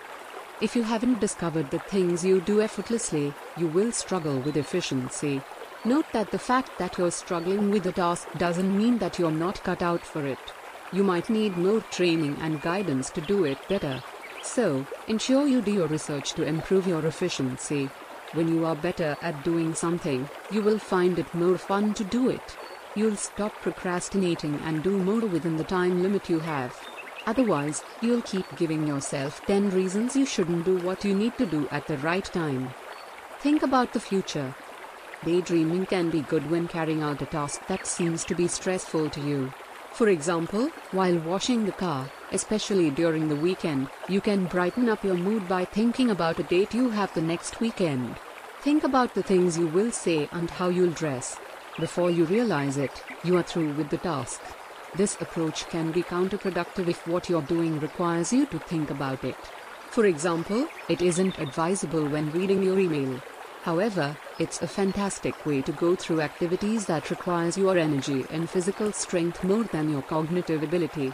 If 0.60 0.76
you 0.76 0.84
haven't 0.84 1.18
discovered 1.18 1.72
the 1.72 1.80
things 1.80 2.24
you 2.24 2.40
do 2.40 2.62
effortlessly, 2.62 3.34
you 3.56 3.66
will 3.66 3.90
struggle 3.90 4.38
with 4.38 4.56
efficiency. 4.56 5.42
Note 5.84 6.06
that 6.12 6.30
the 6.30 6.38
fact 6.38 6.78
that 6.78 6.96
you're 6.96 7.10
struggling 7.10 7.72
with 7.72 7.86
a 7.86 7.92
task 7.92 8.28
doesn't 8.38 8.78
mean 8.78 8.98
that 8.98 9.18
you're 9.18 9.32
not 9.32 9.64
cut 9.64 9.82
out 9.82 10.02
for 10.02 10.24
it. 10.24 10.38
You 10.92 11.02
might 11.02 11.28
need 11.28 11.56
more 11.56 11.80
training 11.80 12.36
and 12.40 12.62
guidance 12.62 13.10
to 13.10 13.20
do 13.20 13.44
it 13.44 13.58
better. 13.68 14.00
So, 14.44 14.86
ensure 15.08 15.48
you 15.48 15.60
do 15.60 15.72
your 15.72 15.88
research 15.88 16.34
to 16.34 16.44
improve 16.44 16.86
your 16.86 17.04
efficiency. 17.04 17.90
When 18.32 18.46
you 18.46 18.64
are 18.64 18.76
better 18.76 19.16
at 19.22 19.42
doing 19.42 19.74
something, 19.74 20.28
you 20.52 20.62
will 20.62 20.78
find 20.78 21.18
it 21.18 21.34
more 21.34 21.58
fun 21.58 21.94
to 21.94 22.04
do 22.04 22.28
it. 22.28 22.56
You'll 22.96 23.16
stop 23.16 23.52
procrastinating 23.60 24.60
and 24.64 24.82
do 24.82 24.96
more 24.98 25.26
within 25.26 25.56
the 25.56 25.64
time 25.64 26.02
limit 26.02 26.30
you 26.30 26.38
have. 26.38 26.78
Otherwise, 27.26 27.82
you'll 28.00 28.22
keep 28.22 28.44
giving 28.56 28.86
yourself 28.86 29.44
10 29.46 29.70
reasons 29.70 30.14
you 30.14 30.24
shouldn't 30.24 30.64
do 30.64 30.76
what 30.78 31.04
you 31.04 31.14
need 31.14 31.36
to 31.38 31.46
do 31.46 31.66
at 31.70 31.86
the 31.86 31.98
right 31.98 32.24
time. 32.24 32.72
Think 33.40 33.62
about 33.62 33.92
the 33.92 34.00
future. 34.00 34.54
Daydreaming 35.24 35.86
can 35.86 36.10
be 36.10 36.20
good 36.20 36.48
when 36.50 36.68
carrying 36.68 37.02
out 37.02 37.22
a 37.22 37.26
task 37.26 37.66
that 37.66 37.86
seems 37.86 38.24
to 38.26 38.34
be 38.34 38.46
stressful 38.46 39.10
to 39.10 39.20
you. 39.20 39.52
For 39.92 40.08
example, 40.08 40.70
while 40.92 41.18
washing 41.18 41.64
the 41.64 41.72
car, 41.72 42.10
especially 42.32 42.90
during 42.90 43.28
the 43.28 43.36
weekend, 43.36 43.88
you 44.08 44.20
can 44.20 44.46
brighten 44.46 44.88
up 44.88 45.02
your 45.02 45.14
mood 45.14 45.48
by 45.48 45.64
thinking 45.64 46.10
about 46.10 46.38
a 46.38 46.42
date 46.42 46.74
you 46.74 46.90
have 46.90 47.12
the 47.14 47.22
next 47.22 47.60
weekend. 47.60 48.16
Think 48.60 48.84
about 48.84 49.14
the 49.14 49.22
things 49.22 49.58
you 49.58 49.66
will 49.66 49.92
say 49.92 50.28
and 50.32 50.50
how 50.50 50.68
you'll 50.68 50.90
dress. 50.90 51.38
Before 51.78 52.08
you 52.08 52.24
realize 52.26 52.76
it, 52.76 53.02
you 53.24 53.36
are 53.36 53.42
through 53.42 53.72
with 53.72 53.90
the 53.90 53.98
task. 53.98 54.40
This 54.94 55.20
approach 55.20 55.66
can 55.68 55.90
be 55.90 56.04
counterproductive 56.04 56.86
if 56.86 57.04
what 57.04 57.28
you're 57.28 57.42
doing 57.42 57.80
requires 57.80 58.32
you 58.32 58.46
to 58.46 58.60
think 58.60 58.90
about 58.90 59.24
it. 59.24 59.36
For 59.90 60.06
example, 60.06 60.68
it 60.88 61.02
isn't 61.02 61.40
advisable 61.40 62.06
when 62.06 62.30
reading 62.30 62.62
your 62.62 62.78
email. 62.78 63.20
However, 63.62 64.16
it's 64.38 64.62
a 64.62 64.68
fantastic 64.68 65.44
way 65.44 65.62
to 65.62 65.72
go 65.72 65.96
through 65.96 66.20
activities 66.20 66.86
that 66.86 67.10
requires 67.10 67.58
your 67.58 67.76
energy 67.76 68.24
and 68.30 68.48
physical 68.48 68.92
strength 68.92 69.42
more 69.42 69.64
than 69.64 69.90
your 69.90 70.02
cognitive 70.02 70.62
ability. 70.62 71.12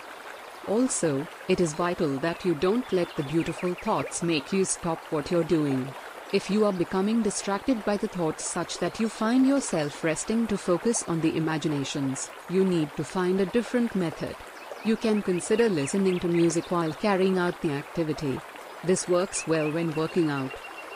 Also, 0.68 1.26
it 1.48 1.58
is 1.58 1.72
vital 1.72 2.18
that 2.18 2.44
you 2.44 2.54
don't 2.54 2.92
let 2.92 3.16
the 3.16 3.22
beautiful 3.22 3.72
thoughts 3.72 4.22
make 4.22 4.52
you 4.52 4.66
stop 4.66 4.98
what 5.08 5.30
you're 5.30 5.42
doing. 5.42 5.88
If 6.32 6.48
you 6.48 6.64
are 6.64 6.72
becoming 6.72 7.22
distracted 7.22 7.84
by 7.84 7.96
the 7.96 8.06
thoughts 8.06 8.44
such 8.44 8.78
that 8.78 9.00
you 9.00 9.08
find 9.08 9.44
yourself 9.44 10.04
resting 10.04 10.46
to 10.46 10.56
focus 10.56 11.02
on 11.08 11.20
the 11.20 11.36
imaginations, 11.36 12.30
you 12.48 12.64
need 12.64 12.88
to 12.96 13.02
find 13.02 13.40
a 13.40 13.46
different 13.46 13.96
method. 13.96 14.36
You 14.84 14.94
can 14.94 15.22
consider 15.22 15.68
listening 15.68 16.20
to 16.20 16.28
music 16.28 16.70
while 16.70 16.92
carrying 16.92 17.36
out 17.36 17.60
the 17.60 17.72
activity. 17.72 18.38
This 18.84 19.08
works 19.08 19.48
well 19.48 19.72
when 19.72 19.92
working 19.96 20.30
out. 20.30 20.52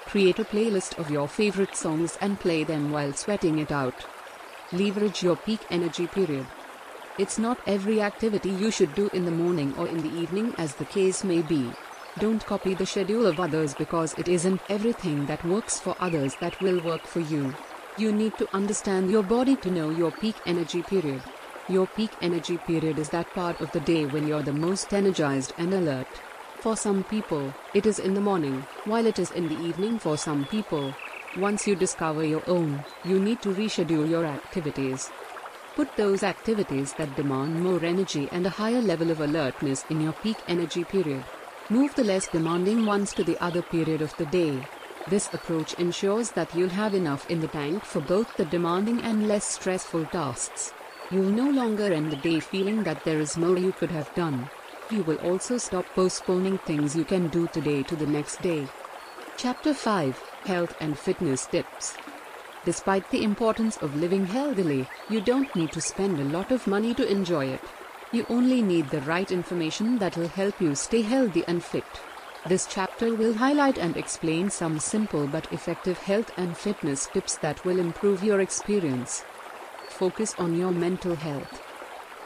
Create 0.06 0.38
a 0.38 0.44
playlist 0.44 0.96
of 1.00 1.10
your 1.10 1.26
favorite 1.26 1.74
songs 1.74 2.16
and 2.20 2.38
play 2.38 2.62
them 2.62 2.92
while 2.92 3.12
sweating 3.12 3.58
it 3.58 3.72
out. 3.72 4.06
Leverage 4.70 5.24
your 5.24 5.34
peak 5.34 5.60
energy 5.68 6.06
period. 6.06 6.46
It's 7.18 7.40
not 7.40 7.58
every 7.66 8.00
activity 8.00 8.50
you 8.50 8.70
should 8.70 8.94
do 8.94 9.10
in 9.12 9.24
the 9.24 9.32
morning 9.32 9.74
or 9.76 9.88
in 9.88 10.00
the 10.00 10.16
evening 10.16 10.54
as 10.58 10.76
the 10.76 10.84
case 10.84 11.24
may 11.24 11.42
be. 11.42 11.72
Don't 12.20 12.46
copy 12.46 12.74
the 12.74 12.86
schedule 12.86 13.26
of 13.26 13.40
others 13.40 13.74
because 13.74 14.14
it 14.14 14.28
isn't 14.28 14.60
everything 14.68 15.26
that 15.26 15.44
works 15.44 15.80
for 15.80 15.96
others 15.98 16.36
that 16.36 16.60
will 16.60 16.80
work 16.84 17.02
for 17.02 17.18
you. 17.18 17.52
You 17.98 18.12
need 18.12 18.38
to 18.38 18.48
understand 18.54 19.10
your 19.10 19.24
body 19.24 19.56
to 19.56 19.70
know 19.70 19.90
your 19.90 20.12
peak 20.12 20.36
energy 20.46 20.82
period. 20.82 21.22
Your 21.68 21.88
peak 21.88 22.10
energy 22.22 22.56
period 22.56 23.00
is 23.00 23.08
that 23.08 23.32
part 23.34 23.60
of 23.60 23.72
the 23.72 23.80
day 23.80 24.06
when 24.06 24.28
you're 24.28 24.42
the 24.42 24.52
most 24.52 24.94
energized 24.94 25.54
and 25.58 25.74
alert. 25.74 26.06
For 26.60 26.76
some 26.76 27.02
people, 27.02 27.52
it 27.74 27.84
is 27.84 27.98
in 27.98 28.14
the 28.14 28.20
morning, 28.20 28.64
while 28.84 29.06
it 29.06 29.18
is 29.18 29.32
in 29.32 29.48
the 29.48 29.60
evening 29.64 29.98
for 29.98 30.16
some 30.16 30.44
people. 30.46 30.94
Once 31.36 31.66
you 31.66 31.74
discover 31.74 32.24
your 32.24 32.42
own, 32.46 32.84
you 33.04 33.18
need 33.18 33.42
to 33.42 33.52
reschedule 33.52 34.08
your 34.08 34.24
activities. 34.24 35.10
Put 35.74 35.94
those 35.96 36.22
activities 36.22 36.92
that 36.92 37.16
demand 37.16 37.60
more 37.60 37.84
energy 37.84 38.28
and 38.30 38.46
a 38.46 38.50
higher 38.50 38.80
level 38.80 39.10
of 39.10 39.20
alertness 39.20 39.84
in 39.90 40.00
your 40.00 40.12
peak 40.12 40.36
energy 40.46 40.84
period. 40.84 41.24
Move 41.70 41.94
the 41.94 42.04
less 42.04 42.28
demanding 42.28 42.84
ones 42.84 43.14
to 43.14 43.24
the 43.24 43.42
other 43.42 43.62
period 43.62 44.02
of 44.02 44.14
the 44.18 44.26
day. 44.26 44.62
This 45.08 45.32
approach 45.32 45.72
ensures 45.74 46.30
that 46.32 46.54
you'll 46.54 46.68
have 46.68 46.92
enough 46.92 47.30
in 47.30 47.40
the 47.40 47.48
tank 47.48 47.86
for 47.86 48.00
both 48.00 48.36
the 48.36 48.44
demanding 48.44 49.00
and 49.00 49.26
less 49.26 49.46
stressful 49.46 50.04
tasks. 50.06 50.74
You'll 51.10 51.30
no 51.30 51.48
longer 51.48 51.90
end 51.90 52.12
the 52.12 52.16
day 52.16 52.38
feeling 52.38 52.82
that 52.82 53.02
there 53.04 53.18
is 53.18 53.38
more 53.38 53.56
you 53.56 53.72
could 53.72 53.90
have 53.92 54.14
done. 54.14 54.50
You 54.90 55.04
will 55.04 55.16
also 55.16 55.56
stop 55.56 55.86
postponing 55.94 56.58
things 56.58 56.94
you 56.94 57.04
can 57.04 57.28
do 57.28 57.48
today 57.48 57.82
to 57.84 57.96
the 57.96 58.06
next 58.06 58.42
day. 58.42 58.68
Chapter 59.38 59.72
5 59.72 60.18
Health 60.44 60.76
and 60.80 60.98
Fitness 60.98 61.46
Tips 61.46 61.96
Despite 62.66 63.10
the 63.10 63.22
importance 63.22 63.78
of 63.78 63.96
living 63.96 64.26
healthily, 64.26 64.86
you 65.08 65.22
don't 65.22 65.54
need 65.56 65.72
to 65.72 65.80
spend 65.80 66.20
a 66.20 66.24
lot 66.24 66.52
of 66.52 66.66
money 66.66 66.92
to 66.92 67.10
enjoy 67.10 67.46
it. 67.46 67.62
You 68.14 68.24
only 68.28 68.62
need 68.62 68.90
the 68.90 69.00
right 69.00 69.28
information 69.32 69.98
that 69.98 70.16
will 70.16 70.28
help 70.28 70.60
you 70.60 70.76
stay 70.76 71.02
healthy 71.02 71.42
and 71.48 71.60
fit. 71.60 71.82
This 72.46 72.64
chapter 72.64 73.12
will 73.12 73.34
highlight 73.34 73.76
and 73.76 73.96
explain 73.96 74.50
some 74.50 74.78
simple 74.78 75.26
but 75.26 75.52
effective 75.52 75.98
health 75.98 76.30
and 76.36 76.56
fitness 76.56 77.06
tips 77.06 77.38
that 77.38 77.64
will 77.64 77.80
improve 77.80 78.22
your 78.22 78.40
experience. 78.40 79.24
Focus 79.88 80.32
on 80.38 80.56
your 80.56 80.70
mental 80.70 81.16
health. 81.16 81.58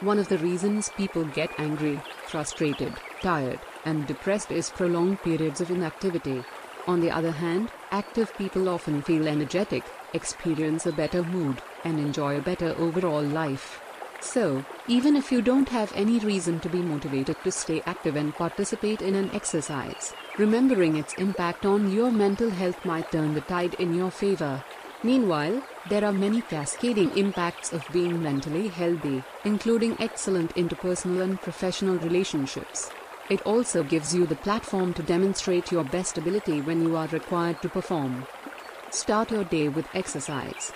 One 0.01 0.19
of 0.19 0.29
the 0.29 0.37
reasons 0.37 0.91
people 0.95 1.25
get 1.25 1.49
angry, 1.57 1.99
frustrated, 2.27 2.93
tired, 3.23 3.59
and 3.83 4.05
depressed 4.05 4.51
is 4.51 4.69
prolonged 4.69 5.23
periods 5.23 5.59
of 5.59 5.71
inactivity. 5.71 6.43
On 6.85 6.99
the 6.99 7.09
other 7.09 7.31
hand, 7.31 7.71
active 7.89 8.31
people 8.37 8.69
often 8.69 9.01
feel 9.01 9.27
energetic, 9.27 9.83
experience 10.13 10.85
a 10.85 10.91
better 10.91 11.23
mood, 11.23 11.63
and 11.83 11.99
enjoy 11.99 12.37
a 12.37 12.41
better 12.41 12.75
overall 12.77 13.23
life. 13.23 13.81
So, 14.21 14.63
even 14.87 15.15
if 15.15 15.31
you 15.31 15.41
don't 15.41 15.69
have 15.69 15.91
any 15.95 16.19
reason 16.19 16.59
to 16.59 16.69
be 16.69 16.81
motivated 16.81 17.37
to 17.43 17.51
stay 17.51 17.81
active 17.85 18.15
and 18.15 18.33
participate 18.33 19.01
in 19.01 19.15
an 19.15 19.31
exercise, 19.33 20.13
remembering 20.37 20.97
its 20.97 21.13
impact 21.15 21.65
on 21.65 21.91
your 21.91 22.11
mental 22.11 22.49
health 22.49 22.83
might 22.85 23.11
turn 23.11 23.33
the 23.33 23.41
tide 23.41 23.75
in 23.75 23.93
your 23.93 24.11
favor. 24.11 24.63
Meanwhile, 25.03 25.63
there 25.87 26.03
are 26.03 26.11
many 26.11 26.41
cascading 26.41 27.17
impacts 27.17 27.71
of 27.71 27.87
being 27.93 28.21
mentally 28.21 28.67
healthy, 28.67 29.23
including 29.45 29.95
excellent 29.99 30.53
interpersonal 30.55 31.21
and 31.21 31.39
professional 31.41 31.95
relationships. 31.99 32.91
It 33.29 33.41
also 33.43 33.83
gives 33.83 34.13
you 34.13 34.25
the 34.25 34.35
platform 34.35 34.93
to 34.95 35.03
demonstrate 35.03 35.71
your 35.71 35.85
best 35.85 36.17
ability 36.17 36.61
when 36.61 36.81
you 36.81 36.97
are 36.97 37.07
required 37.07 37.61
to 37.61 37.69
perform. 37.69 38.25
Start 38.89 39.31
your 39.31 39.45
day 39.45 39.69
with 39.69 39.87
exercise. 39.93 40.73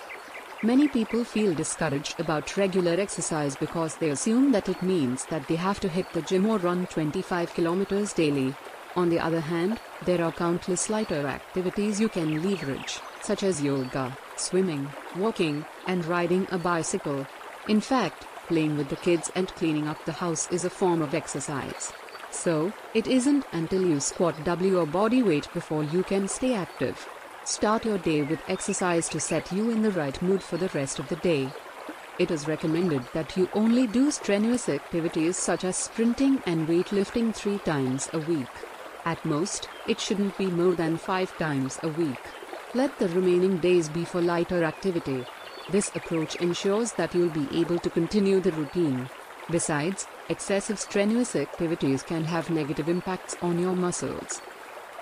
Many 0.64 0.88
people 0.88 1.24
feel 1.24 1.52
discouraged 1.52 2.18
about 2.18 2.56
regular 2.56 2.92
exercise 2.92 3.54
because 3.54 3.96
they 3.96 4.08
assume 4.08 4.50
that 4.52 4.66
it 4.66 4.82
means 4.82 5.26
that 5.26 5.46
they 5.46 5.56
have 5.56 5.78
to 5.80 5.90
hit 5.90 6.10
the 6.14 6.22
gym 6.22 6.46
or 6.46 6.56
run 6.56 6.86
25 6.86 7.52
kilometers 7.52 8.14
daily. 8.14 8.54
On 8.96 9.10
the 9.10 9.20
other 9.20 9.40
hand, 9.40 9.78
there 10.06 10.24
are 10.24 10.32
countless 10.32 10.88
lighter 10.88 11.26
activities 11.26 12.00
you 12.00 12.08
can 12.08 12.42
leverage, 12.42 13.00
such 13.20 13.42
as 13.42 13.62
yoga, 13.62 14.16
swimming, 14.36 14.88
walking, 15.16 15.66
and 15.86 16.06
riding 16.06 16.46
a 16.50 16.56
bicycle. 16.56 17.26
In 17.68 17.82
fact, 17.82 18.26
playing 18.48 18.78
with 18.78 18.88
the 18.88 18.96
kids 18.96 19.30
and 19.34 19.48
cleaning 19.48 19.86
up 19.86 20.02
the 20.06 20.12
house 20.12 20.50
is 20.50 20.64
a 20.64 20.70
form 20.70 21.02
of 21.02 21.12
exercise. 21.12 21.92
So, 22.30 22.72
it 22.94 23.06
isn't 23.06 23.44
until 23.52 23.86
you 23.86 24.00
squat 24.00 24.42
double 24.44 24.64
your 24.64 24.86
body 24.86 25.22
weight 25.22 25.46
before 25.52 25.84
you 25.84 26.02
can 26.02 26.26
stay 26.26 26.54
active. 26.54 27.06
Start 27.46 27.84
your 27.84 27.98
day 27.98 28.22
with 28.22 28.40
exercise 28.48 29.06
to 29.10 29.20
set 29.20 29.52
you 29.52 29.68
in 29.68 29.82
the 29.82 29.90
right 29.90 30.20
mood 30.22 30.42
for 30.42 30.56
the 30.56 30.70
rest 30.70 30.98
of 30.98 31.08
the 31.08 31.16
day. 31.16 31.50
It 32.18 32.30
is 32.30 32.48
recommended 32.48 33.02
that 33.12 33.36
you 33.36 33.50
only 33.52 33.86
do 33.86 34.10
strenuous 34.10 34.70
activities 34.70 35.36
such 35.36 35.62
as 35.62 35.76
sprinting 35.76 36.42
and 36.46 36.66
weightlifting 36.66 37.34
three 37.34 37.58
times 37.58 38.08
a 38.14 38.18
week. 38.20 38.48
At 39.04 39.22
most, 39.26 39.68
it 39.86 40.00
shouldn't 40.00 40.38
be 40.38 40.46
more 40.46 40.72
than 40.72 40.96
five 40.96 41.36
times 41.36 41.78
a 41.82 41.88
week. 41.88 42.22
Let 42.72 42.98
the 42.98 43.10
remaining 43.10 43.58
days 43.58 43.90
be 43.90 44.06
for 44.06 44.22
lighter 44.22 44.64
activity. 44.64 45.26
This 45.68 45.90
approach 45.94 46.36
ensures 46.36 46.92
that 46.92 47.14
you'll 47.14 47.28
be 47.28 47.60
able 47.60 47.78
to 47.80 47.90
continue 47.90 48.40
the 48.40 48.52
routine. 48.52 49.10
Besides, 49.50 50.06
excessive 50.30 50.80
strenuous 50.80 51.36
activities 51.36 52.02
can 52.02 52.24
have 52.24 52.48
negative 52.48 52.88
impacts 52.88 53.36
on 53.42 53.58
your 53.58 53.76
muscles. 53.76 54.40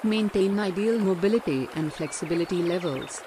Maintain 0.05 0.59
ideal 0.59 0.99
mobility 0.99 1.69
and 1.77 1.93
flexibility 1.93 2.61
levels. 2.61 3.23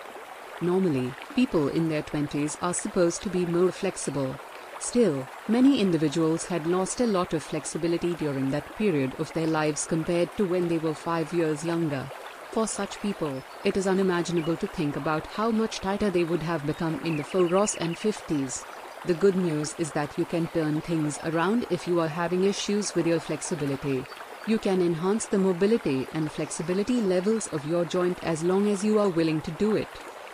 Normally, 0.60 1.14
people 1.34 1.70
in 1.70 1.88
their 1.88 2.04
20s 2.04 2.58
are 2.62 2.74
supposed 2.74 3.22
to 3.24 3.30
be 3.30 3.46
more 3.46 3.72
flexible. 3.72 4.36
Still, 4.80 5.26
many 5.48 5.80
individuals 5.80 6.46
had 6.46 6.68
lost 6.68 7.00
a 7.00 7.08
lot 7.08 7.34
of 7.34 7.44
flexibility 7.44 8.14
during 8.16 8.52
that 8.52 8.76
period 8.76 9.14
of 9.20 9.32
their 9.32 9.48
lives 9.48 9.86
compared 9.86 10.36
to 10.36 10.44
when 10.44 10.68
they 10.68 10.78
were 10.78 10.94
5 10.94 11.32
years 11.32 11.64
younger. 11.64 12.06
For 12.52 12.68
such 12.68 13.02
people, 13.02 13.42
it 13.64 13.78
is 13.78 13.88
unimaginable 13.88 14.58
to 14.58 14.68
think 14.68 14.98
about 14.98 15.28
how 15.28 15.52
much 15.52 15.80
tighter 15.80 16.10
they 16.10 16.26
would 16.26 16.44
have 16.44 16.68
become 16.68 17.00
in 17.06 17.16
the 17.16 17.24
40s 17.24 17.78
and 17.80 17.96
50s. 17.96 18.66
The 19.06 19.14
good 19.14 19.38
news 19.38 19.76
is 19.78 19.94
that 19.94 20.18
you 20.18 20.26
can 20.26 20.48
turn 20.48 20.82
things 20.82 21.20
around 21.24 21.68
if 21.70 21.88
you 21.88 22.02
are 22.02 22.10
having 22.10 22.44
issues 22.44 22.96
with 22.96 23.08
your 23.08 23.22
flexibility. 23.22 24.04
You 24.48 24.60
can 24.60 24.80
enhance 24.80 25.26
the 25.26 25.40
mobility 25.40 26.08
and 26.14 26.32
flexibility 26.32 27.02
levels 27.02 27.48
of 27.48 27.66
your 27.66 27.84
joint 27.84 28.24
as 28.24 28.44
long 28.44 28.68
as 28.70 28.84
you 28.84 29.00
are 29.00 29.10
willing 29.10 29.42
to 29.42 29.52
do 29.52 29.76
it. 29.76 29.88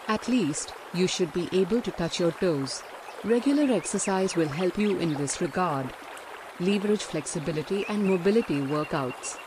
At 0.10 0.28
least, 0.28 0.74
you 0.93 1.08
should 1.08 1.32
be 1.32 1.47
able 1.54 1.82
to 1.82 1.91
touch 1.91 2.19
your 2.19 2.34
toes. 2.34 2.84
Regular 3.24 3.74
exercise 3.74 4.36
will 4.36 4.50
help 4.50 4.78
you 4.78 4.97
in 4.97 5.13
this 5.13 5.39
regard. 5.39 5.93
Leverage 6.60 7.04
flexibility 7.04 7.86
and 7.88 8.04
mobility 8.04 8.60
workouts. 8.60 9.38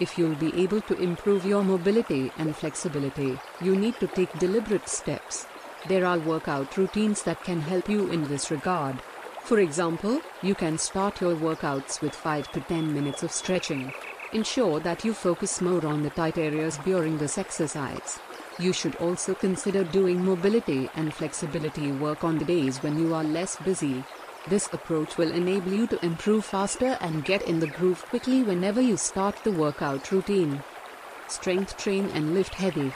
If 0.00 0.16
you'll 0.16 0.36
be 0.36 0.54
able 0.62 0.80
to 0.82 0.96
improve 0.96 1.44
your 1.44 1.62
mobility 1.62 2.32
and 2.38 2.56
flexibility, 2.56 3.38
you 3.60 3.76
need 3.76 4.00
to 4.00 4.06
take 4.06 4.38
deliberate 4.38 4.88
steps. 4.88 5.46
There 5.86 6.06
are 6.06 6.18
workout 6.18 6.78
routines 6.78 7.24
that 7.24 7.44
can 7.44 7.60
help 7.60 7.90
you 7.90 8.10
in 8.10 8.26
this 8.28 8.50
regard. 8.50 9.02
For 9.48 9.60
example, 9.60 10.20
you 10.42 10.54
can 10.54 10.76
start 10.76 11.22
your 11.22 11.34
workouts 11.34 12.02
with 12.02 12.14
5 12.14 12.52
to 12.52 12.60
10 12.60 12.92
minutes 12.92 13.22
of 13.22 13.32
stretching. 13.32 13.94
Ensure 14.34 14.78
that 14.80 15.06
you 15.06 15.14
focus 15.14 15.62
more 15.62 15.86
on 15.86 16.02
the 16.02 16.10
tight 16.10 16.36
areas 16.36 16.76
during 16.84 17.16
this 17.16 17.38
exercise. 17.38 18.18
You 18.58 18.74
should 18.74 18.96
also 18.96 19.32
consider 19.34 19.84
doing 19.84 20.22
mobility 20.22 20.90
and 20.96 21.14
flexibility 21.14 21.92
work 21.92 22.24
on 22.24 22.36
the 22.36 22.44
days 22.44 22.82
when 22.82 22.98
you 22.98 23.14
are 23.14 23.24
less 23.24 23.56
busy. 23.56 24.04
This 24.48 24.68
approach 24.70 25.16
will 25.16 25.32
enable 25.32 25.72
you 25.72 25.86
to 25.86 26.04
improve 26.04 26.44
faster 26.44 26.98
and 27.00 27.24
get 27.24 27.40
in 27.48 27.58
the 27.58 27.68
groove 27.68 28.04
quickly 28.10 28.42
whenever 28.42 28.82
you 28.82 28.98
start 28.98 29.42
the 29.44 29.52
workout 29.52 30.12
routine. 30.12 30.62
Strength 31.28 31.78
train 31.78 32.10
and 32.12 32.34
lift 32.34 32.54
heavy. 32.54 32.92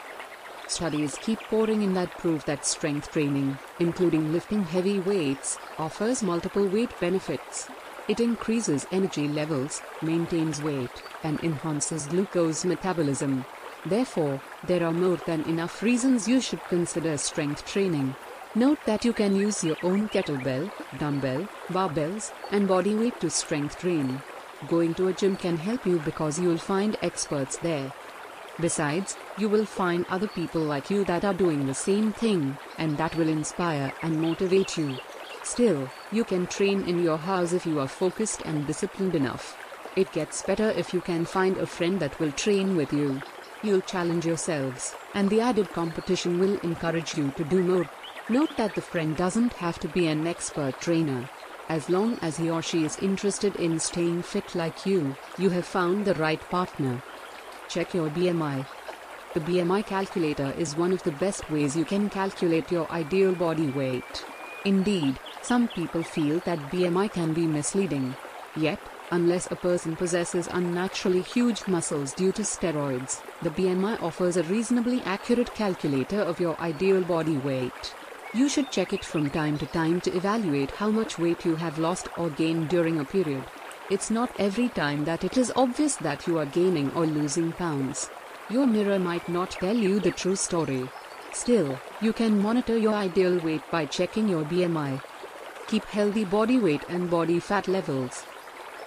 Studies 0.73 1.19
keep 1.21 1.39
pouring 1.51 1.83
in 1.83 1.93
that 1.93 2.17
prove 2.17 2.43
that 2.45 2.65
strength 2.65 3.11
training, 3.11 3.59
including 3.77 4.33
lifting 4.33 4.63
heavy 4.63 4.97
weights, 4.97 5.59
offers 5.77 6.23
multiple 6.23 6.67
weight 6.67 6.89
benefits. 6.99 7.67
It 8.07 8.19
increases 8.19 8.87
energy 8.91 9.27
levels, 9.27 9.83
maintains 10.01 10.63
weight, 10.63 11.03
and 11.23 11.39
enhances 11.41 12.07
glucose 12.07 12.65
metabolism. 12.65 13.45
Therefore, 13.85 14.41
there 14.65 14.83
are 14.83 14.91
more 14.91 15.17
than 15.27 15.43
enough 15.43 15.83
reasons 15.83 16.27
you 16.27 16.41
should 16.41 16.63
consider 16.63 17.17
strength 17.17 17.67
training. 17.67 18.15
Note 18.55 18.79
that 18.87 19.05
you 19.05 19.13
can 19.13 19.35
use 19.35 19.63
your 19.63 19.77
own 19.83 20.09
kettlebell, 20.09 20.71
dumbbell, 20.97 21.47
barbells, 21.67 22.31
and 22.49 22.67
body 22.67 22.95
weight 22.95 23.19
to 23.19 23.29
strength 23.29 23.77
train. 23.77 24.23
Going 24.67 24.95
to 24.95 25.09
a 25.09 25.13
gym 25.13 25.35
can 25.35 25.57
help 25.57 25.85
you 25.85 25.99
because 25.99 26.39
you'll 26.39 26.57
find 26.57 26.97
experts 27.03 27.57
there. 27.57 27.93
Besides, 28.59 29.17
you 29.37 29.49
will 29.49 29.65
find 29.65 30.05
other 30.09 30.27
people 30.27 30.61
like 30.61 30.89
you 30.89 31.03
that 31.05 31.25
are 31.25 31.33
doing 31.33 31.65
the 31.65 31.73
same 31.73 32.13
thing, 32.13 32.57
and 32.77 32.97
that 32.97 33.15
will 33.15 33.27
inspire 33.27 33.91
and 34.01 34.21
motivate 34.21 34.77
you. 34.77 34.97
Still, 35.43 35.89
you 36.11 36.23
can 36.23 36.47
train 36.47 36.83
in 36.83 37.03
your 37.03 37.17
house 37.17 37.51
if 37.51 37.65
you 37.65 37.79
are 37.79 37.87
focused 37.87 38.41
and 38.45 38.67
disciplined 38.67 39.15
enough. 39.15 39.57
It 39.95 40.11
gets 40.11 40.41
better 40.41 40.69
if 40.69 40.93
you 40.93 41.01
can 41.01 41.25
find 41.25 41.57
a 41.57 41.65
friend 41.65 41.99
that 41.99 42.19
will 42.19 42.31
train 42.31 42.75
with 42.75 42.93
you. 42.93 43.21
You'll 43.63 43.81
challenge 43.81 44.25
yourselves, 44.25 44.95
and 45.13 45.29
the 45.29 45.41
added 45.41 45.69
competition 45.69 46.39
will 46.39 46.57
encourage 46.59 47.17
you 47.17 47.31
to 47.31 47.43
do 47.43 47.63
more. 47.63 47.89
Note 48.29 48.55
that 48.57 48.75
the 48.75 48.81
friend 48.81 49.17
doesn't 49.17 49.53
have 49.53 49.79
to 49.79 49.87
be 49.87 50.07
an 50.07 50.25
expert 50.27 50.79
trainer. 50.79 51.29
As 51.69 51.89
long 51.89 52.17
as 52.21 52.37
he 52.37 52.49
or 52.49 52.61
she 52.61 52.85
is 52.85 52.97
interested 52.99 53.55
in 53.57 53.79
staying 53.79 54.21
fit 54.21 54.53
like 54.53 54.85
you, 54.85 55.15
you 55.37 55.49
have 55.49 55.65
found 55.65 56.05
the 56.05 56.15
right 56.15 56.41
partner. 56.49 57.01
Check 57.73 57.95
your 57.95 58.11
BMI. 58.11 58.67
The 59.33 59.39
BMI 59.39 59.83
calculator 59.87 60.53
is 60.59 60.77
one 60.77 60.93
of 60.93 61.01
the 61.01 61.13
best 61.13 61.49
ways 61.49 61.75
you 61.75 61.85
can 61.85 62.07
calculate 62.07 62.71
your 62.71 62.87
ideal 62.91 63.33
body 63.33 63.71
weight. 63.71 64.23
Indeed, 64.63 65.17
some 65.41 65.67
people 65.69 66.03
feel 66.03 66.37
that 66.41 66.69
BMI 66.69 67.11
can 67.11 67.33
be 67.33 67.47
misleading. 67.47 68.15
Yet, 68.55 68.77
unless 69.09 69.49
a 69.49 69.55
person 69.55 69.95
possesses 69.95 70.47
unnaturally 70.51 71.21
huge 71.21 71.65
muscles 71.65 72.13
due 72.13 72.31
to 72.33 72.43
steroids, 72.43 73.23
the 73.41 73.49
BMI 73.49 73.99
offers 74.03 74.37
a 74.37 74.43
reasonably 74.43 75.01
accurate 75.01 75.55
calculator 75.55 76.21
of 76.21 76.39
your 76.39 76.55
ideal 76.61 77.01
body 77.01 77.37
weight. 77.37 77.95
You 78.35 78.49
should 78.49 78.69
check 78.69 78.93
it 78.93 79.03
from 79.03 79.31
time 79.31 79.57
to 79.57 79.65
time 79.65 79.99
to 80.01 80.15
evaluate 80.15 80.69
how 80.69 80.91
much 80.91 81.17
weight 81.17 81.43
you 81.43 81.55
have 81.55 81.79
lost 81.79 82.07
or 82.19 82.29
gained 82.29 82.69
during 82.69 82.99
a 82.99 83.05
period. 83.05 83.43
It's 83.89 84.09
not 84.09 84.31
every 84.39 84.69
time 84.69 85.03
that 85.03 85.25
it 85.25 85.35
is 85.37 85.51
obvious 85.57 85.97
that 85.97 86.25
you 86.25 86.39
are 86.39 86.45
gaining 86.45 86.89
or 86.93 87.05
losing 87.05 87.51
pounds. 87.51 88.09
Your 88.49 88.65
mirror 88.65 88.97
might 88.97 89.27
not 89.27 89.51
tell 89.51 89.75
you 89.75 89.99
the 89.99 90.11
true 90.11 90.37
story. 90.37 90.89
Still, 91.33 91.77
you 91.99 92.13
can 92.13 92.41
monitor 92.41 92.77
your 92.77 92.93
ideal 92.93 93.39
weight 93.39 93.61
by 93.71 93.85
checking 93.85 94.29
your 94.29 94.45
BMI. 94.45 95.01
Keep 95.67 95.83
healthy 95.85 96.23
body 96.23 96.59
weight 96.59 96.83
and 96.87 97.09
body 97.09 97.39
fat 97.39 97.67
levels. 97.67 98.23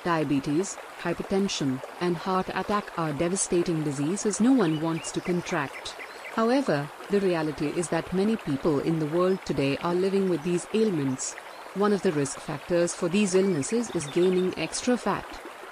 Diabetes, 0.03 0.79
hypertension, 1.03 1.83
and 2.01 2.17
heart 2.17 2.49
attack 2.55 2.91
are 2.97 3.13
devastating 3.13 3.83
diseases 3.83 4.41
no 4.41 4.53
one 4.53 4.81
wants 4.81 5.13
to 5.13 5.21
contract. 5.21 5.95
However, 6.35 6.89
the 7.11 7.21
reality 7.21 7.69
is 7.69 7.89
that 7.89 8.13
many 8.15 8.37
people 8.37 8.81
in 8.81 8.99
the 8.99 9.07
world 9.07 9.45
today 9.45 9.77
are 9.79 9.95
living 9.95 10.31
with 10.31 10.43
these 10.43 10.67
ailments. 10.73 11.35
One 11.77 11.93
of 11.93 12.01
the 12.01 12.13
risk 12.13 12.41
factors 12.41 12.95
for 12.95 13.11
these 13.11 13.35
illnesses 13.35 13.91
is 13.91 14.07
gaining 14.07 14.59
extra 14.59 14.97
fat. 14.97 15.27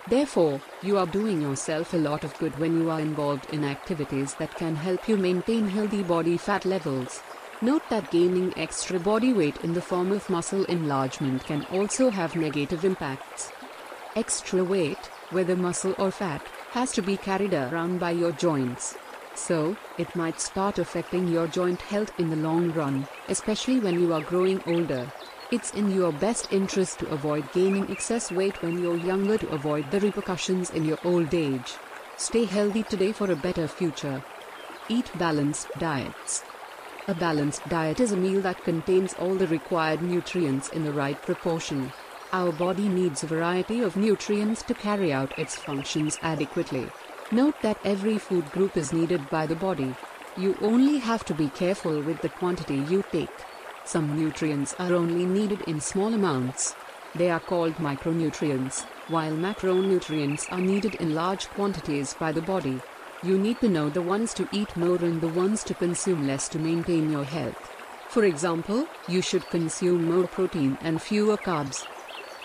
Therefore, 0.06 0.60
you 0.82 0.98
are 0.98 1.06
doing 1.06 1.40
yourself 1.40 1.94
a 1.94 1.96
lot 1.96 2.24
of 2.24 2.36
good 2.36 2.58
when 2.58 2.78
you 2.78 2.90
are 2.90 3.00
involved 3.00 3.48
in 3.54 3.64
activities 3.64 4.34
that 4.34 4.54
can 4.54 4.76
help 4.76 5.08
you 5.08 5.16
maintain 5.16 5.66
healthy 5.66 6.02
body 6.02 6.36
fat 6.36 6.66
levels. 6.66 7.22
Note 7.62 7.88
that 7.88 8.10
gaining 8.10 8.52
extra 8.58 9.00
body 9.00 9.32
weight 9.32 9.56
in 9.64 9.72
the 9.72 9.80
form 9.80 10.12
of 10.12 10.28
muscle 10.28 10.66
enlargement 10.66 11.42
can 11.44 11.64
also 11.72 12.10
have 12.10 12.36
negative 12.36 12.84
impacts. 12.84 13.50
Extra 14.14 14.62
weight, 14.62 15.10
whether 15.30 15.56
muscle 15.56 15.94
or 15.96 16.10
fat, 16.10 16.42
has 16.72 16.92
to 16.92 17.00
be 17.00 17.16
carried 17.16 17.54
around 17.54 17.98
by 17.98 18.10
your 18.10 18.32
joints. 18.32 18.94
So, 19.34 19.74
it 19.96 20.14
might 20.14 20.38
start 20.38 20.78
affecting 20.78 21.28
your 21.28 21.46
joint 21.46 21.80
health 21.80 22.12
in 22.20 22.28
the 22.28 22.36
long 22.36 22.72
run, 22.72 23.08
especially 23.30 23.80
when 23.80 23.98
you 23.98 24.12
are 24.12 24.20
growing 24.20 24.62
older. 24.66 25.10
It's 25.54 25.70
in 25.70 25.92
your 25.92 26.10
best 26.10 26.52
interest 26.52 26.98
to 26.98 27.10
avoid 27.10 27.52
gaining 27.52 27.88
excess 27.88 28.32
weight 28.32 28.60
when 28.60 28.82
you're 28.82 28.96
younger 28.96 29.38
to 29.38 29.48
avoid 29.50 29.88
the 29.88 30.00
repercussions 30.00 30.70
in 30.70 30.84
your 30.84 30.98
old 31.04 31.32
age. 31.32 31.74
Stay 32.16 32.44
healthy 32.44 32.82
today 32.82 33.12
for 33.12 33.30
a 33.30 33.36
better 33.36 33.68
future. 33.68 34.24
Eat 34.88 35.12
balanced 35.16 35.68
diets. 35.78 36.42
A 37.06 37.14
balanced 37.14 37.68
diet 37.68 38.00
is 38.00 38.10
a 38.10 38.16
meal 38.16 38.40
that 38.40 38.64
contains 38.64 39.14
all 39.14 39.36
the 39.36 39.46
required 39.46 40.02
nutrients 40.02 40.70
in 40.70 40.82
the 40.82 40.92
right 40.92 41.22
proportion. 41.22 41.92
Our 42.32 42.50
body 42.50 42.88
needs 42.88 43.22
a 43.22 43.28
variety 43.28 43.80
of 43.80 43.96
nutrients 43.96 44.64
to 44.64 44.74
carry 44.74 45.12
out 45.12 45.38
its 45.38 45.54
functions 45.54 46.18
adequately. 46.20 46.90
Note 47.30 47.62
that 47.62 47.78
every 47.84 48.18
food 48.18 48.50
group 48.50 48.76
is 48.76 48.92
needed 48.92 49.30
by 49.30 49.46
the 49.46 49.54
body. 49.54 49.94
You 50.36 50.58
only 50.60 50.98
have 50.98 51.24
to 51.26 51.32
be 51.32 51.48
careful 51.48 52.02
with 52.02 52.22
the 52.22 52.28
quantity 52.40 52.78
you 52.90 53.04
take. 53.12 53.30
Some 53.86 54.16
nutrients 54.16 54.74
are 54.78 54.94
only 54.94 55.26
needed 55.26 55.60
in 55.66 55.80
small 55.80 56.14
amounts. 56.14 56.74
They 57.14 57.30
are 57.30 57.40
called 57.40 57.74
micronutrients, 57.74 58.84
while 59.08 59.32
macronutrients 59.32 60.50
are 60.50 60.60
needed 60.60 60.94
in 60.96 61.14
large 61.14 61.48
quantities 61.48 62.14
by 62.14 62.32
the 62.32 62.40
body. 62.40 62.80
You 63.22 63.38
need 63.38 63.60
to 63.60 63.68
know 63.68 63.90
the 63.90 64.02
ones 64.02 64.32
to 64.34 64.48
eat 64.52 64.74
more 64.76 64.96
and 64.96 65.20
the 65.20 65.28
ones 65.28 65.62
to 65.64 65.74
consume 65.74 66.26
less 66.26 66.48
to 66.50 66.58
maintain 66.58 67.10
your 67.10 67.24
health. 67.24 67.70
For 68.08 68.24
example, 68.24 68.86
you 69.06 69.20
should 69.20 69.50
consume 69.50 70.10
more 70.10 70.26
protein 70.26 70.78
and 70.80 71.00
fewer 71.00 71.36
carbs. 71.36 71.86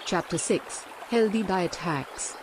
Chapter 0.06 0.38
6 0.38 0.84
Healthy 1.10 1.44
Diet 1.44 1.76
Hacks 1.76 2.36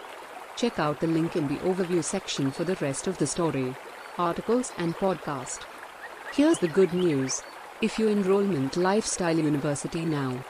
Check 0.57 0.78
out 0.78 1.01
the 1.01 1.07
link 1.07 1.36
in 1.36 1.49
the 1.49 1.57
overview 1.57 2.03
section 2.03 2.51
for 2.51 2.64
the 2.64 2.76
rest 2.76 3.07
of 3.07 3.18
the 3.18 3.26
story, 3.26 3.74
articles, 4.16 4.72
and 4.78 4.94
podcast. 4.97 5.61
Here's 6.32 6.59
the 6.59 6.68
good 6.68 6.94
news 6.94 7.42
if 7.82 7.98
you 7.98 8.08
enrollment 8.08 8.76
Lifestyle 8.76 9.36
University 9.36 10.04
now. 10.06 10.42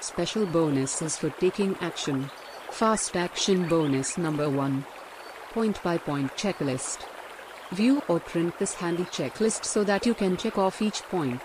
Special 0.00 0.46
bonuses 0.46 1.16
for 1.16 1.30
taking 1.30 1.76
action. 1.80 2.30
Fast 2.70 3.16
action 3.16 3.68
bonus 3.68 4.16
number 4.16 4.48
1. 4.48 4.84
Point 5.50 5.82
by 5.82 5.98
point 5.98 6.30
checklist. 6.36 7.00
View 7.72 8.02
or 8.06 8.20
print 8.20 8.56
this 8.58 8.74
handy 8.74 9.02
checklist 9.04 9.64
so 9.64 9.82
that 9.82 10.06
you 10.06 10.14
can 10.14 10.36
check 10.36 10.58
off 10.58 10.80
each 10.80 11.02
point. 11.02 11.42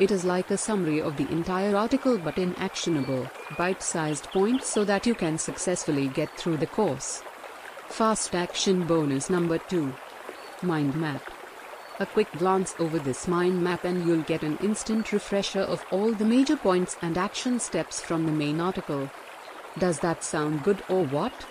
It 0.00 0.10
is 0.10 0.24
like 0.24 0.50
a 0.50 0.56
summary 0.56 1.00
of 1.00 1.16
the 1.16 1.30
entire 1.30 1.76
article 1.76 2.18
but 2.18 2.36
in 2.36 2.56
actionable, 2.56 3.30
bite-sized 3.56 4.24
points 4.32 4.66
so 4.66 4.84
that 4.84 5.06
you 5.06 5.14
can 5.14 5.38
successfully 5.38 6.08
get 6.08 6.36
through 6.36 6.56
the 6.56 6.66
course. 6.66 7.22
Fast 7.88 8.34
action 8.34 8.84
bonus 8.84 9.30
number 9.30 9.58
2. 9.58 9.92
Mind 10.62 10.96
map. 10.96 11.22
A 12.00 12.06
quick 12.06 12.32
glance 12.38 12.74
over 12.78 12.98
this 12.98 13.28
mind 13.28 13.62
map 13.62 13.84
and 13.84 14.06
you'll 14.06 14.22
get 14.22 14.42
an 14.42 14.56
instant 14.62 15.12
refresher 15.12 15.60
of 15.60 15.84
all 15.90 16.12
the 16.12 16.24
major 16.24 16.56
points 16.56 16.96
and 17.02 17.18
action 17.18 17.60
steps 17.60 18.00
from 18.00 18.24
the 18.24 18.32
main 18.32 18.58
article. 18.58 19.10
Does 19.78 19.98
that 19.98 20.24
sound 20.24 20.62
good 20.62 20.82
or 20.88 21.04
what? 21.04 21.44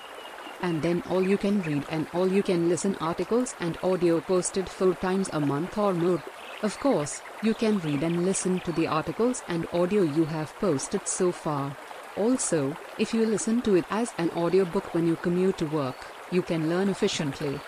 And 0.63 0.81
then 0.81 1.03
all 1.07 1.21
you 1.21 1.37
can 1.37 1.61
read 1.61 1.85
and 1.91 2.07
all 2.15 2.27
you 2.27 2.41
can 2.41 2.67
listen 2.67 2.95
articles 2.99 3.53
and 3.59 3.77
audio 3.83 4.21
posted 4.21 4.67
four 4.67 4.95
times 4.95 5.29
a 5.33 5.39
month 5.39 5.77
or 5.77 5.93
more. 5.93 6.23
Of 6.63 6.79
course, 6.79 7.21
you 7.43 7.53
can 7.53 7.77
read 7.81 8.01
and 8.01 8.25
listen 8.25 8.59
to 8.61 8.71
the 8.71 8.87
articles 8.87 9.43
and 9.47 9.67
audio 9.71 10.01
you 10.01 10.25
have 10.25 10.55
posted 10.55 11.07
so 11.07 11.31
far. 11.31 11.77
Also, 12.17 12.75
if 12.97 13.13
you 13.13 13.23
listen 13.23 13.61
to 13.61 13.75
it 13.75 13.85
as 13.91 14.13
an 14.17 14.31
audiobook 14.31 14.95
when 14.95 15.05
you 15.05 15.15
commute 15.15 15.59
to 15.59 15.67
work, 15.67 16.07
you 16.31 16.41
can 16.41 16.69
learn 16.69 16.89
efficiently. 16.89 17.59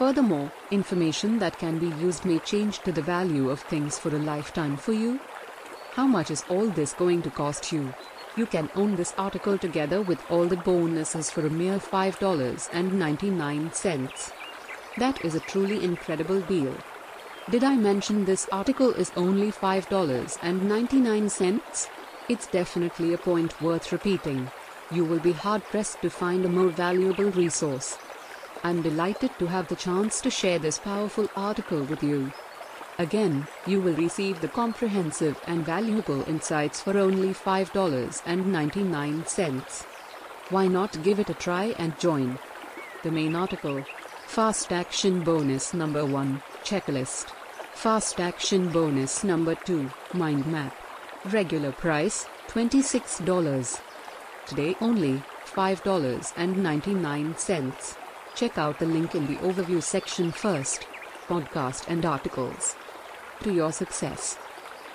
Furthermore, 0.00 0.48
information 0.70 1.38
that 1.40 1.58
can 1.58 1.78
be 1.78 1.88
used 2.02 2.24
may 2.24 2.38
change 2.38 2.78
to 2.78 2.90
the 2.90 3.02
value 3.02 3.50
of 3.50 3.60
things 3.60 3.98
for 3.98 4.08
a 4.08 4.18
lifetime 4.18 4.78
for 4.78 4.94
you. 4.94 5.20
How 5.92 6.06
much 6.06 6.30
is 6.30 6.42
all 6.48 6.68
this 6.68 6.94
going 6.94 7.20
to 7.20 7.28
cost 7.28 7.70
you? 7.70 7.92
You 8.34 8.46
can 8.46 8.70
own 8.74 8.96
this 8.96 9.12
article 9.18 9.58
together 9.58 10.00
with 10.00 10.18
all 10.30 10.46
the 10.46 10.56
bonuses 10.56 11.28
for 11.28 11.46
a 11.46 11.50
mere 11.50 11.78
$5.99. 11.78 14.32
That 14.96 15.22
is 15.22 15.34
a 15.34 15.40
truly 15.40 15.84
incredible 15.84 16.40
deal. 16.40 16.74
Did 17.50 17.62
I 17.62 17.76
mention 17.76 18.24
this 18.24 18.48
article 18.50 18.94
is 18.94 19.12
only 19.16 19.52
$5.99? 19.52 21.88
It's 22.30 22.46
definitely 22.46 23.12
a 23.12 23.18
point 23.18 23.60
worth 23.60 23.92
repeating. 23.92 24.50
You 24.90 25.04
will 25.04 25.20
be 25.20 25.32
hard 25.32 25.62
pressed 25.64 26.00
to 26.00 26.08
find 26.08 26.46
a 26.46 26.48
more 26.48 26.70
valuable 26.70 27.30
resource. 27.32 27.98
I'm 28.62 28.82
delighted 28.82 29.30
to 29.38 29.46
have 29.46 29.68
the 29.68 29.76
chance 29.76 30.20
to 30.20 30.28
share 30.30 30.58
this 30.58 30.78
powerful 30.78 31.30
article 31.34 31.82
with 31.84 32.02
you. 32.02 32.30
Again, 32.98 33.46
you 33.66 33.80
will 33.80 33.94
receive 33.94 34.38
the 34.40 34.48
comprehensive 34.48 35.40
and 35.46 35.64
valuable 35.64 36.28
insights 36.28 36.82
for 36.82 36.98
only 36.98 37.32
$5.99. 37.32 39.86
Why 40.50 40.66
not 40.66 41.02
give 41.02 41.18
it 41.18 41.30
a 41.30 41.34
try 41.34 41.74
and 41.78 41.98
join? 41.98 42.38
The 43.02 43.10
main 43.10 43.34
article 43.34 43.82
Fast 44.26 44.70
Action 44.72 45.24
Bonus 45.24 45.72
Number 45.72 46.04
1 46.04 46.42
Checklist 46.62 47.30
Fast 47.72 48.20
Action 48.20 48.68
Bonus 48.68 49.24
Number 49.24 49.54
2 49.54 49.90
Mind 50.12 50.46
Map 50.46 50.76
Regular 51.24 51.72
price 51.72 52.26
$26. 52.48 53.80
Today 54.46 54.76
only 54.80 55.22
$5.99. 55.46 57.99
Check 58.34 58.58
out 58.58 58.78
the 58.78 58.86
link 58.86 59.14
in 59.14 59.26
the 59.26 59.36
overview 59.36 59.82
section 59.82 60.32
first. 60.32 60.86
Podcast 61.28 61.88
and 61.88 62.04
articles. 62.06 62.76
To 63.42 63.52
your 63.52 63.72
success. 63.72 64.38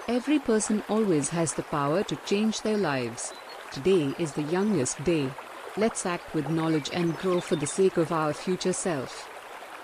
Every 0.07 0.39
person 0.39 0.83
always 0.89 1.29
has 1.29 1.53
the 1.53 1.63
power 1.63 2.03
to 2.03 2.15
change 2.27 2.61
their 2.61 2.77
lives. 2.77 3.33
Today 3.71 4.13
is 4.19 4.33
the 4.33 4.43
youngest 4.43 5.03
day. 5.03 5.29
Let's 5.77 6.05
act 6.05 6.33
with 6.33 6.49
knowledge 6.49 6.89
and 6.93 7.17
grow 7.17 7.39
for 7.39 7.55
the 7.55 7.67
sake 7.67 7.97
of 7.97 8.11
our 8.11 8.33
future 8.33 8.73
self. 8.73 9.29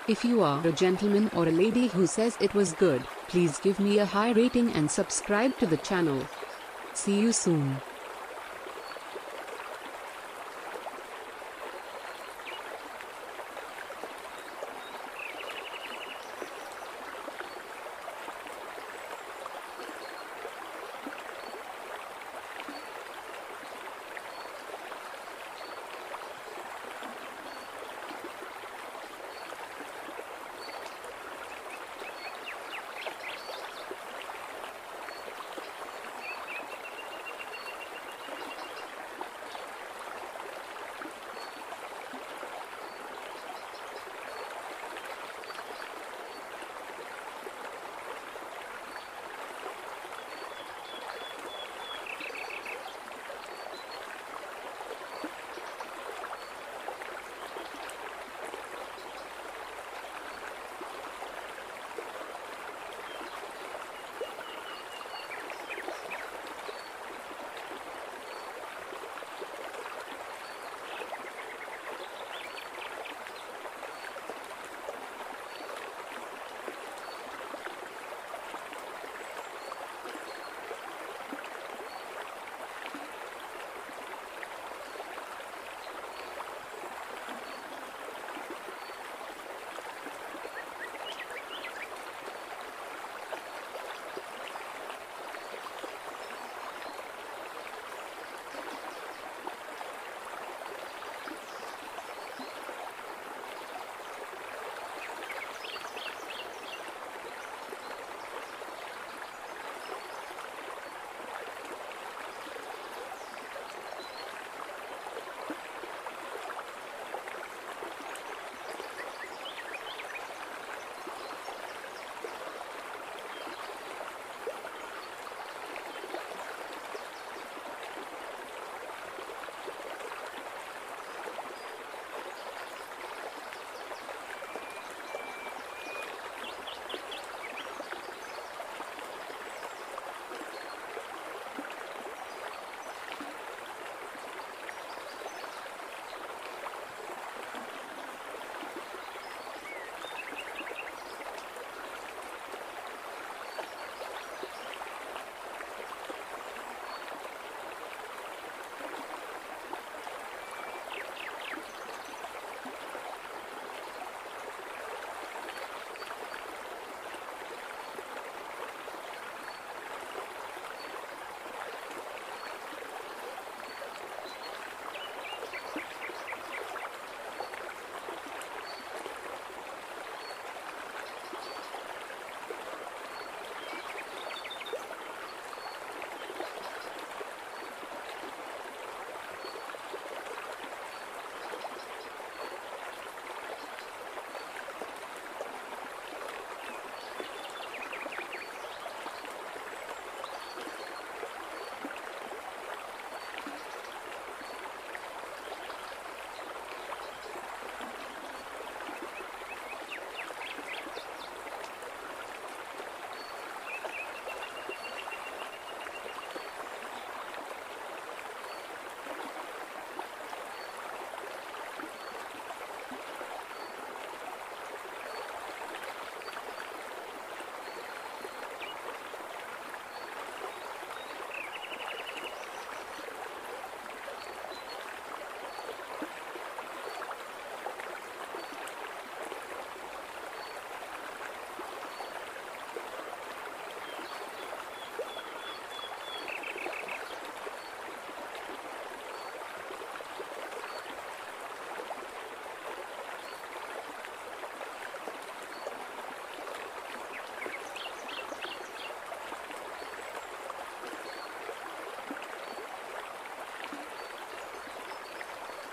If 0.08 0.24
you 0.26 0.42
are 0.42 0.66
a 0.66 0.72
gentleman 0.72 1.30
or 1.36 1.48
a 1.48 1.52
lady 1.52 1.88
who 1.88 2.08
says 2.08 2.38
it 2.40 2.54
was 2.54 2.74
good, 2.74 3.04
please 3.28 3.60
give 3.60 3.80
me 3.80 4.00
a 4.00 4.06
high 4.06 4.32
rating 4.32 4.72
and 4.74 4.90
subscribe 4.90 5.58
to 5.60 5.66
the 5.66 5.78
channel. 5.78 6.26
See 6.94 7.20
you 7.20 7.32
soon. 7.32 7.82